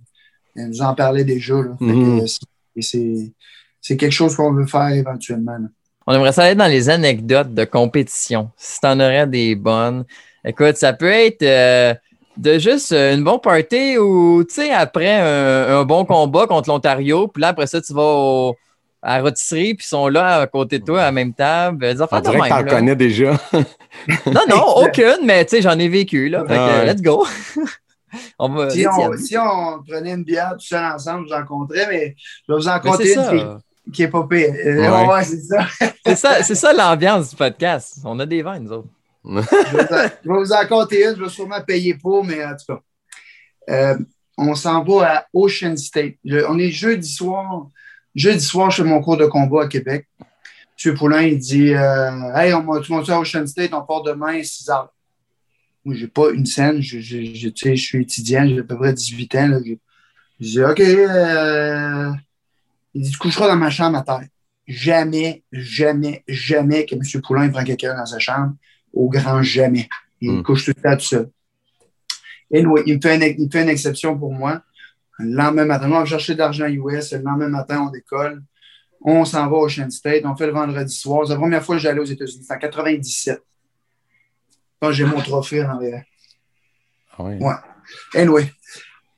elle 0.56 0.68
nous 0.68 0.82
en 0.82 0.94
parlait 0.94 1.24
déjà. 1.24 1.54
là. 1.54 1.76
Fait 1.78 1.84
que, 1.86 2.26
c'est- 2.26 2.40
c'est 2.80 3.32
c'est 3.80 3.96
quelque 3.96 4.12
chose 4.12 4.36
qu'on 4.36 4.52
veut 4.52 4.66
faire 4.66 4.88
éventuellement. 4.90 5.52
là. 5.52 5.66
On 6.06 6.14
aimerait 6.14 6.32
ça 6.32 6.44
aller 6.44 6.54
dans 6.54 6.66
les 6.66 6.88
anecdotes 6.88 7.54
de 7.54 7.64
compétition. 7.64 8.50
Si 8.56 8.80
tu 8.80 8.86
en 8.86 8.98
aurais 8.98 9.26
des 9.26 9.54
bonnes. 9.54 10.04
Écoute, 10.44 10.76
ça 10.76 10.92
peut 10.92 11.10
être 11.10 11.42
euh, 11.42 11.94
de 12.36 12.58
juste 12.58 12.92
euh, 12.92 13.14
une 13.14 13.22
bonne 13.22 13.40
party 13.40 13.98
ou, 13.98 14.42
tu 14.44 14.54
sais, 14.54 14.72
après 14.72 15.20
un, 15.20 15.78
un 15.80 15.84
bon 15.84 16.04
combat 16.04 16.46
contre 16.46 16.68
l'Ontario, 16.70 17.28
puis 17.28 17.42
là, 17.42 17.48
après 17.48 17.66
ça, 17.66 17.80
tu 17.80 17.92
vas 17.92 18.02
au- 18.02 18.56
à 19.02 19.16
la 19.18 19.22
rôtisserie, 19.22 19.74
puis 19.74 19.84
ils 19.86 19.88
sont 19.88 20.08
là 20.08 20.40
à 20.40 20.46
côté 20.46 20.78
de 20.78 20.84
toi, 20.84 21.00
à 21.02 21.04
la 21.06 21.12
même 21.12 21.32
table. 21.32 21.78
Des 21.78 22.02
affaires 22.02 22.18
On 22.18 22.22
dirait 22.22 22.48
que 22.48 22.54
même, 22.54 22.66
t'en 22.66 22.70
connais 22.76 22.96
déjà. 22.96 23.32
Non, 24.26 24.42
non, 24.48 24.62
aucune, 24.76 25.18
mais 25.24 25.44
tu 25.44 25.56
sais, 25.56 25.62
j'en 25.62 25.78
ai 25.78 25.88
vécu, 25.88 26.28
là. 26.28 26.40
Fait 26.46 26.54
que, 26.54 26.58
Ah 26.58 26.78
ouais. 26.80 26.86
let's 26.86 27.02
go. 27.02 27.26
on 28.38 28.48
va. 28.50 28.70
Si 28.70 28.86
on, 28.86 29.16
si 29.16 29.36
on 29.38 29.82
prenait 29.86 30.12
une 30.12 30.24
bière 30.24 30.52
tout 30.52 30.66
seul 30.66 30.84
ensemble, 30.84 31.28
j'en 31.28 31.44
compterais, 31.44 31.86
mais 31.88 32.14
je 32.46 32.52
vais 32.52 32.58
vous 32.58 32.68
en 32.68 32.74
Mais 32.82 32.90
compter 32.90 33.14
une 33.14 33.58
qui, 33.92 34.02
est 34.02 34.08
pas 34.08 34.26
pire. 34.28 34.54
Euh, 34.64 34.90
Ouais. 34.90 35.06
ouais, 35.08 35.24
c'est 36.04 36.16
ça. 36.16 36.42
C'est 36.42 36.54
ça, 36.54 36.72
l'ambiance 36.72 37.30
du 37.30 37.36
podcast. 37.36 37.98
On 38.04 38.18
a 38.18 38.26
des 38.26 38.42
vins, 38.42 38.58
nous 38.60 38.72
autres. 38.72 38.88
Je 39.24 39.30
vais, 39.34 39.42
vous 39.42 39.94
en, 39.94 40.08
je 40.24 40.28
vais 40.28 40.38
vous 40.38 40.52
en 40.52 40.66
compter 40.66 41.04
une, 41.04 41.16
je 41.16 41.22
vais 41.22 41.28
sûrement 41.28 41.60
payer 41.62 41.94
pour, 41.94 42.24
mais 42.24 42.42
en 42.44 42.52
tout 42.56 42.74
cas. 42.74 42.80
Euh, 43.68 43.98
on 44.38 44.54
s'en 44.54 44.82
va 44.82 45.16
à 45.18 45.26
Ocean 45.34 45.76
State. 45.76 46.14
Je- 46.24 46.44
on 46.48 46.58
est 46.58 46.70
jeudi 46.70 47.08
soir. 47.08 47.68
Jeudi 48.14 48.40
soir, 48.40 48.70
je 48.70 48.82
fais 48.82 48.88
mon 48.88 49.00
cours 49.02 49.18
de 49.18 49.26
combat 49.26 49.64
à 49.64 49.68
Québec. 49.68 50.08
M. 50.84 50.94
Poulain, 50.94 51.20
il 51.22 51.38
dit 51.38 51.74
euh, 51.74 52.32
Hey, 52.34 52.54
on 52.54 52.62
va, 52.62 52.80
tu 52.80 52.90
montes 52.92 53.08
à 53.10 53.20
Ocean 53.20 53.46
State, 53.46 53.74
on 53.74 53.82
part 53.82 54.02
demain, 54.02 54.42
6 54.42 54.70
heures. 54.70 54.88
Moi, 55.84 55.94
j'ai 55.94 56.08
pas 56.08 56.30
une 56.30 56.46
scène. 56.46 56.80
Je, 56.80 57.00
je, 57.00 57.22
je- 57.34 57.48
tu 57.50 57.68
sais, 57.68 57.76
je 57.76 57.82
suis 57.84 58.02
étudiant, 58.02 58.46
j'ai 58.48 58.60
à 58.60 58.62
peu 58.64 58.76
près 58.78 58.92
18 58.94 59.34
ans. 59.36 59.48
Là. 59.48 59.58
Je, 59.64 59.74
je 60.40 60.46
dis 60.46 60.64
OK. 60.64 60.80
euh, 60.80 62.10
il 62.94 63.02
dit 63.02 63.10
Tu 63.10 63.18
coucheras 63.18 63.48
dans 63.48 63.56
ma 63.56 63.70
chambre 63.70 63.98
à 63.98 64.02
terre. 64.02 64.28
Jamais, 64.66 65.42
jamais, 65.50 66.22
jamais 66.28 66.86
que 66.86 66.94
M. 66.94 67.22
Poulain 67.22 67.48
prend 67.48 67.64
quelqu'un 67.64 67.96
dans 67.96 68.06
sa 68.06 68.18
chambre. 68.18 68.54
Au 68.92 69.08
grand 69.08 69.42
jamais. 69.42 69.88
Il 70.20 70.30
Hmm. 70.30 70.42
couche 70.42 70.66
tout 70.66 70.72
le 70.76 70.82
temps 70.82 70.96
tout 70.96 71.04
seul. 71.04 71.30
Et 72.50 72.60
il, 72.60 72.66
me 72.68 73.00
fait 73.00 73.16
une, 73.16 73.22
il 73.38 73.46
me 73.46 73.50
fait 73.50 73.62
une 73.62 73.68
exception 73.68 74.18
pour 74.18 74.32
moi. 74.32 74.62
Le 75.18 75.34
lendemain 75.34 75.64
matin, 75.64 75.86
on 75.86 75.98
va 76.00 76.04
chercher 76.04 76.34
de 76.34 76.38
l'argent 76.38 76.66
US. 76.66 77.12
Le 77.12 77.22
lendemain 77.22 77.48
matin, 77.48 77.86
on 77.86 77.90
décolle. 77.90 78.42
On 79.02 79.24
s'en 79.24 79.48
va 79.48 79.56
au 79.56 79.66
Ocean 79.66 79.88
State. 79.90 80.22
On 80.24 80.36
fait 80.36 80.46
le 80.46 80.52
vendredi 80.52 80.94
soir. 80.94 81.26
C'est 81.26 81.32
la 81.32 81.38
première 81.38 81.64
fois 81.64 81.76
que 81.76 81.82
j'allais 81.82 82.00
aux 82.00 82.04
États-Unis. 82.04 82.44
C'est 82.46 82.54
en 82.54 82.58
97. 82.58 83.40
Quand 84.80 84.92
j'ai 84.92 85.04
mon 85.04 85.20
trophée 85.20 85.64
en 85.64 85.76
vrai. 85.76 86.06
Ah. 87.16 87.22
Ouais. 87.22 87.54
Anyway. 88.14 88.50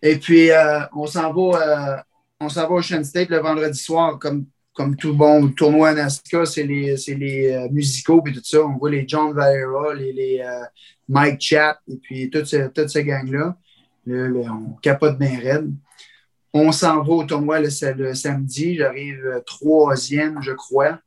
Et 0.03 0.17
puis, 0.17 0.51
euh, 0.51 0.81
on 0.93 1.07
s'en 1.07 1.33
va, 1.33 1.97
euh, 1.97 1.97
on 2.45 2.49
s'en 2.49 2.63
va 2.63 2.71
au 2.71 2.79
Ocean 2.79 3.05
State 3.05 3.31
le 3.31 3.39
vendredi 3.39 3.79
soir. 3.79 4.19
Comme 4.19 4.47
comme 4.75 4.97
tout 4.97 5.15
bon 5.15 5.49
tournoi 5.49 5.91
à 5.91 5.95
NASCAR, 5.95 6.47
c'est 6.47 6.65
les, 6.65 6.97
les 7.09 7.53
euh, 7.53 7.69
musicaux 7.71 8.23
et 8.27 8.33
tout 8.33 8.41
ça. 8.43 8.63
On 8.63 8.79
voit 8.79 8.91
les 8.91 9.07
John 9.07 9.33
Valera, 9.33 9.95
les, 9.95 10.13
les 10.13 10.41
euh, 10.41 10.65
Mike 11.09 11.41
Chat 11.41 11.79
et 11.89 11.97
puis 11.97 12.31
toute, 12.31 12.49
toute 12.75 12.89
cette 12.89 13.07
gang-là. 13.07 13.57
on 14.09 14.73
capote 14.81 15.19
bien 15.19 15.39
raide. 15.39 15.73
On 16.55 16.73
s'en 16.73 17.03
va 17.03 17.13
au 17.13 17.25
tournoi 17.25 17.61
le, 17.61 17.71
samedi. 18.15 18.77
J'arrive 18.77 19.25
euh, 19.27 19.41
troisième, 19.41 20.41
je 20.43 20.53
crois. 20.53 20.99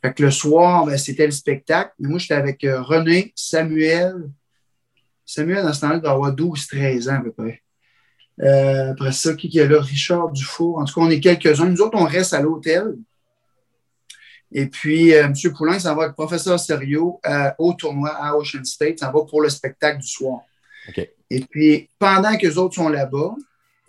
Fait 0.00 0.14
que 0.14 0.22
le 0.22 0.30
soir, 0.30 0.86
ben, 0.86 0.96
c'était 0.96 1.26
le 1.26 1.32
spectacle. 1.32 1.92
Mais 1.98 2.08
moi, 2.08 2.18
j'étais 2.18 2.34
avec 2.34 2.60
René, 2.62 3.32
Samuel. 3.34 4.30
Samuel, 5.26 5.64
dans 5.64 5.72
ce 5.72 5.80
temps-là, 5.80 5.98
doit 5.98 6.12
avoir 6.12 6.34
12-13 6.34 7.10
ans 7.10 7.16
à 7.16 7.20
peu 7.20 7.32
près. 7.32 7.62
Après 8.40 9.12
ça, 9.12 9.34
qui, 9.34 9.48
qui 9.48 9.58
est 9.58 9.68
là? 9.68 9.80
Richard 9.80 10.30
Dufour. 10.30 10.78
En 10.78 10.84
tout 10.84 10.94
cas, 10.94 11.06
on 11.06 11.10
est 11.10 11.20
quelques-uns. 11.20 11.66
Nous 11.66 11.80
autres, 11.80 11.98
on 11.98 12.04
reste 12.04 12.34
à 12.34 12.40
l'hôtel. 12.40 12.94
Et 14.50 14.66
puis, 14.66 15.14
euh, 15.14 15.24
M. 15.24 15.34
Poulain 15.56 15.78
s'en 15.78 15.94
va 15.94 16.04
avec 16.04 16.16
le 16.16 16.24
professeur 16.24 16.58
Serio 16.58 17.20
euh, 17.26 17.50
au 17.58 17.74
tournoi 17.74 18.10
à 18.10 18.34
Ocean 18.34 18.64
State. 18.64 19.00
s'en 19.00 19.12
va 19.12 19.20
pour 19.28 19.42
le 19.42 19.48
spectacle 19.48 20.00
du 20.00 20.06
soir. 20.06 20.40
Et 21.30 21.40
puis, 21.40 21.90
pendant 21.98 22.34
que 22.38 22.46
les 22.46 22.56
autres 22.56 22.74
sont 22.74 22.88
là-bas, 22.88 23.34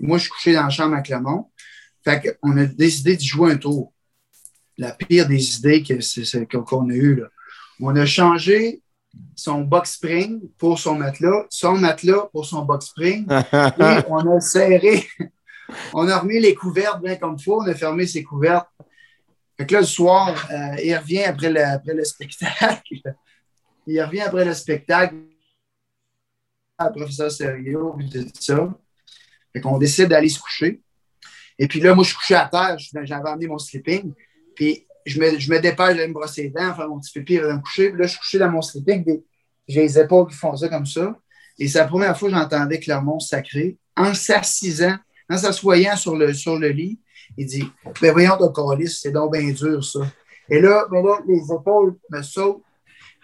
moi, 0.01 0.17
je 0.17 0.23
suis 0.23 0.31
couché 0.31 0.53
dans 0.53 0.63
la 0.63 0.69
chambre 0.69 0.95
à 0.95 1.01
Clermont. 1.01 1.49
Fait 2.03 2.37
qu'on 2.41 2.57
a 2.57 2.65
décidé 2.65 3.15
de 3.15 3.21
jouer 3.21 3.53
un 3.53 3.57
tour. 3.57 3.93
La 4.77 4.91
pire 4.91 5.27
des 5.27 5.57
idées 5.57 5.83
qu'on 5.83 6.89
a 6.89 6.93
eues. 6.93 7.23
On 7.79 7.95
a 7.95 8.05
changé 8.05 8.81
son 9.35 9.61
box 9.61 9.93
spring 9.93 10.41
pour 10.57 10.79
son 10.79 10.95
matelas, 10.95 11.45
son 11.49 11.77
matelas 11.77 12.27
pour 12.31 12.45
son 12.45 12.63
box 12.63 12.87
spring. 12.87 13.25
et 13.53 14.03
on 14.07 14.35
a 14.35 14.39
serré, 14.39 15.05
on 15.93 16.07
a 16.07 16.19
remis 16.19 16.39
les 16.39 16.55
couvertes 16.55 17.01
bien 17.01 17.15
comme 17.15 17.35
il 17.37 17.43
faut, 17.43 17.61
on 17.61 17.67
a 17.67 17.73
fermé 17.75 18.05
ses 18.05 18.23
couvertes 18.23 18.67
fait 19.59 19.65
que 19.65 19.73
là, 19.73 19.81
le 19.81 19.85
soir, 19.85 20.47
euh, 20.51 20.75
il 20.81 20.95
revient 20.95 21.23
après 21.23 21.49
le, 21.51 21.61
après 21.61 21.93
le 21.93 22.05
spectacle. 22.05 22.95
il 23.87 24.01
revient 24.01 24.21
après 24.21 24.45
le 24.45 24.53
spectacle. 24.53 25.15
Le 26.79 26.91
professeur 26.93 27.29
Serio, 27.29 27.97
tout 28.09 28.29
ça. 28.39 28.73
Fait 29.51 29.59
qu'on 29.59 29.77
décide 29.77 30.07
d'aller 30.07 30.29
se 30.29 30.39
coucher. 30.39 30.81
Et 31.57 31.67
puis 31.67 31.81
là, 31.81 31.93
moi, 31.93 32.05
je 32.05 32.11
suis 32.11 32.17
couché 32.17 32.35
à 32.35 32.47
terre. 32.47 32.77
J'avais 32.79 33.29
amené 33.29 33.47
mon 33.47 33.57
sleeping. 33.57 34.13
Puis 34.55 34.87
je 35.09 35.19
me, 35.19 35.39
je 35.39 35.51
me 35.51 35.59
dépêche 35.59 35.95
d'aller 35.95 36.07
me 36.07 36.13
brosser 36.13 36.43
les 36.43 36.49
dents, 36.49 36.73
faire 36.73 36.87
mon 36.87 36.99
petit 36.99 37.11
pipi, 37.11 37.37
de 37.37 37.47
me 37.47 37.59
coucher. 37.59 37.89
Puis 37.89 37.99
là, 37.99 38.05
je 38.05 38.11
suis 38.11 38.19
couché 38.19 38.37
dans 38.37 38.49
mon 38.49 38.61
sleeping. 38.61 39.21
j'ai 39.67 39.81
les 39.81 39.99
épaules 39.99 40.27
qui 40.27 40.35
font 40.35 40.55
ça 40.55 40.69
comme 40.69 40.85
ça. 40.85 41.17
Et 41.57 41.67
c'est 41.67 41.79
la 41.79 41.87
première 41.87 42.17
fois 42.17 42.29
que 42.29 42.35
j'entendais 42.35 42.79
Clermont 42.79 43.19
sacré 43.19 43.77
en 43.95 44.13
s'assisant, 44.13 44.95
en 45.29 45.37
s'assoyant 45.37 45.95
sur 45.95 46.15
le, 46.15 46.33
sur 46.33 46.57
le 46.57 46.69
lit. 46.69 46.99
Il 47.37 47.45
dit 47.45 47.65
Ben 48.01 48.11
voyons, 48.11 48.37
ton 48.37 48.51
colis, 48.51 48.97
c'est 49.01 49.11
donc 49.11 49.33
bien 49.33 49.51
dur, 49.51 49.83
ça. 49.83 49.99
Et 50.49 50.61
là, 50.61 50.85
ben 50.89 51.03
là, 51.03 51.19
les 51.27 51.53
épaules 51.53 51.95
me 52.09 52.21
sautent. 52.21 52.63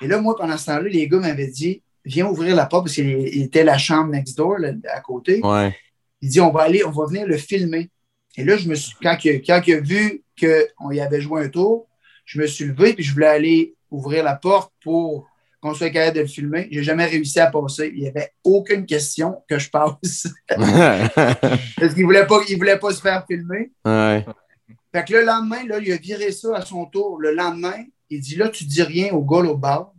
Et 0.02 0.08
là, 0.08 0.20
moi, 0.20 0.36
pendant 0.36 0.58
ce 0.58 0.66
temps-là, 0.68 0.90
les 0.90 1.08
gars 1.08 1.20
m'avaient 1.20 1.48
dit 1.48 1.82
Viens 2.04 2.28
ouvrir 2.28 2.56
la 2.56 2.68
porte 2.68 2.86
parce 2.86 2.96
qu'il 2.96 3.42
était 3.42 3.64
la 3.64 3.78
chambre 3.78 4.12
next 4.12 4.38
door, 4.38 4.58
à 4.94 5.00
côté. 5.02 5.42
Ouais. 5.44 5.76
Il 6.22 6.30
dit 6.30 6.42
On 6.42 6.52
va 6.52 6.64
aller, 6.64 6.84
on 6.86 6.92
va 6.92 7.08
venir 7.08 7.26
le 7.26 7.38
filmer. 7.38 7.90
Et 8.38 8.44
là, 8.44 8.58
je 8.58 8.68
me 8.68 8.76
suis, 8.76 8.96
quand, 9.02 9.18
il, 9.24 9.42
quand 9.42 9.62
il 9.66 9.74
a 9.74 9.80
vu 9.80 10.24
qu'on 10.40 10.92
y 10.92 11.00
avait 11.00 11.22
joué 11.22 11.44
un 11.44 11.50
tour, 11.50 11.88
je 12.26 12.40
me 12.40 12.48
suis 12.48 12.66
levé 12.66 12.94
puis 12.94 13.04
je 13.04 13.14
voulais 13.14 13.28
aller 13.28 13.76
ouvrir 13.90 14.24
la 14.24 14.36
porte 14.36 14.74
pour 14.84 15.28
qu'on 15.62 15.74
soit 15.74 15.90
capable 15.90 16.18
de 16.18 16.22
le 16.22 16.28
filmer. 16.28 16.68
J'ai 16.70 16.84
jamais 16.84 17.06
réussi 17.06 17.40
à 17.40 17.48
passer. 17.48 17.92
Il 17.96 18.02
n'y 18.02 18.08
avait 18.08 18.32
aucune 18.44 18.86
question 18.86 19.42
que 19.48 19.58
je 19.58 19.70
passe. 19.70 20.28
Parce 20.48 21.94
qu'il 21.94 22.02
ne 22.02 22.04
voulait, 22.04 22.28
pas, 22.28 22.40
voulait 22.58 22.80
pas 22.80 22.94
se 22.94 23.02
faire 23.02 23.26
filmer. 23.26 23.72
Fait 23.84 25.04
que 25.04 25.14
le 25.14 25.26
lendemain, 25.26 25.66
là, 25.68 25.80
il 25.80 25.92
a 25.92 25.98
viré 25.98 26.32
ça 26.32 26.56
à 26.56 26.62
son 26.62 26.86
tour. 26.86 27.20
Le 27.20 27.34
lendemain, 27.34 27.84
il 28.10 28.22
dit 28.22 28.36
là, 28.36 28.50
tu 28.50 28.66
dis 28.66 28.84
rien 28.84 29.12
au 29.14 29.24
gars 29.24 29.50
au 29.50 29.58
bar. 29.58 29.92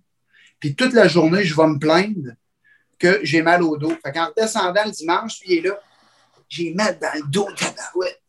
Puis 0.61 0.75
toute 0.75 0.92
la 0.92 1.09
journée, 1.09 1.44
je 1.44 1.55
vais 1.55 1.66
me 1.66 1.79
plaindre 1.79 2.33
que 2.99 3.20
j'ai 3.22 3.42
mal 3.42 3.62
au 3.62 3.77
dos. 3.77 3.92
Fait 4.05 4.12
qu'en 4.12 4.27
redescendant 4.29 4.85
le 4.85 4.90
dimanche, 4.90 5.40
il 5.46 5.59
est 5.59 5.61
là. 5.62 5.79
J'ai 6.48 6.74
mal 6.74 6.98
dans 7.00 7.14
le 7.14 7.30
dos, 7.30 7.48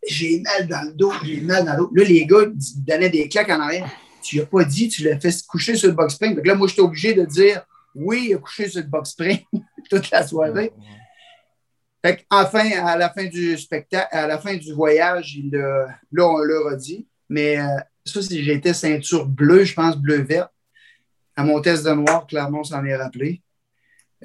J'ai 0.08 0.42
mal 0.42 0.68
dans 0.68 0.82
le 0.88 0.94
dos, 0.94 1.14
j'ai 1.24 1.42
mal 1.42 1.66
dans 1.66 1.74
le 1.74 1.78
dos. 1.80 1.92
Là, 1.94 2.04
les 2.04 2.26
gars 2.26 2.46
donnaient 2.78 3.10
des 3.10 3.30
claques 3.30 3.50
en 3.50 3.60
arrière 3.60 3.90
tu 4.28 4.38
n'as 4.38 4.46
pas 4.46 4.64
dit, 4.66 4.90
tu 4.90 5.04
l'as 5.04 5.20
fait 5.20 5.34
coucher 5.48 5.76
sur 5.76 5.88
le 5.88 5.96
box 5.96 6.16
spring. 6.16 6.36
Donc 6.36 6.46
là, 6.46 6.56
moi, 6.56 6.68
j'étais 6.68 6.82
obligé 6.82 7.14
de 7.14 7.24
dire 7.24 7.66
oui, 7.96 8.28
il 8.30 8.36
a 8.36 8.38
couché 8.38 8.68
sur 8.68 8.82
le 8.82 8.88
box 8.88 9.12
spring 9.12 9.40
toute 9.90 10.12
la 10.12 10.28
soirée. 10.28 10.72
Fait 12.06 12.26
enfin, 12.30 12.70
à 12.86 12.98
la 12.98 13.10
fin 13.10 13.26
du 13.26 13.58
spectacle, 13.58 14.08
à 14.12 14.28
la 14.28 14.38
fin 14.38 14.56
du 14.56 14.74
voyage, 14.74 15.36
il, 15.36 15.52
là, 15.52 16.28
on 16.28 16.38
l'a 16.40 16.60
redit. 16.72 17.08
Mais 17.30 17.58
euh, 17.58 17.66
ça, 18.06 18.22
si 18.22 18.44
j'étais 18.44 18.74
ceinture 18.74 19.26
bleue, 19.26 19.64
je 19.64 19.74
pense 19.74 19.98
bleu-vert. 19.98 20.50
À 21.36 21.44
mon 21.44 21.62
test 21.62 21.86
de 21.86 21.92
noir, 21.92 22.28
clairement, 22.28 22.60
on 22.60 22.64
s'en 22.64 22.84
est 22.86 22.96
rappelé. 22.96 23.42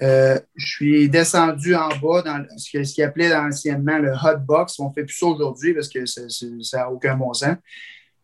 Euh, 0.00 0.38
je 0.54 0.66
suis 0.66 1.08
descendu 1.10 1.74
en 1.74 1.88
bas 1.88 2.22
dans 2.22 2.46
ce 2.56 2.94
qu'il 2.94 3.04
appelait 3.04 3.34
anciennement 3.34 3.98
le 3.98 4.12
hot 4.12 4.38
box. 4.38 4.78
On 4.78 4.88
ne 4.88 4.94
fait 4.94 5.04
plus 5.04 5.16
ça 5.16 5.26
aujourd'hui 5.26 5.74
parce 5.74 5.88
que 5.88 6.06
ça 6.06 6.78
n'a 6.78 6.90
aucun 6.90 7.16
bon 7.16 7.32
sens. 7.34 7.56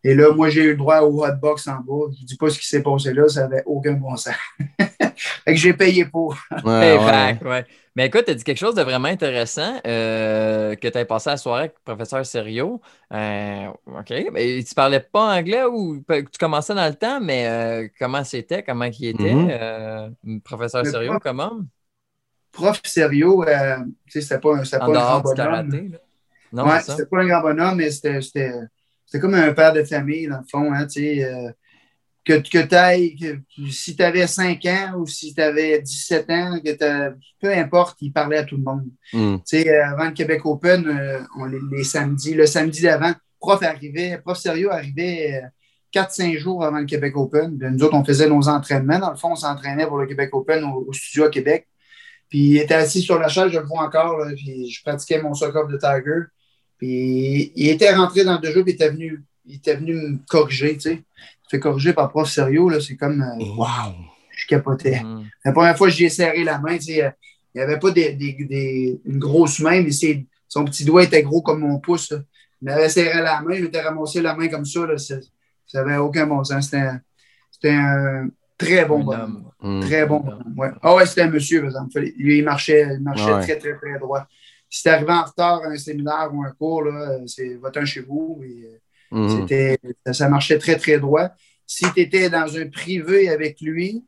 Et 0.09 0.15
là, 0.15 0.33
moi, 0.33 0.49
j'ai 0.49 0.63
eu 0.63 0.71
le 0.71 0.77
droit 0.77 1.01
au 1.01 1.23
hotbox 1.23 1.69
en 1.69 1.81
bas. 1.81 2.11
Je 2.17 2.23
ne 2.23 2.27
dis 2.27 2.37
pas 2.39 2.49
ce 2.49 2.59
qui 2.59 2.67
s'est 2.67 2.83
passé 2.83 3.13
là, 3.13 3.29
ça 3.29 3.43
n'avait 3.43 3.63
aucun 3.67 3.93
bon 3.93 4.17
sens. 4.17 4.33
fait 4.79 5.13
que 5.45 5.55
j'ai 5.55 5.75
payé 5.75 6.07
pour. 6.07 6.35
Ouais, 6.65 6.97
ouais. 7.45 7.67
Mais 7.95 8.07
écoute, 8.07 8.25
tu 8.25 8.31
as 8.31 8.35
dit 8.35 8.43
quelque 8.43 8.59
chose 8.59 8.75
de 8.75 8.81
vraiment 8.81 9.09
intéressant 9.09 9.79
euh, 9.87 10.75
que 10.77 10.89
tu 10.89 10.97
as 10.97 11.05
passé 11.05 11.29
la 11.29 11.37
soirée 11.37 11.65
avec 11.65 11.75
le 11.75 11.93
professeur 11.95 12.25
Serio. 12.25 12.81
Euh, 13.13 13.67
OK. 13.87 14.15
Mais 14.33 14.65
tu 14.65 14.75
parlais 14.75 15.01
pas 15.01 15.37
anglais 15.37 15.65
ou 15.65 16.03
tu 16.09 16.39
commençais 16.41 16.75
dans 16.75 16.89
le 16.89 16.95
temps, 16.95 17.21
mais 17.21 17.47
euh, 17.47 17.89
comment 17.99 18.25
c'était, 18.25 18.63
comment 18.63 18.87
il 18.87 19.09
était, 19.09 19.35
mm-hmm. 19.35 20.41
professeur 20.41 20.87
Serio, 20.87 21.19
comment? 21.21 21.61
Prof 22.51 22.81
Serio, 22.83 23.45
c'était 24.07 24.39
pas, 24.39 24.57
pas 24.57 24.85
un 24.87 24.91
grand 24.91 25.21
bonhomme. 25.21 25.91
Non, 26.51 26.67
ouais, 26.67 26.81
c'était 26.81 27.05
pas 27.05 27.19
un 27.19 27.27
grand 27.27 27.43
bonhomme, 27.43 27.77
mais 27.77 27.91
c'était 27.91 28.23
c'est 29.09 29.21
comme 29.21 29.35
un 29.35 29.53
père 29.53 29.73
de 29.73 29.83
famille, 29.85 30.29
dans 30.29 30.39
le 30.39 30.45
fond, 30.49 30.73
hein, 30.73 30.87
euh, 30.99 31.51
que, 32.25 32.35
que 32.35 33.17
tu 33.17 33.73
si 33.73 33.97
tu 33.97 34.03
avais 34.03 34.27
5 34.27 34.65
ans 34.67 34.93
ou 34.99 35.07
si 35.07 35.35
tu 35.35 35.41
avais 35.41 35.81
17 35.81 36.31
ans, 36.31 36.61
que 36.63 37.15
peu 37.41 37.51
importe, 37.51 37.97
il 38.03 38.13
parlait 38.13 38.37
à 38.37 38.45
tout 38.45 38.59
le 38.59 38.63
monde. 38.63 38.85
Mm. 39.15 39.37
Euh, 39.55 39.85
avant 39.87 40.05
le 40.05 40.13
Québec 40.13 40.45
Open, 40.45 40.87
euh, 40.87 41.21
on, 41.39 41.47
les, 41.47 41.85
samedis, 41.85 42.35
le 42.35 42.45
samedi 42.45 42.83
d'avant, 42.83 43.15
prof 43.41 43.63
arrivait, 43.63 44.19
prof 44.19 44.37
sérieux 44.37 44.71
arrivait 44.71 45.43
4-5 45.95 46.37
jours 46.37 46.63
avant 46.63 46.81
le 46.81 46.85
Québec 46.85 47.17
Open. 47.17 47.57
nous 47.59 47.83
autres, 47.83 47.95
on 47.95 48.05
faisait 48.05 48.29
nos 48.29 48.47
entraînements. 48.47 48.99
Dans 48.99 49.11
le 49.11 49.17
fond, 49.17 49.33
on 49.33 49.37
s'entraînait 49.37 49.87
pour 49.87 49.97
le 49.97 50.07
Québec 50.07 50.29
Open 50.35 50.65
au, 50.65 50.93
studio 50.93 51.25
à 51.25 51.31
Québec. 51.31 51.67
Puis 52.29 52.41
il 52.41 52.57
était 52.59 52.75
assis 52.75 53.01
sur 53.01 53.19
la 53.19 53.29
chaise, 53.29 53.51
je 53.51 53.59
le 53.59 53.65
vois 53.65 53.85
encore, 53.85 54.23
puis 54.37 54.71
je 54.71 54.83
pratiquais 54.83 55.23
mon 55.23 55.33
soccer 55.33 55.67
de 55.67 55.79
Tiger. 55.79 56.27
Puis 56.79 57.53
il 57.57 57.69
était 57.69 57.93
rentré 57.93 58.25
dans 58.25 58.41
le 58.41 58.51
jeu, 58.51 58.63
puis 58.63 58.73
il 58.73 58.75
était 58.77 58.89
venu, 58.89 59.23
il 59.45 59.57
était 59.57 59.77
venu 59.77 59.95
me 59.95 60.19
corriger, 60.29 60.75
tu 60.75 60.81
sais. 60.81 60.95
Il 60.95 61.51
fait 61.51 61.59
corriger 61.59 61.93
par 61.93 62.09
prof 62.09 62.29
sérieux, 62.29 62.69
là, 62.71 62.81
c'est 62.81 62.97
comme. 62.97 63.21
Euh, 63.21 63.45
wow! 63.57 63.95
Je 64.31 64.47
capotais. 64.47 65.03
Mm. 65.03 65.25
La 65.45 65.53
première 65.53 65.77
fois 65.77 65.89
que 65.89 65.95
j'y 65.95 66.05
ai 66.05 66.09
serré 66.09 66.45
la 66.45 66.59
main, 66.59 66.79
tu 66.79 66.85
sais, 66.85 67.05
euh, 67.05 67.11
il 67.55 67.59
n'y 67.59 67.65
avait 67.65 67.79
pas 67.79 67.91
des, 67.91 68.13
des, 68.13 69.01
une 69.05 69.19
grosse 69.19 69.59
main, 69.59 69.83
mais 69.83 69.91
son 70.47 70.65
petit 70.65 70.85
doigt 70.85 71.03
était 71.03 71.23
gros 71.23 71.43
comme 71.43 71.61
mon 71.61 71.81
pouce. 71.81 72.13
Il 72.63 72.67
m'avait 72.67 72.89
serré 72.89 73.21
la 73.21 73.41
main, 73.41 73.55
il 73.55 73.65
m'était 73.65 73.81
ramassé 73.81 74.21
la 74.21 74.37
main 74.37 74.49
comme 74.49 74.65
ça. 74.65 74.87
Là, 74.87 74.97
ça 74.97 75.17
n'avait 75.75 75.97
aucun 75.97 76.27
bon 76.27 76.45
sens. 76.45 76.71
C'était 76.71 77.71
un 77.71 78.29
très 78.57 78.85
bon 78.85 79.03
bonhomme. 79.03 79.51
Mm. 79.61 79.81
Très 79.81 80.07
bon 80.07 80.21
bonhomme. 80.21 80.55
Ouais. 80.57 80.71
Ah 80.83 80.95
ouais, 80.95 81.07
c'était 81.07 81.23
un 81.23 81.31
monsieur, 81.31 81.61
par 81.61 81.71
exemple. 81.71 82.01
Lui, 82.17 82.39
il 82.39 82.45
marchait, 82.45 82.87
il 82.95 83.01
marchait 83.01 83.41
très, 83.41 83.59
très, 83.59 83.75
très 83.75 83.99
droit 83.99 84.29
si 84.69 84.83
tu 84.83 84.89
arrivé 84.89 85.13
en 85.13 85.25
retard 85.25 85.63
à 85.63 85.69
un 85.69 85.77
séminaire 85.77 86.31
ou 86.33 86.43
un 86.43 86.53
cours, 86.53 86.85
c'est 87.27 87.55
votre 87.57 87.85
chez 87.85 88.01
vous. 88.01 88.43
Mhm. 89.11 89.47
ça 90.13 90.29
marchait 90.29 90.59
très, 90.59 90.77
très 90.77 90.99
droit. 90.99 91.31
Si 91.67 91.85
tu 91.93 92.01
étais 92.01 92.29
dans 92.29 92.57
un 92.57 92.69
privé 92.69 93.29
avec 93.29 93.61
lui, 93.61 94.05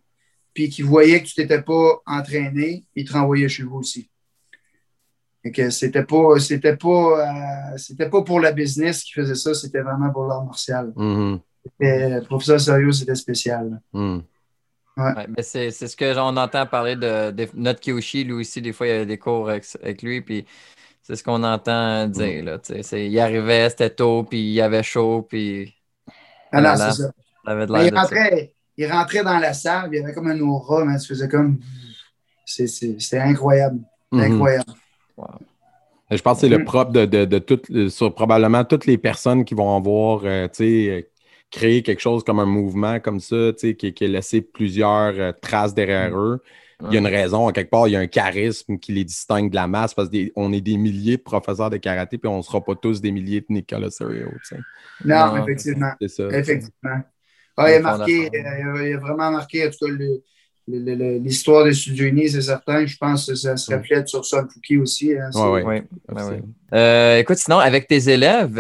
puis 0.53 0.69
qu'il 0.69 0.85
voyait 0.85 1.23
que 1.23 1.29
tu 1.29 1.35
t'étais 1.35 1.63
pas 1.63 2.01
entraîné, 2.07 2.85
il 2.95 3.05
te 3.07 3.13
renvoyait 3.13 3.49
chez 3.49 3.63
vous 3.63 3.79
aussi. 3.79 4.11
que 5.55 5.71
c'était 5.71 6.05
pas, 6.05 6.39
c'était 6.39 6.77
pas, 6.77 6.89
euh, 6.89 7.77
c'était 7.79 8.11
pas 8.11 8.23
pour 8.23 8.41
la 8.41 8.53
business 8.53 9.03
qui 9.05 9.13
faisait 9.13 9.35
ça, 9.35 9.55
c'était 9.55 9.81
vraiment 9.81 10.11
pour 10.11 10.27
l'art 10.27 10.45
martial. 10.45 10.93
Mm 10.97 11.39
professeur 12.27 12.61
sérieux, 12.61 12.93
c'était 12.93 13.15
spécial. 13.15 13.81
Mhm 14.97 15.37
c'est 15.43 15.71
ce 15.71 15.97
que 15.97 16.19
on 16.19 16.37
entend 16.37 16.67
parler 16.67 16.97
de, 16.97 17.33
notre 17.55 17.81
Kyoshi, 17.81 18.25
lui 18.25 18.33
aussi, 18.35 18.61
des 18.61 18.73
fois, 18.73 18.87
il 18.87 18.91
y 18.91 18.99
a 18.99 19.05
des 19.05 19.19
cours 19.19 19.49
avec, 19.49 20.03
lui, 20.03 20.21
puis 20.21 20.45
c'est 21.03 21.17
ce 21.17 21.25
qu'on 21.25 21.43
entend 21.43 22.07
dire. 22.07 22.45
Là, 22.45 22.59
il 22.93 23.19
arrivait, 23.19 23.71
c'était 23.71 23.91
tôt, 23.91 24.25
puis 24.25 24.53
il 24.53 24.61
avait 24.61 24.83
chaud, 24.83 25.27
puis. 25.29 25.75
Ah 26.53 26.61
non, 26.61 26.75
c'est 26.77 27.03
ça. 27.03 27.13
il, 27.47 27.95
rentrait, 27.95 28.53
il 28.77 28.91
rentrait 28.91 29.23
dans 29.23 29.39
la 29.39 29.53
salle, 29.53 29.91
il 29.93 30.01
y 30.01 30.03
avait 30.03 30.13
comme 30.13 30.29
un 30.29 30.41
aura, 30.41 30.85
mais 30.85 30.99
tu 30.99 31.07
faisais 31.09 31.29
comme. 31.29 31.59
C'était 32.45 33.19
incroyable. 33.19 33.79
Mm-hmm. 34.13 34.33
incroyable. 34.33 34.73
Je 36.11 36.21
pense 36.23 36.39
que 36.39 36.41
c'est 36.41 36.49
le 36.49 36.59
mm. 36.59 36.65
propre 36.65 36.91
de, 36.91 37.05
de, 37.05 37.89
sur 37.89 38.13
probablement 38.13 38.65
toutes 38.65 38.87
les 38.87 38.99
personnes 38.99 39.45
qui 39.45 39.55
vont 39.55 39.77
avoir 39.77 40.23
euh, 40.25 40.49
créer 41.51 41.83
quelque 41.83 42.01
chose 42.01 42.23
comme 42.25 42.39
un 42.39 42.47
mouvement 42.47 43.01
comme 43.01 43.21
ça, 43.21 43.53
qui, 43.59 43.75
qui 43.93 44.05
a 44.05 44.09
laissé 44.09 44.41
plusieurs 44.41 45.15
euh, 45.19 45.33
traces 45.41 45.75
derrière 45.75 46.11
Mm. 46.11 46.19
eux. 46.19 46.43
Il 46.83 46.95
y 46.95 46.97
a 46.97 47.01
une 47.01 47.07
raison, 47.07 47.47
à 47.47 47.53
quelque 47.53 47.69
part, 47.69 47.89
il 47.89 47.91
y 47.91 47.97
a 47.97 48.01
un 48.01 48.07
charisme 48.07 48.79
qui 48.79 48.93
les 48.93 49.05
distingue 49.05 49.51
de 49.51 49.55
la 49.55 49.67
masse 49.67 49.93
parce 49.93 50.09
qu'on 50.09 50.51
est 50.51 50.63
des 50.63 50.79
milliers 50.79 51.19
de 51.19 51.23
professeurs 51.23 51.69
de 51.69 51.77
karaté, 51.77 52.17
puis 52.17 52.27
on 52.29 52.39
ne 52.39 52.43
sera 52.43 52.65
pas 52.65 52.75
tous 52.75 53.03
des 53.03 53.13
milliers 53.13 53.41
de 53.43 53.47
Nicolas 53.51 53.91
Serio. 53.91 54.29
Non, 55.05 55.37
Non, 55.37 55.45
effectivement. 55.45 55.93
C'est 56.01 56.09
ça. 56.09 56.29
Effectivement. 56.31 57.03
Ah, 57.59 57.71
il, 57.71 57.75
a 57.75 57.81
marqué, 57.81 58.31
euh, 58.35 58.89
il 58.89 58.95
a 58.95 58.99
vraiment 58.99 59.31
marqué, 59.31 59.67
en 59.67 59.71
tout 59.71 59.85
cas, 59.85 59.93
le- 59.93 60.23
l'histoire 60.69 61.65
des 61.65 61.73
Studios 61.73 62.07
Unis, 62.07 62.31
c'est 62.31 62.43
certain. 62.43 62.87
Je 62.87 62.97
pense 62.97 63.27
que 63.27 63.35
ça 63.35 63.57
se 63.57 63.75
reflète 63.75 64.09
sur 64.09 64.25
Son 64.25 64.47
Fouki 64.49 64.79
aussi. 64.79 65.13
hein. 65.15 65.31
Ouais, 65.35 65.63
ouais. 65.63 65.83
Oui, 66.09 66.17
oui, 66.17 66.23
oui. 66.31 66.37
Euh, 66.75 67.19
écoute, 67.19 67.39
sinon, 67.39 67.59
avec 67.59 67.89
tes 67.89 68.09
élèves, 68.09 68.55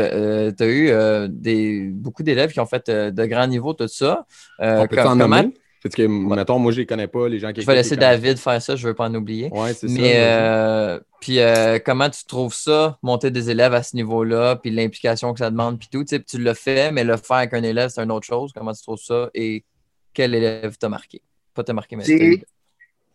tu 0.56 0.62
as 0.62 0.66
eu 0.66 0.88
euh, 0.88 1.28
des, 1.30 1.88
beaucoup 1.92 2.22
d'élèves 2.22 2.52
qui 2.52 2.60
ont 2.60 2.66
fait 2.66 2.88
euh, 2.88 3.10
de 3.10 3.24
grands 3.26 3.46
niveaux, 3.46 3.74
tout 3.74 3.86
ça. 3.88 4.26
Euh, 4.60 4.80
On 4.80 4.86
peut 4.86 4.96
com- 4.96 5.20
en? 5.22 5.50
Parce 5.82 5.94
que, 5.94 6.02
mettons, 6.02 6.58
moi, 6.58 6.72
je 6.72 6.80
les 6.80 6.84
connais 6.86 7.06
pas, 7.06 7.26
les 7.26 7.38
gens 7.38 7.54
qui 7.54 7.62
Je 7.62 7.66
vais 7.66 7.74
laisser 7.74 7.96
David 7.96 8.36
faire 8.36 8.60
ça, 8.60 8.76
je 8.76 8.82
ne 8.84 8.88
veux 8.90 8.94
pas 8.94 9.06
en 9.08 9.14
oublier. 9.14 9.48
Ouais, 9.50 9.72
c'est 9.72 9.88
ça. 9.88 9.94
Mais 9.94 10.16
euh, 10.18 11.00
puis 11.22 11.38
euh, 11.38 11.78
comment 11.82 12.10
tu 12.10 12.26
trouves 12.26 12.52
ça, 12.52 12.98
monter 13.02 13.30
des 13.30 13.48
élèves 13.48 13.72
à 13.72 13.82
ce 13.82 13.96
niveau-là, 13.96 14.56
puis 14.56 14.70
l'implication 14.70 15.32
que 15.32 15.38
ça 15.38 15.50
demande, 15.50 15.78
puis 15.78 15.88
tout? 15.90 16.04
Tu 16.04 16.16
sais, 16.16 16.22
tu 16.22 16.36
le 16.36 16.52
fais, 16.52 16.92
mais 16.92 17.02
le 17.02 17.16
faire 17.16 17.38
avec 17.38 17.54
un 17.54 17.62
élève, 17.62 17.88
c'est 17.88 18.02
une 18.02 18.12
autre 18.12 18.26
chose. 18.26 18.52
Comment 18.54 18.74
tu 18.74 18.82
trouves 18.82 19.00
ça 19.00 19.30
et 19.32 19.64
quel 20.12 20.34
élève 20.34 20.76
t'a 20.76 20.90
marqué? 20.90 21.22
Pas 21.54 21.64
t'a 21.64 21.72
marqué, 21.72 21.96
mais 21.96 22.04
C'est- 22.04 22.18
t'as 22.18 22.24
eu- 22.24 22.42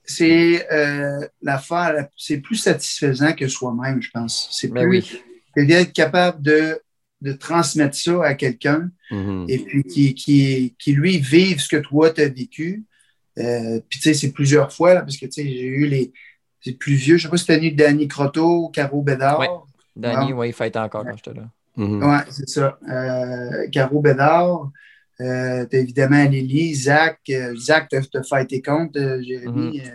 C'est 0.07 0.71
euh, 0.71 1.27
l'affaire, 1.41 1.93
la- 1.93 2.09
c'est 2.15 2.37
plus 2.37 2.57
satisfaisant 2.57 3.33
que 3.33 3.47
soi-même, 3.47 4.01
je 4.03 4.11
pense. 4.11 4.47
C'est 4.51 4.67
Ben 4.67 4.81
plus 4.83 4.89
oui. 4.99 5.21
c'est 5.55 5.65
d'être 5.65 5.93
capable 5.93 6.43
de, 6.43 6.79
de 7.21 7.33
transmettre 7.33 7.95
ça 7.97 8.23
à 8.23 8.35
quelqu'un 8.35 8.91
Mhm. 9.09 9.45
et 9.49 9.57
puis 9.59 9.83
qui, 9.83 10.13
qui, 10.13 10.75
qui 10.77 10.91
lui 10.93 11.17
vive 11.17 11.59
ce 11.59 11.69
que 11.69 11.77
toi 11.77 12.11
tu 12.11 12.21
as 12.21 12.29
vécu. 12.29 12.83
Euh, 13.39 13.79
puis 13.89 13.99
tu 13.99 14.09
sais, 14.09 14.13
c'est 14.13 14.31
plusieurs 14.31 14.71
fois, 14.71 14.93
là, 14.93 15.01
parce 15.01 15.17
que 15.17 15.25
tu 15.25 15.31
sais, 15.31 15.43
j'ai 15.43 15.63
eu 15.65 15.87
les. 15.87 16.13
C'est 16.61 16.73
plus 16.73 16.93
vieux. 16.95 17.17
Je 17.17 17.23
sais 17.23 17.29
pas 17.29 17.37
si 17.37 17.45
c'était 17.45 17.57
venu 17.57 17.71
Danny 17.71 18.07
Croteau, 18.07 18.69
Caro 18.69 19.01
Bédard. 19.01 19.39
Ouais. 19.39 19.47
Danny, 19.95 20.31
Ah. 20.31 20.35
oui, 20.35 20.49
il 20.49 20.53
fête 20.53 20.75
encore 20.77 21.03
quand 21.03 21.15
j'étais 21.15 21.33
là. 21.33 21.49
Mhm. 21.77 22.03
Ouais, 22.03 22.19
c'est 22.29 22.47
ça. 22.49 22.77
Euh, 22.87 23.67
Caro 23.71 24.01
Bédard. 24.01 24.69
Euh, 25.21 25.65
évidemment 25.71 26.23
Lily, 26.25 26.75
Zach. 26.75 27.19
Euh, 27.29 27.55
Zach, 27.55 27.87
t'as 27.89 28.01
t'as 28.01 28.23
fighté 28.23 28.61
contre, 28.61 28.99
euh, 28.99 29.21
Jérémy. 29.21 29.81
Euh, 29.81 29.89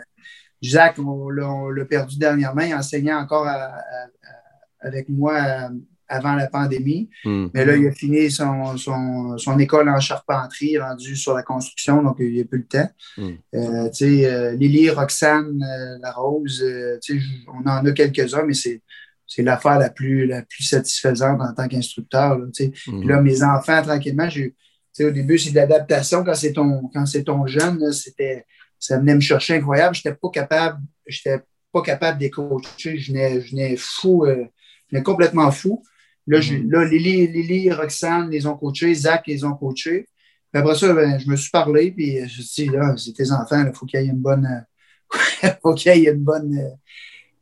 Zach, 0.65 0.99
on, 0.99 1.29
l'a- 1.29 1.85
perdu 1.85 2.19
dernièrement. 2.19 2.63
Il 2.63 2.75
enseignait 2.75 3.15
encore 3.15 3.47
à- 3.47 3.53
à- 3.53 3.77
à- 3.79 4.87
avec 4.89 5.09
moi 5.09 5.71
avant 6.09 6.35
la 6.35 6.49
pandémie. 6.49 7.09
Mhm. 7.25 7.51
Mais 7.55 7.65
là, 7.65 7.77
il 7.77 7.87
a 7.87 7.93
fini 7.93 8.31
son, 8.31 8.77
son, 8.77 9.39
son 9.39 9.59
école 9.61 9.89
en 9.89 10.01
charpenterie, 10.01 10.77
rendu 10.79 11.15
sur 11.17 11.35
la 11.35 11.43
construction, 11.43 12.03
donc 12.03 12.17
il 12.19 12.33
n'y 12.33 12.41
a 12.41 12.45
plus 12.45 12.59
le 12.59 12.67
temps. 12.67 12.91
Mm. 13.17 13.29
Euh, 13.55 13.89
tu 13.91 13.95
sais, 13.95 14.27
euh, 14.27 14.53
Lily, 14.57 14.91
Roxane, 14.91 15.63
euh, 15.63 15.99
La 16.03 16.11
Rose, 16.13 16.65
tu 17.03 17.21
sais, 17.21 17.27
on 17.55 17.61
en 17.69 17.85
a 17.87 17.93
quelques-uns, 17.93 18.43
mais 18.45 18.55
c'est, 18.55 18.83
c'est 19.27 19.43
l'affaire 19.43 19.79
la 19.79 19.89
plus, 19.91 20.27
la 20.27 20.43
plus 20.43 20.65
satisfaisante 20.65 21.41
en 21.41 21.55
tant 21.55 21.69
qu'instructeur. 21.69 22.37
là, 22.39 22.47
tu 22.53 22.65
sais. 22.65 22.73
Mhm. 22.91 23.09
Là, 23.09 23.21
mes 23.23 23.43
enfants, 23.45 23.81
tranquillement, 23.83 24.29
j'ai, 24.29 24.55
tu 24.95 25.03
sais, 25.03 25.05
au 25.05 25.11
début, 25.11 25.39
c'est 25.39 25.51
de 25.51 25.57
l'adaptation. 25.57 26.25
Quand 26.25 26.35
c'est 26.35 26.53
ton, 26.53 26.89
quand 26.93 27.07
c'est 27.07 27.25
ton 27.25 27.47
jeune, 27.47 27.79
là, 27.79 27.93
c'était, 27.93 28.45
ça 28.79 28.99
venait 28.99 29.15
me 29.15 29.21
chercher 29.21 29.55
incroyable. 29.57 29.95
Je 29.95 30.01
n'étais 30.05 30.19
pas 30.21 30.31
capable, 30.31 30.79
j'étais 31.07 31.39
pas 31.73 31.83
capable 31.83 32.19
de 32.21 32.29
coacher. 32.29 32.99
Je 32.99 33.13
venais, 33.13 33.41
je 33.41 33.51
venais 33.51 33.77
fou, 33.77 34.25
euh, 34.25 34.45
je 34.89 34.97
venais 34.97 35.03
complètement 35.05 35.51
fou. 35.53 35.83
Là, 36.27 36.41
je- 36.41 36.55
là 36.69 36.85
Lily, 36.85 37.27
Lily, 37.29 37.73
Roxane 37.73 38.31
les 38.31 38.47
ont 38.47 38.57
coachés, 38.57 38.95
Zach 38.95 39.27
les 39.27 39.45
ont 39.45 39.55
coachés. 39.55 40.07
Puis 40.53 40.61
après 40.61 40.75
ça, 40.75 40.93
ben, 40.93 41.19
je 41.19 41.29
me 41.31 41.37
suis 41.37 41.51
parlé, 41.51 41.93
puis 41.93 42.17
je 42.17 42.23
me 42.23 42.27
suis 42.29 42.63
dit, 42.65 42.69
là, 42.71 42.95
c'est 42.97 43.13
tes 43.13 43.31
enfants, 43.31 43.65
il 43.65 43.73
faut 43.73 43.87
qu'il 43.87 44.01
y 44.01 44.05
ait 44.05 44.07
une 44.09 44.19
bonne, 44.19 44.47
euh, 44.47 45.49
faut 45.63 45.75
qu'il 45.75 45.97
y 45.97 46.07
ait 46.07 46.11
une 46.13 46.25
bonne 46.25 46.59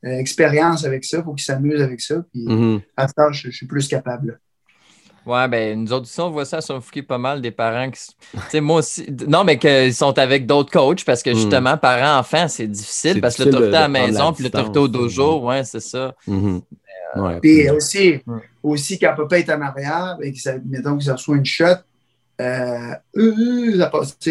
euh, 0.04 0.18
expérience 0.18 0.84
avec 0.84 1.04
ça, 1.04 1.18
il 1.18 1.24
faut 1.24 1.34
qu'ils 1.34 1.44
s'amusent 1.44 1.80
avec 1.82 2.00
ça. 2.00 2.22
Puis 2.32 2.44
à 2.96 3.08
ce 3.08 3.14
temps, 3.14 3.32
je, 3.32 3.50
je 3.50 3.56
suis 3.56 3.66
plus 3.66 3.88
capable. 3.88 4.28
là. 4.28 4.34
Ouais, 5.28 5.46
ben 5.46 5.78
nous 5.82 5.92
autres 5.92 6.04
aussi, 6.06 6.20
on 6.20 6.30
voit 6.30 6.44
ça 6.46 6.60
sur 6.62 6.82
Fouki 6.82 7.02
pas 7.02 7.18
mal, 7.18 7.40
des 7.42 7.50
parents 7.50 7.90
qui. 7.90 7.98
s- 7.98 8.10
Tu 8.32 8.40
sais, 8.50 8.60
moi 8.62 8.78
aussi. 8.78 9.06
Non, 9.28 9.44
mais 9.44 9.58
qu'ils 9.58 9.92
sont 9.94 10.18
avec 10.18 10.46
d'autres 10.46 10.70
coachs 10.72 11.04
parce 11.04 11.22
que 11.22 11.30
Mm. 11.30 11.34
justement, 11.34 11.76
parents-enfants, 11.76 12.48
c'est 12.48 12.66
difficile 12.66 13.20
parce 13.20 13.36
que 13.36 13.42
de- 13.44 13.48
été 13.50 13.76
à 13.76 13.80
la 13.82 13.88
maison, 13.88 14.32
puis 14.32 14.46
été 14.46 14.58
au 14.78 14.88
dojo, 14.88 15.40
ouais, 15.46 15.64
c'est 15.64 15.80
ça. 15.80 16.14
Mhm. 16.26 16.62
Ouais, 17.16 17.40
Puis 17.40 17.68
aussi, 17.70 18.20
Ouais. 18.26 18.40
aussi, 18.62 18.98
quand 18.98 19.14
papa 19.16 19.38
est 19.38 19.50
en 19.50 19.60
arrière 19.60 20.16
et 20.22 20.32
que 20.32 20.38
ça, 20.40 20.54
mettons 20.66 20.96
que 20.96 21.04
ça 21.04 21.12
reçoit 21.12 21.36
une 21.36 21.44
shot, 21.44 21.64
euh, 21.66 21.74
euh, 22.40 22.94
euh, 23.16 23.78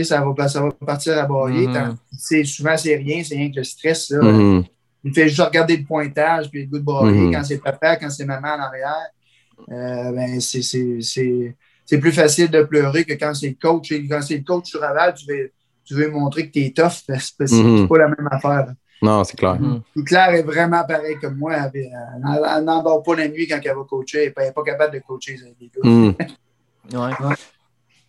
ça, 0.04 0.22
va, 0.24 0.48
ça 0.48 0.62
va 0.62 0.72
partir 0.86 1.18
à 1.18 1.26
broyer. 1.26 1.68
Sais, 2.18 2.44
souvent, 2.44 2.76
c'est 2.78 2.96
rien, 2.96 3.24
c'est 3.24 3.36
rien 3.36 3.52
que 3.52 3.58
le 3.58 3.64
stress. 3.64 4.10
Là, 4.12 4.22
Mhm. 4.24 4.64
Il 5.04 5.14
fait 5.14 5.28
juste 5.30 5.40
regarder 5.42 5.78
le 5.78 5.84
pointage 5.86 6.50
puis 6.50 6.64
le 6.64 6.68
goût 6.70 6.80
de 6.80 6.84
broyer. 6.84 7.14
Mhm. 7.22 7.34
Quand 7.34 7.44
c'est 7.44 7.60
papa, 7.60 7.96
quand 7.98 8.10
c'est 8.10 8.26
maman 8.26 8.48
en 8.50 8.60
arrière, 8.60 8.96
euh, 8.96 9.17
ben, 9.68 10.40
c'est- 10.42 10.62
c'est 10.62 11.02
c'est- 11.02 11.56
c'est 11.86 11.98
plus 12.00 12.12
facile 12.12 12.50
de 12.52 12.64
pleurer 12.64 13.06
que 13.06 13.14
quand 13.14 13.34
c'est 13.34 13.50
le 13.50 13.56
coach. 13.62 13.92
Et 13.92 14.08
quand 14.08 14.22
c'est 14.22 14.38
le 14.38 14.44
coach 14.44 14.66
sur 14.70 14.84
aval, 14.84 15.14
tu 15.14 15.26
veux, 15.28 15.52
tu 15.86 15.94
veux 15.96 16.10
montrer 16.12 16.48
que 16.48 16.52
tu 16.52 16.66
es 16.66 16.72
tough. 16.72 17.04
C'est 17.40 17.48
c'est 17.48 17.88
pas 17.88 17.98
la 17.98 18.08
même 18.10 18.28
affaire. 18.30 18.74
Non, 19.02 19.24
c'est 19.24 19.38
clair. 19.38 19.60
Mhm. 19.60 19.82
Puis 19.94 20.04
Claire 20.06 20.32
est 20.34 20.42
vraiment 20.42 20.84
pareil 20.84 21.18
comme 21.22 21.36
moi. 21.38 21.54
Elle 21.54 21.72
elle- 21.76 21.92
elle 22.58 22.64
n'endort 22.64 23.04
pas 23.04 23.16
la 23.16 23.28
nuit 23.28 23.48
quand 23.48 23.60
elle 23.64 23.76
va 23.76 23.84
coacher. 23.88 24.34
Elle 24.36 24.46
n'est 24.46 24.52
pas 24.52 24.64
capable 24.64 24.96
de 24.96 25.00
coacher 25.00 25.38
les 25.60 25.68
gars. 25.68 25.90
Mhm. 25.90 26.16
Ouais. 26.94 27.36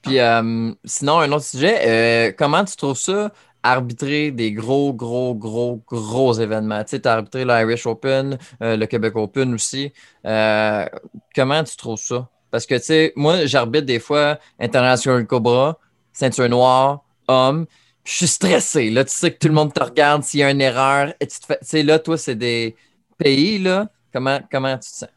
Puis 0.02 0.18
euh, 0.20 0.72
sinon, 0.84 1.18
un 1.18 1.30
autre 1.32 1.44
sujet, 1.44 1.76
euh, 1.84 2.32
comment 2.38 2.64
tu 2.64 2.76
trouves 2.76 2.96
ça, 2.96 3.32
arbitrer 3.70 4.30
des 4.30 4.52
gros, 4.52 4.92
gros, 4.92 5.34
gros, 5.34 5.82
gros 5.86 6.32
événements? 6.34 6.82
Tu 6.84 6.90
sais, 6.90 7.06
as 7.06 7.14
arbitré 7.14 7.44
l'Irish 7.44 7.86
Open, 7.86 8.38
euh, 8.62 8.76
le 8.76 8.86
Québec 8.86 9.16
Open 9.16 9.54
aussi. 9.54 9.92
Euh, 10.24 10.86
comment 11.34 11.62
tu 11.64 11.76
trouves 11.76 11.98
ça? 11.98 12.28
Parce 12.50 12.66
que, 12.66 12.74
tu 12.76 12.84
sais, 12.84 13.12
moi, 13.16 13.46
j'arbitre 13.46 13.86
des 13.86 14.00
fois 14.00 14.38
International 14.58 15.26
Cobra, 15.26 15.78
ceinture 16.12 16.48
noire, 16.48 17.04
homme. 17.26 17.66
Je 18.04 18.12
suis 18.12 18.26
stressé. 18.26 18.88
Là, 18.88 19.04
tu 19.04 19.12
sais 19.12 19.30
que 19.32 19.38
tout 19.38 19.48
le 19.48 19.54
monde 19.54 19.74
te 19.74 19.82
regarde 19.82 20.22
s'il 20.22 20.40
y 20.40 20.42
a 20.42 20.50
une 20.50 20.62
erreur. 20.62 21.12
Tu 21.20 21.26
te 21.26 21.54
sais, 21.60 21.82
là, 21.82 21.98
toi, 21.98 22.16
c'est 22.16 22.36
des 22.36 22.74
pays, 23.18 23.58
là. 23.58 23.90
Comment, 24.12 24.40
comment 24.50 24.74
tu 24.78 24.90
te 24.90 24.96
sens? 24.96 25.08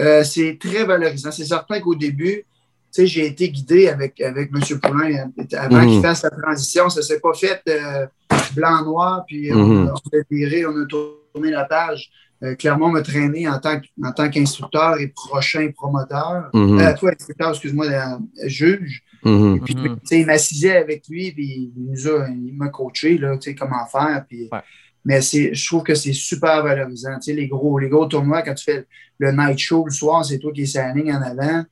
Euh, 0.00 0.22
c'est 0.22 0.58
très 0.60 0.84
valorisant. 0.84 1.30
C'est 1.30 1.46
certain 1.46 1.80
qu'au 1.80 1.94
début, 1.94 2.44
sais, 2.92 3.06
j'ai 3.06 3.26
été 3.26 3.48
guidé 3.50 3.88
avec, 3.88 4.20
avec 4.20 4.50
M. 4.54 4.78
Poulain 4.80 5.30
euh, 5.40 5.56
avant 5.58 5.82
Mhm. 5.82 5.88
qu'il 5.88 6.00
fasse 6.02 6.22
la 6.22 6.30
transition. 6.30 6.88
Ça 6.90 7.00
ne 7.00 7.04
s'est 7.04 7.20
pas 7.20 7.32
fait 7.34 7.60
euh, 7.68 8.06
blanc-noir, 8.54 9.24
puis 9.26 9.50
euh, 9.50 9.54
Mhm. 9.54 9.70
on, 9.70 9.86
a, 9.88 9.92
on 9.92 10.18
a 10.18 10.22
viré, 10.30 10.66
on 10.66 10.76
a 10.76 10.86
tourné 10.86 11.50
la 11.50 11.64
page. 11.64 12.10
Euh, 12.42 12.54
Clermont 12.56 12.88
m'a 12.90 13.02
traîné 13.02 13.48
en 13.48 13.58
tant, 13.60 13.78
que- 13.80 13.86
en 14.04 14.10
tant 14.12 14.28
qu'instructeur 14.28 14.98
et 14.98 15.08
prochain 15.08 15.70
promoteur. 15.74 16.50
Mhm. 16.52 16.80
Euh, 16.80 16.94
toi, 16.98 17.12
instructeur, 17.16 17.50
excuse-moi, 17.50 17.86
euh, 17.86 18.18
juge. 18.46 19.02
Mhm. 19.24 19.60
Puis, 19.64 19.74
tu 19.76 19.82
sais, 20.04 20.20
il 20.20 20.26
m'assisait 20.26 20.76
avec 20.76 21.04
lui, 21.08 21.30
puis 21.30 21.70
il 21.76 21.90
nous 21.92 22.08
a, 22.08 22.26
il 22.28 22.52
m'a 22.56 22.68
coaché, 22.68 23.16
là, 23.18 23.36
tu 23.38 23.50
sais, 23.50 23.54
comment 23.54 23.86
faire. 23.86 24.24
Puis, 24.28 24.48
Ouais. 24.52 24.58
Mais 25.04 25.20
c'est, 25.20 25.52
je 25.52 25.66
trouve 25.66 25.82
que 25.82 25.96
c'est 25.96 26.12
super 26.12 26.62
valorisant. 26.62 27.14
Tu 27.16 27.22
sais, 27.22 27.32
les 27.32 27.48
gros, 27.48 27.76
les 27.76 27.88
gros 27.88 28.06
tournois, 28.06 28.42
quand 28.42 28.54
tu 28.54 28.62
fais 28.64 28.86
le 29.18 29.32
night 29.32 29.58
show 29.58 29.84
le 29.84 29.90
soir, 29.90 30.24
c'est 30.24 30.38
toi 30.38 30.52
qui 30.52 30.62
es 30.62 30.66
sur 30.66 30.80
la 30.80 30.92
ligne 30.94 31.12
en 31.12 31.20
avant. 31.22 31.64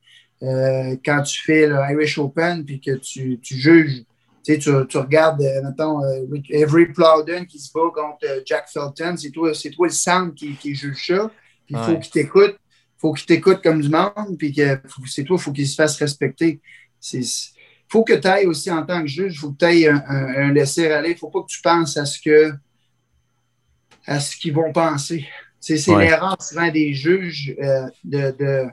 Euh, 0.43 0.95
quand 1.05 1.21
tu 1.23 1.41
fais 1.43 1.67
le 1.67 1.75
Irish 1.91 2.17
Open, 2.17 2.65
puis 2.65 2.79
que 2.81 2.95
tu, 2.97 3.39
tu 3.41 3.55
juges, 3.55 4.03
tu, 4.43 4.53
sais, 4.53 4.57
tu, 4.57 4.71
tu 4.89 4.97
regardes, 4.97 5.41
euh, 5.41 5.61
mettons, 5.63 6.03
euh, 6.03 6.25
Avery 6.63 6.87
Plowden 6.87 7.45
qui 7.45 7.59
se 7.59 7.71
bat 7.71 7.91
contre 7.93 8.25
Jack 8.45 8.67
Felton, 8.69 9.15
c'est 9.17 9.29
toi, 9.29 9.53
c'est 9.53 9.69
toi 9.69 9.85
le 9.87 9.93
centre 9.93 10.33
qui, 10.33 10.55
qui 10.55 10.73
juge 10.73 11.05
ça. 11.07 11.29
Puis 11.67 11.75
il 11.75 11.83
faut 11.85 11.99
qu'il 11.99 12.11
t'écoute. 12.11 12.57
faut 12.97 13.13
qu'il 13.13 13.27
t'écoute 13.27 13.61
comme 13.63 13.81
du 13.81 13.89
monde, 13.89 14.35
puis 14.39 14.51
que 14.51 14.79
c'est 15.07 15.23
toi, 15.23 15.37
il 15.39 15.43
faut 15.43 15.51
qu'il 15.51 15.67
se 15.67 15.75
fasse 15.75 15.97
respecter. 15.97 16.59
Il 17.13 17.23
faut 17.87 18.03
que 18.03 18.13
tu 18.13 18.27
ailles 18.27 18.47
aussi 18.47 18.71
en 18.71 18.83
tant 18.85 19.01
que 19.01 19.07
juge, 19.07 19.33
il 19.35 19.37
faut 19.37 19.51
que 19.51 19.57
tu 19.59 19.65
ailles 19.65 19.87
un, 19.87 20.03
un- 20.07 20.35
un 20.49 20.53
laisser-aller. 20.53 21.09
Il 21.09 21.13
ne 21.13 21.17
faut 21.19 21.29
pas 21.29 21.41
que 21.41 21.47
tu 21.47 21.61
penses 21.61 21.97
à 21.97 22.05
ce 22.05 22.19
que 22.19 22.51
à 24.07 24.19
ce 24.19 24.35
qu'ils 24.35 24.53
vont 24.53 24.71
penser. 24.73 25.27
C'est 25.59 25.77
c'est 25.77 25.91
Ouais. 25.93 26.05
l'erreur 26.05 26.41
souvent 26.41 26.69
des 26.71 26.93
juges 26.93 27.55
euh, 27.61 27.87
de, 28.03 28.31
de 28.39 28.65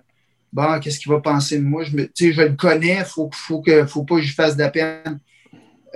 bon, 0.52 0.78
qu'est-ce 0.80 0.98
qu'il 0.98 1.10
va 1.12 1.20
penser 1.20 1.58
de 1.58 1.64
moi? 1.64 1.84
Je, 1.84 1.96
me, 1.96 2.04
tu 2.06 2.26
sais, 2.28 2.32
je 2.32 2.42
le 2.42 2.54
connais, 2.56 2.98
il 2.98 3.04
faut, 3.04 3.30
faut, 3.32 3.60
que, 3.60 3.86
faut 3.86 4.04
pas 4.04 4.16
que 4.16 4.22
je 4.22 4.34
fasse 4.34 4.56
de 4.56 4.62
la 4.62 4.70
peine. 4.70 5.18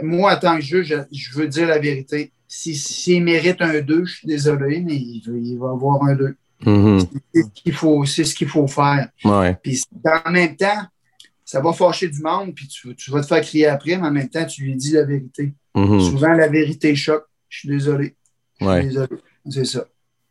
Moi, 0.02 0.34
en 0.34 0.38
tant 0.38 0.56
que 0.56 0.62
juge, 0.62 0.86
je, 0.88 0.96
je 1.16 1.34
veux 1.38 1.48
dire 1.48 1.66
la 1.68 1.78
vérité. 1.78 2.32
S'il 2.48 2.76
si, 2.76 3.20
mérite 3.20 3.60
un 3.60 3.80
2, 3.80 4.04
je 4.04 4.12
suis 4.16 4.26
désolé, 4.28 4.80
mais 4.80 4.94
il, 4.96 5.22
va- 5.26 5.38
il 5.38 5.58
va 5.58 5.70
avoir 5.70 6.02
un 6.04 6.14
2. 6.14 6.36
Mhm. 6.66 7.00
C'est 7.34 7.42
ce 7.42 7.48
qu'il 7.54 7.72
faut, 7.72 8.04
c'est 8.04 8.24
ce 8.24 8.34
qu'il 8.34 8.48
faut 8.48 8.66
faire. 8.66 9.08
Ouais. 9.24 9.56
Puis 9.62 9.82
en 10.26 10.30
même 10.30 10.54
temps, 10.56 10.82
ça 11.44 11.60
va 11.60 11.72
fâcher 11.72 12.08
du 12.08 12.20
monde, 12.20 12.54
puis 12.54 12.68
tu, 12.68 12.94
tu 12.94 13.10
vas 13.10 13.20
te 13.22 13.26
faire 13.26 13.40
crier 13.42 13.66
après, 13.66 13.96
mais 13.96 14.06
en 14.06 14.10
même 14.12 14.28
temps, 14.28 14.44
tu 14.44 14.62
lui 14.64 14.76
dis 14.76 14.92
la 14.92 15.04
vérité. 15.04 15.52
Mhm. 15.74 16.00
Souvent, 16.00 16.32
la 16.34 16.48
vérité 16.48 16.94
choque. 16.94 17.24
Je 17.48 17.58
suis 17.60 17.68
désolé. 17.68 18.14
Je 18.60 18.64
suis 18.64 18.74
Ouais. 18.74 18.82
désolé. 18.84 19.08
C'est 19.50 19.64
ça. 19.64 19.84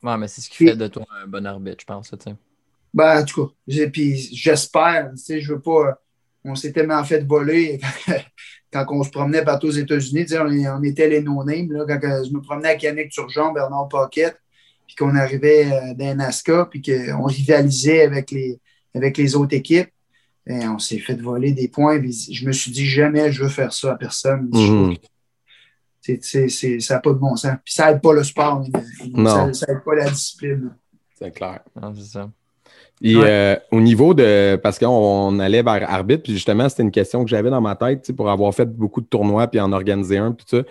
Ouais, 0.03 0.17
mais 0.17 0.27
c'est 0.27 0.41
ce 0.41 0.49
qui 0.49 0.57
fait 0.65 0.75
de 0.75 0.87
toi 0.87 1.05
un 1.23 1.27
bon 1.27 1.45
arbitre, 1.45 1.77
je 1.81 1.85
pense. 1.85 2.09
tu 2.09 2.17
sais. 2.23 2.35
Ben, 2.93 3.21
en 3.21 3.25
tout 3.25 3.47
cas, 3.47 3.87
puis 3.91 4.17
j'espère, 4.33 5.11
tu 5.11 5.17
sais, 5.17 5.41
je 5.41 5.53
veux 5.53 5.61
pas. 5.61 5.99
on 6.43 6.55
s'était 6.55 6.89
en 6.91 7.03
fait 7.03 7.25
voler 7.25 7.79
quand, 8.71 8.85
on 8.89 9.03
se 9.03 9.09
promenait 9.09 9.43
partout 9.43 9.67
aux 9.67 9.71
États-Unis. 9.71 10.25
On, 10.33 10.77
on, 10.77 10.83
était 10.83 11.07
les 11.07 11.21
no-names. 11.21 11.69
Quand 11.87 12.23
je 12.25 12.33
me 12.33 12.41
promenais 12.41 12.69
avec 12.69 12.83
Yannick 12.83 13.09
Turgeon, 13.09 13.53
Bernard 13.53 13.87
Paquette, 13.87 14.37
puis 14.85 14.95
qu'on 14.95 15.15
arrivait 15.15 15.71
euh, 15.71 15.93
dans 15.93 16.15
NASCA, 16.15 16.67
puis 16.69 16.81
qu'on 16.81 17.23
rivalisait 17.23 18.03
avec 18.03 18.31
les, 18.31 18.59
avec 18.93 19.17
les 19.17 19.35
autres 19.35 19.55
équipes. 19.55 19.89
Et 20.47 20.67
on 20.67 20.79
s'est 20.79 20.99
fait 20.99 21.15
voler 21.15 21.53
des 21.53 21.69
points. 21.69 22.01
Je 22.01 22.45
me 22.45 22.51
suis 22.51 22.71
dit 22.71 22.85
jamais 22.85 23.31
je 23.31 23.43
veux 23.43 23.49
faire 23.49 23.71
ça 23.71 23.93
à 23.93 23.95
personne. 23.95 24.49
Mhm. 24.51 24.95
ça 26.01 26.95
n'a 26.95 26.99
pas 26.99 27.11
de 27.11 27.17
bon 27.17 27.35
sens. 27.35 27.57
Puis 27.63 27.73
ça 27.73 27.91
n'aide 27.91 28.01
pas 28.01 28.13
le 28.13 28.23
sport. 28.23 28.65
Ça 28.65 29.45
n'aide 29.45 29.83
pas 29.85 29.95
la 29.95 30.09
discipline. 30.09 30.75
C'est 31.17 31.31
clair. 31.31 31.61
c'est 31.95 32.03
ça. 32.03 32.29
Et 33.03 33.15
euh, 33.17 33.55
au 33.71 33.81
niveau 33.81 34.13
de. 34.13 34.57
Parce 34.61 34.77
qu'on 34.77 35.39
allait 35.39 35.63
vers 35.63 35.89
arbitre, 35.89 36.23
puis 36.23 36.33
justement, 36.33 36.69
c'était 36.69 36.83
une 36.83 36.91
question 36.91 37.23
que 37.23 37.29
j'avais 37.31 37.49
dans 37.49 37.61
ma 37.61 37.75
tête 37.75 38.15
pour 38.15 38.29
avoir 38.29 38.53
fait 38.53 38.67
beaucoup 38.67 39.01
de 39.01 39.07
tournois 39.07 39.47
puis 39.47 39.59
en 39.59 39.71
organiser 39.73 40.19
un, 40.19 40.33
tout 40.33 40.45
ça. 40.47 40.61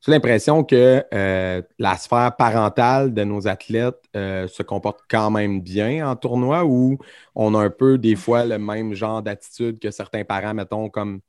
J'ai 0.00 0.12
l'impression 0.12 0.62
que 0.62 1.02
euh, 1.12 1.62
la 1.80 1.96
sphère 1.96 2.36
parentale 2.36 3.12
de 3.12 3.24
nos 3.24 3.48
athlètes 3.48 4.02
euh, 4.14 4.46
se 4.46 4.62
comporte 4.62 5.00
quand 5.10 5.32
même 5.32 5.60
bien 5.60 6.08
en 6.08 6.14
tournoi 6.14 6.64
ou 6.64 6.98
on 7.34 7.54
a 7.56 7.58
un 7.58 7.70
peu 7.70 7.98
des 7.98 8.14
fois 8.14 8.44
le 8.44 8.58
même 8.58 8.94
genre 8.94 9.20
d'attitude 9.20 9.80
que 9.80 9.90
certains 9.90 10.24
parents, 10.24 10.54
mettons, 10.54 10.88
comme 10.90 11.20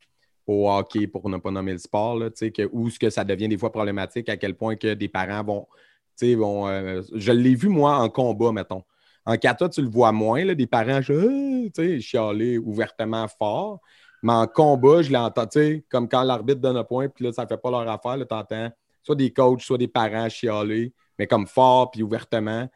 au 0.46 0.70
hockey, 0.70 1.08
pour 1.08 1.28
ne 1.30 1.38
pas 1.38 1.50
nommer 1.50 1.72
le 1.72 1.80
sport, 1.80 2.18
là, 2.18 2.30
que, 2.30 2.70
où 2.72 2.90
ce 2.92 3.00
que 3.00 3.10
ça 3.10 3.24
devient 3.24 3.48
des 3.48 3.58
fois 3.58 3.72
problématique, 3.72 4.30
à 4.30 4.38
quel 4.38 4.54
point 4.54 4.76
que 4.76 4.94
des 4.94 5.08
parents 5.08 5.44
vont. 5.44 5.68
vont 6.22 7.02
je 7.16 7.32
l'ai 7.32 7.56
vu, 7.56 7.68
moi, 7.68 7.98
en 7.98 8.10
combat, 8.10 8.52
mettons. 8.52 8.84
En 9.26 9.38
kata, 9.38 9.70
tu 9.70 9.82
le 9.82 9.90
vois 9.90 10.12
moins, 10.12 10.44
là, 10.44 10.56
des 10.56 10.68
parents 10.68 11.00
ah, 11.08 12.00
chialer 12.00 12.58
ouvertement 12.58 13.28
fort. 13.28 13.80
Mais 14.24 14.34
en 14.34 14.48
combat, 14.48 15.02
je 15.02 15.10
l'ai 15.10 15.18
entendu, 15.18 15.86
comme 15.90 16.08
quand 16.08 16.24
l'arbitre 16.24 16.60
donne 16.60 16.78
un 16.78 16.84
point, 16.84 17.08
puis 17.08 17.26
là, 17.26 17.32
ça 17.32 17.44
ne 17.44 17.48
fait 17.48 17.58
pas 17.58 17.72
leur 17.72 17.88
affaire, 17.88 18.18
tu 18.18 18.34
entends 18.34 18.72
soit 19.04 19.16
des 19.16 19.32
coachs, 19.32 19.62
soit 19.62 19.78
des 19.78 19.88
parents 19.88 20.30
chialer, 20.30 20.94
mais 21.18 21.28
comme 21.28 21.48
fort 21.48 21.92
puis 21.92 22.04
ouvertement. 22.04 22.70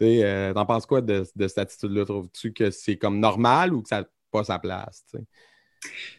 Tu 0.00 0.22
euh, 0.22 0.52
t'en 0.52 0.66
penses 0.66 0.86
quoi 0.86 1.00
de, 1.00 1.24
cette 1.24 1.58
attitude-là? 1.58 2.04
Trouves-tu 2.04 2.52
que 2.52 2.70
c'est 2.70 2.96
comme 2.96 3.18
normal 3.18 3.74
ou 3.74 3.82
que 3.82 3.88
ça 3.88 4.00
n'a 4.00 4.06
pas 4.30 4.44
sa 4.44 4.58
place? 4.58 5.04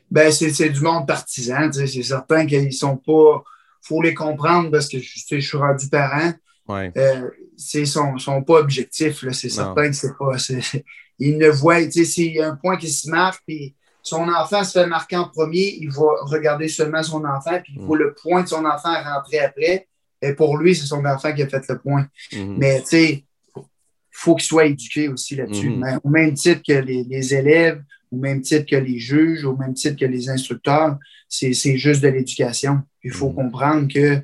Ben, 0.10 0.32
c'est 0.32 0.70
du 0.70 0.82
monde 0.82 1.08
partisan. 1.08 1.72
C'est 1.72 2.04
certain 2.04 2.46
qu'ils 2.46 2.74
sont 2.74 2.98
pas. 2.98 3.44
Faut 3.82 4.02
les 4.02 4.14
comprendre 4.14 4.72
parce 4.72 4.90
que 4.90 5.00
je 5.00 5.40
suis 5.40 5.58
rendu 5.58 5.90
parent. 5.90 6.34
Ouais. 6.70 6.92
Euh, 6.96 7.30
ils 7.74 7.88
sont, 7.88 8.18
sont 8.20 8.44
pas 8.44 8.60
objectifs. 8.60 9.26
C'est 9.32 9.50
certain 9.50 9.90
que 9.90 9.96
c'est 9.96 10.18
pas. 10.18 10.38
Ils 11.22 11.38
ne 11.38 11.50
voient, 11.50 11.82
s'il 11.90 12.34
y 12.34 12.40
a 12.40 12.50
un 12.50 12.56
point 12.56 12.78
qui 12.78 12.90
se 12.90 13.10
marque, 13.10 13.44
puis 13.46 13.76
son 14.02 14.30
enfant 14.30 14.64
se 14.64 14.80
fait 14.80 14.88
marquer 14.88 15.18
en 15.18 15.28
premier, 15.28 15.76
il 15.82 15.90
va 15.92 16.06
regarder 16.22 16.70
seulement 16.70 17.04
son 17.04 17.26
enfant, 17.26 17.60
puis 17.62 17.74
il 17.76 17.86
faut 17.86 17.96
mm. 17.96 18.00
le 18.00 18.14
point 18.14 18.44
de 18.44 18.48
son 18.48 18.64
enfant 18.64 18.94
rentrer 19.04 19.40
après. 19.40 19.88
Et 20.22 20.34
pour 20.34 20.58
lui, 20.58 20.76
c'est 20.76 20.86
son 20.86 21.04
enfant 21.04 21.34
qui 21.34 21.42
a 21.42 21.48
fait 21.48 21.68
le 21.68 21.78
point. 21.78 22.08
Mm-hmm. 22.32 22.56
Mais 22.58 22.80
tu 22.82 22.88
sais, 22.88 23.24
il 23.58 23.64
faut 24.12 24.36
qu'il 24.36 24.46
soit 24.46 24.66
éduqué 24.66 25.10
aussi 25.10 25.36
là-dessus. 25.36 25.72
Mm-hmm. 25.72 26.00
Au 26.04 26.10
même 26.10 26.34
titre 26.34 26.62
que 26.66 26.74
les, 26.74 27.34
élèves, 27.34 27.84
au 28.12 28.18
même 28.18 28.42
titre 28.42 28.66
que 28.70 28.78
les 28.78 29.00
juges, 29.00 29.44
au 29.44 29.58
même 29.58 29.74
titre 29.74 30.00
que 30.00 30.06
les 30.06 30.30
instructeurs, 30.30 30.98
c'est 31.28 31.54
juste 31.54 32.02
de 32.02 32.08
l'éducation. 32.08 32.82
Il 33.04 33.12
faut 33.12 33.30
mm-hmm. 33.30 33.36
comprendre 33.36 33.94
que 33.94 34.22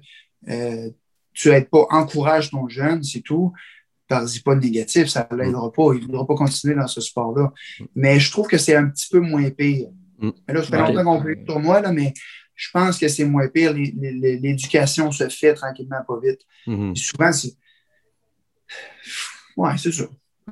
euh, 0.49 0.89
tu 1.35 1.49
n'aides 1.49 1.69
pas, 1.69 1.85
encourage 1.91 2.49
ton 2.49 2.67
jeune, 2.67 3.03
c'est 3.03 3.21
tout. 3.21 3.53
Par-y 4.07 4.39
pas 4.39 4.55
de 4.55 4.61
négatif, 4.61 5.07
ça 5.07 5.27
ne 5.29 5.37
l'aidera 5.37 5.71
pas. 5.71 5.93
Il 5.93 6.01
ne 6.01 6.05
voudra 6.05 6.25
pas 6.25 6.35
continuer 6.35 6.75
dans 6.75 6.87
ce 6.87 7.01
sport-là. 7.01 7.51
Mais 7.95 8.19
je 8.19 8.31
trouve 8.31 8.47
que 8.47 8.57
c'est 8.57 8.75
un 8.75 8.87
petit 8.87 9.07
peu 9.09 9.19
moins 9.19 9.49
pire. 9.49 9.89
Mm. 10.19 10.29
là, 10.47 10.63
ça 10.63 10.69
fait 10.69 10.77
longtemps 10.77 11.03
qu'on 11.03 11.21
fait 11.21 11.35
le 11.35 11.45
tournoi, 11.45 11.81
là, 11.81 11.91
mais 11.91 12.13
je 12.55 12.69
pense 12.71 12.97
que 12.97 13.07
c'est 13.07 13.25
moins 13.25 13.47
pire. 13.49 13.73
L'éducation 13.73 15.11
se 15.11 15.27
fait 15.29 15.53
tranquillement, 15.53 16.01
pas 16.07 16.19
vite. 16.23 16.41
Mm-hmm. 16.67 16.95
souvent, 16.95 17.31
c'est. 17.31 17.53
Ouais, 19.57 19.71
c'est 19.77 19.91
ça. 19.91 20.05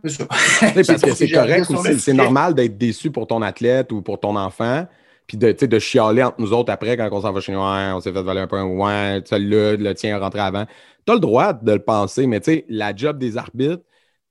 C'est 0.03 0.09
ça. 0.09 0.25
parce 0.25 0.75
que 1.01 1.13
c'est 1.13 1.29
correct 1.29 1.69
aussi. 1.69 1.99
C'est 1.99 2.13
normal 2.13 2.55
d'être 2.55 2.77
déçu 2.77 3.11
pour 3.11 3.27
ton 3.27 3.41
athlète 3.41 3.91
ou 3.91 4.01
pour 4.01 4.19
ton 4.19 4.36
enfant 4.36 4.88
puis 5.28 5.38
de, 5.38 5.51
de 5.51 5.80
chialer 5.80 6.24
entre 6.24 6.39
nous 6.39 6.53
autres 6.53 6.71
après 6.71 6.97
quand 6.97 7.09
on 7.11 7.21
s'en 7.21 7.32
va 7.32 7.39
chez 7.39 7.51
nous, 7.51 7.59
on 7.59 7.99
s'est 8.01 8.11
fait 8.11 8.21
valer 8.21 8.41
un 8.41 8.47
peu, 8.47 8.61
ouais, 8.61 9.21
celui-là, 9.26 9.76
le 9.78 9.93
tien 9.93 10.17
rentré 10.19 10.41
avant. 10.41 10.65
Tu 11.05 11.11
as 11.11 11.15
le 11.15 11.21
droit 11.21 11.53
de 11.53 11.71
le 11.71 11.84
penser, 11.84 12.28
mais 12.28 12.39
tu 12.39 12.51
sais, 12.51 12.65
la 12.69 12.95
job 12.95 13.17
des 13.17 13.38
arbitres, 13.38 13.84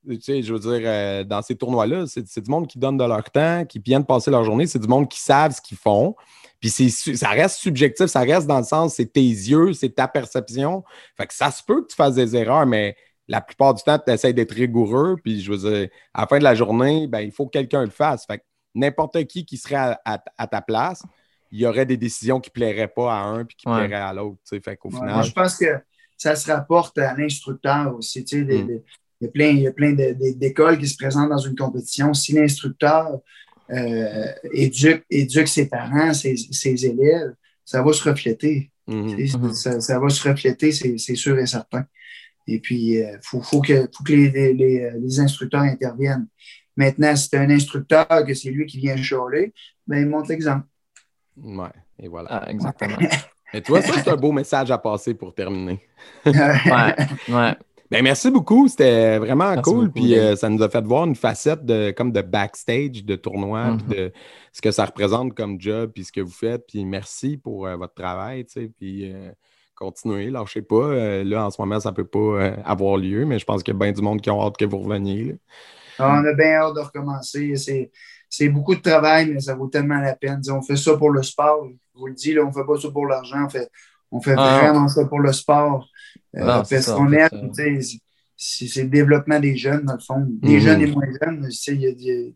tu 0.07 0.19
sais, 0.21 0.41
je 0.41 0.53
veux 0.53 0.59
dire, 0.59 0.81
euh, 0.85 1.23
dans 1.23 1.41
ces 1.41 1.55
tournois-là, 1.55 2.05
c'est 2.07 2.41
du 2.41 2.49
monde 2.49 2.67
qui 2.67 2.77
donne 2.77 2.97
de 2.97 3.05
leur 3.05 3.23
temps, 3.31 3.65
qui 3.65 3.79
viennent 3.79 4.05
passer 4.05 4.31
leur 4.31 4.43
journée, 4.43 4.67
c'est 4.67 4.79
du 4.79 4.87
monde 4.87 5.07
qui 5.07 5.19
savent 5.19 5.53
ce 5.53 5.61
qu'ils 5.61 5.77
font. 5.77 6.15
Puis 6.59 6.69
ça 6.69 7.29
reste 7.29 7.57
subjectif, 7.57 8.05
ça 8.05 8.21
reste 8.21 8.47
dans 8.47 8.59
le 8.59 8.63
sens, 8.63 8.95
c'est 8.95 9.11
tes 9.11 9.21
yeux, 9.21 9.73
c'est 9.73 9.95
ta 9.95 10.07
perception. 10.07 10.83
Fait 11.17 11.27
que 11.27 11.33
ça 11.33 11.51
se 11.51 11.61
peut 11.61 11.81
que 11.81 11.87
tu 11.87 11.95
fasses 11.95 12.15
des 12.15 12.35
erreurs, 12.35 12.65
mais 12.65 12.95
la 13.27 13.41
plupart 13.41 13.73
du 13.73 13.83
temps, 13.83 13.99
tu 13.99 14.11
essaies 14.11 14.33
d'être 14.33 14.53
rigoureux. 14.53 15.17
Puis 15.23 15.41
je 15.41 15.51
veux 15.51 15.57
dire, 15.57 15.89
à 16.13 16.21
la 16.21 16.27
fin 16.27 16.37
de 16.37 16.43
la 16.43 16.55
journée, 16.55 17.07
ben, 17.07 17.19
il 17.19 17.31
faut 17.31 17.45
que 17.45 17.51
quelqu'un 17.51 17.83
le 17.83 17.89
fasse. 17.89 18.25
Fait 18.25 18.37
que 18.37 18.43
n'importe 18.75 19.23
qui 19.25 19.45
qui 19.45 19.57
serait 19.57 19.97
à, 20.05 20.47
ta 20.47 20.61
place, 20.61 21.03
il 21.51 21.59
y 21.59 21.65
aurait 21.65 21.85
des 21.85 21.97
décisions 21.97 22.39
qui 22.39 22.49
ne 22.49 22.53
plairaient 22.53 22.87
pas 22.87 23.13
à 23.13 23.21
un 23.21 23.45
puis 23.45 23.55
qui 23.55 23.65
plairaient 23.65 23.95
à 23.95 24.13
l'autre. 24.13 24.39
Fait 24.45 24.75
qu'au 24.75 24.89
final... 24.89 25.23
je 25.23 25.31
pense 25.31 25.57
que 25.57 25.79
ça 26.17 26.35
se 26.35 26.51
rapporte 26.51 26.97
à 26.97 27.13
l'instructeur 27.15 27.95
aussi. 27.95 28.21
Mm. 28.21 28.31
il 28.31 28.81
y 29.21 29.25
a 29.25 29.29
plein, 29.29 29.47
il 29.49 29.59
y 29.59 29.67
a 29.67 29.71
plein 29.71 29.93
d'écoles 29.93 30.77
qui 30.77 30.87
se 30.87 30.97
présentent 30.97 31.29
dans 31.29 31.37
une 31.37 31.55
compétition. 31.55 32.13
Si 32.13 32.33
l'instructeur 32.33 33.19
euh, 33.71 34.25
éduque, 34.51 35.47
ses 35.47 35.67
parents, 35.67 36.13
ses, 36.13 36.85
élèves, 36.85 37.33
ça 37.65 37.81
va 37.81 37.93
se 37.93 38.07
refléter. 38.09 38.71
Mm-hmm. 38.87 39.31
Mm-hmm. 39.31 39.79
Ça, 39.79 39.99
va 39.99 40.09
se 40.09 40.27
refléter, 40.27 40.71
c'est 40.71 41.15
sûr 41.15 41.37
et 41.39 41.45
certain. 41.45 41.85
Et 42.47 42.59
puis, 42.59 42.75
il 42.75 43.03
euh, 43.03 43.17
faut, 43.21 43.61
que, 43.61 43.87
faut 43.95 44.03
que 44.03 44.11
les, 44.11 44.53
les, 44.53 45.19
instructeurs 45.19 45.61
interviennent. 45.61 46.27
Maintenant, 46.75 47.15
si 47.15 47.29
c'est 47.29 47.37
un 47.37 47.49
instructeur 47.49 48.07
que 48.25 48.33
c'est 48.33 48.49
lui 48.49 48.65
qui 48.65 48.79
vient 48.79 48.97
chialer, 48.97 49.53
ben, 49.87 49.99
il 49.99 50.07
montre 50.07 50.29
l'exemple. 50.29 50.65
Oui, 51.37 51.67
et 51.99 52.07
voilà. 52.07 52.29
Ah, 52.31 52.49
exactement. 52.49 52.97
Et 53.53 53.61
toi, 53.61 53.81
ça, 53.81 53.93
c'est 54.03 54.09
un 54.09 54.15
beau 54.15 54.31
message 54.31 54.71
à 54.71 54.77
passer 54.77 55.13
pour 55.13 55.33
terminer. 55.33 55.79
ouais, 56.25 56.95
ouais. 57.29 57.55
Ben, 57.93 58.01
merci 58.01 58.31
beaucoup, 58.31 58.67
c'était 58.67 59.19
vraiment 59.19 59.55
cool. 59.61 59.91
puis 59.91 60.17
euh, 60.17 60.35
ça 60.35 60.49
nous 60.49 60.63
a 60.63 60.69
fait 60.69 60.83
voir 60.83 61.05
une 61.05 61.15
facette 61.15 61.63
de 61.63 61.91
comme 61.91 62.11
de 62.11 62.21
backstage 62.21 63.05
de 63.05 63.15
tournoi, 63.15 63.67
mm-hmm. 63.75 63.87
de 63.87 64.11
ce 64.51 64.61
que 64.61 64.71
ça 64.71 64.85
représente 64.85 65.35
comme 65.35 65.61
job, 65.61 65.91
puis 65.93 66.03
ce 66.03 66.11
que 66.11 66.21
vous 66.21 66.31
faites. 66.31 66.65
Puis 66.67 66.85
merci 66.85 67.37
pour 67.37 67.67
euh, 67.67 67.75
votre 67.75 67.93
travail, 67.93 68.45
tu 68.45 68.53
sais, 68.53 68.71
puis 68.79 69.13
euh, 69.13 69.31
continuez, 69.75 70.31
lâchez 70.31 70.63
pas. 70.63 71.23
là, 71.23 71.45
en 71.45 71.51
ce 71.51 71.61
moment, 71.61 71.79
ça 71.79 71.91
ne 71.91 71.95
peut 71.95 72.07
pas 72.07 72.55
avoir 72.65 72.97
lieu, 72.97 73.25
mais 73.25 73.37
je 73.37 73.45
pense 73.45 73.61
qu'il 73.61 73.75
y 73.75 73.77
a 73.77 73.79
bien 73.79 73.91
du 73.91 74.01
monde 74.01 74.21
qui 74.21 74.31
ont 74.31 74.41
hâte 74.41 74.57
que 74.57 74.65
vous 74.65 74.79
reveniez. 74.79 75.35
On 75.99 76.25
a 76.25 76.33
bien 76.33 76.53
hâte 76.55 76.75
de 76.75 76.79
recommencer. 76.79 77.53
C'est 78.29 78.49
beaucoup 78.49 78.75
de 78.75 78.81
travail, 78.81 79.29
mais 79.31 79.39
ça 79.39 79.55
vaut 79.55 79.67
tellement 79.67 79.99
la 79.99 80.15
peine. 80.15 80.41
on 80.49 80.61
fait 80.61 80.77
ça 80.77 80.97
pour 80.97 81.11
le 81.11 81.23
sport. 81.23 81.67
Je 81.93 81.99
vous 81.99 82.07
le 82.07 82.13
dis, 82.13 82.33
là, 82.33 82.41
on 82.43 82.47
ne 82.47 82.53
fait 82.53 82.65
pas 82.65 82.79
ça 82.79 82.89
pour 82.89 83.05
l'argent. 83.05 83.45
On 83.45 83.49
fait, 83.49 83.69
on 84.11 84.21
fait 84.21 84.35
ah. 84.37 84.59
vraiment 84.59 84.87
ça 84.87 85.05
pour 85.05 85.19
le 85.19 85.31
sport. 85.31 85.87
Euh, 86.35 86.63
parce 86.67 86.91
qu'on 86.91 87.11
aime, 87.11 87.51
c'est 88.35 88.83
le 88.83 88.89
développement 88.89 89.39
des 89.39 89.55
jeunes, 89.55 89.85
dans 89.85 89.93
le 89.93 89.99
fond. 89.99 90.25
Des 90.27 90.55
mhm. 90.55 90.59
jeunes 90.59 90.81
et 90.81 90.87
moins 90.87 91.05
jeunes. 91.21 91.47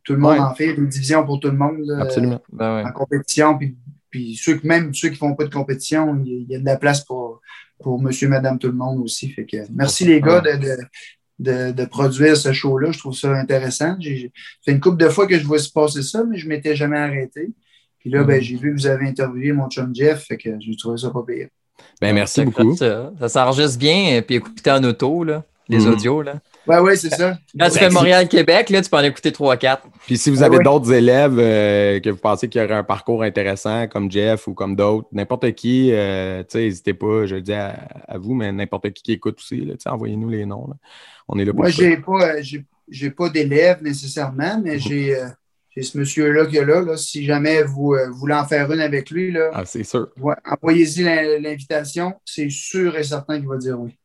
tout 0.03 0.14
le 0.14 0.20
monde 0.20 0.39
en 0.39 0.53
fait. 0.53 0.74
Une 0.76 0.88
division 0.88 1.26
pour 1.26 1.39
tout 1.39 1.49
le 1.49 1.58
monde 1.58 1.80
Absolument. 1.99 2.41
Ben 2.51 2.86
en 2.86 2.91
compétition. 2.91 3.58
Puis, 3.58 3.76
puis 4.10 4.36
ceux, 4.36 4.60
même 4.64 4.93
ceux 4.93 5.10
qui 5.10 5.16
ne 5.16 5.18
font 5.18 5.36
pas 5.36 5.45
de 5.45 5.53
compétition, 5.53 6.22
il 6.26 6.45
y, 6.49 6.55
a 6.55 6.60
de 6.60 6.66
la 6.66 6.78
place 6.78 7.03
pour, 7.03 7.41
pour 7.82 8.01
monsieur, 8.01 8.30
madame, 8.30 8.58
tout 8.58 8.68
le 8.68 8.74
monde 8.74 8.99
aussi. 9.03 9.30
Fait 9.30 9.45
que, 9.45 9.58
merci 9.74 10.05
les 10.05 10.22
gars 10.22 10.41
de, 10.41 10.58
de, 10.58 10.78
produire 11.90 12.38
ce 12.38 12.52
show-là. 12.54 12.92
Je 12.92 13.00
trouve 13.00 13.16
ça 13.16 13.32
intéressant. 13.34 13.96
J'ai 14.00 14.32
fait 14.64 14.72
une 14.72 14.80
couple 14.80 14.98
de 14.98 15.10
fois 15.10 15.28
que 15.28 15.38
je 15.38 15.46
vois 15.46 15.60
se 15.60 15.72
passer 15.72 16.02
ça, 16.02 16.24
mais 16.24 16.38
je 16.38 16.46
ne 16.46 16.50
m'étais 16.50 16.76
jamais 16.76 16.98
arrêté. 16.98 17.50
Puis 18.00 18.10
là, 18.10 18.24
ben, 18.24 18.40
mm-hmm. 18.40 18.44
j'ai 18.44 18.56
vu 18.56 18.74
que 18.74 18.80
vous 18.80 18.88
avez 18.88 19.08
interviewé 19.08 19.52
mon 19.52 19.70
chum 19.70 19.94
Jeff, 19.94 20.26
fait 20.26 20.38
que 20.38 20.50
j'ai 20.60 20.76
trouvé 20.76 20.98
ça 20.98 21.10
pas 21.10 21.24
pire. 21.28 21.50
Ben, 22.02 22.14
merci 22.14 22.44
beaucoup. 22.44 22.76
Ça, 22.76 23.12
ça 23.20 23.30
s'enregistre 23.30 23.78
bien, 23.78 24.22
puis 24.22 24.36
écouter 24.36 24.72
en 24.72 24.84
auto, 24.84 25.24
là, 25.24 25.44
les 25.68 25.80
mm-hmm. 25.80 25.90
audios. 25.90 26.22
Là. 26.22 26.40
Oui, 26.68 26.76
oui, 26.82 26.97
c'est 26.97 27.09
ça. 27.09 27.38
Quand 27.57 27.70
tu 27.70 27.80
fais 27.80 27.89
Montréal-Québec, 27.89 28.70
là, 28.70 28.82
tu 28.82 28.89
peux 28.89 28.97
en 28.97 29.03
écouter 29.03 29.32
3-4. 29.32 29.80
Puis 30.05 30.18
si 30.18 30.30
vous 30.30 30.43
avez 30.43 30.59
d'autres 30.59 30.91
élèves 30.91 31.38
euh, 31.38 31.99
que 31.99 32.09
vous 32.09 32.18
pensez 32.18 32.49
qu'il 32.49 32.61
y 32.61 32.63
aurait 32.63 32.74
un 32.74 32.84
parcours 32.84 33.24
intéressant, 33.24 33.88
comme 33.88 34.11
Jeff 34.11 34.47
ou 34.47 34.53
comme 34.53 34.76
d'autres, 34.76 35.07
n'importe 35.11 35.51
qui, 35.53 35.91
euh, 35.93 36.43
n'hésitez 36.53 36.93
pas, 36.93 37.26
je 37.26 37.36
le 37.36 37.41
dis 37.41 37.53
à, 37.53 37.78
vous, 38.15 38.34
mais 38.34 38.51
n'importe 38.51 38.91
qui 38.91 39.03
qui 39.03 39.11
écoute 39.13 39.38
aussi, 39.39 39.68
envoyez-nous 39.86 40.30
les 40.30 40.45
noms. 40.45 40.70
On 41.28 41.39
est 41.39 41.45
là 41.45 41.51
pour 41.51 41.61
Moi, 41.61 41.70
je 41.70 41.84
n'ai 41.84 41.97
pas, 41.97 42.36
euh, 42.36 43.09
pas 43.15 43.30
d'élèves 43.30 43.82
nécessairement, 43.82 44.59
mais 44.61 44.80
j'ai 44.80 45.15
ce 45.80 45.97
monsieur-là 45.97 46.47
qui 46.47 46.57
est 46.57 46.65
là, 46.65 46.82
là, 46.82 46.97
si 46.97 47.24
jamais 47.24 47.61
vous 47.61 47.95
voulez 48.13 48.34
en 48.34 48.45
faire 48.45 48.72
une 48.72 48.80
avec 48.80 49.11
lui, 49.11 49.32
là, 49.32 49.51
ah, 49.53 49.63
c'est 49.63 49.84
sûr. 49.84 50.09
envoyez-y 50.45 51.03
l'invitation, 51.39 52.15
c'est 52.26 52.49
sûr 52.49 52.97
et 52.97 53.03
certain 53.03 53.38
qu'il 53.38 53.47
va 53.47 53.57
dire 53.57 53.80
oui. 53.80 53.95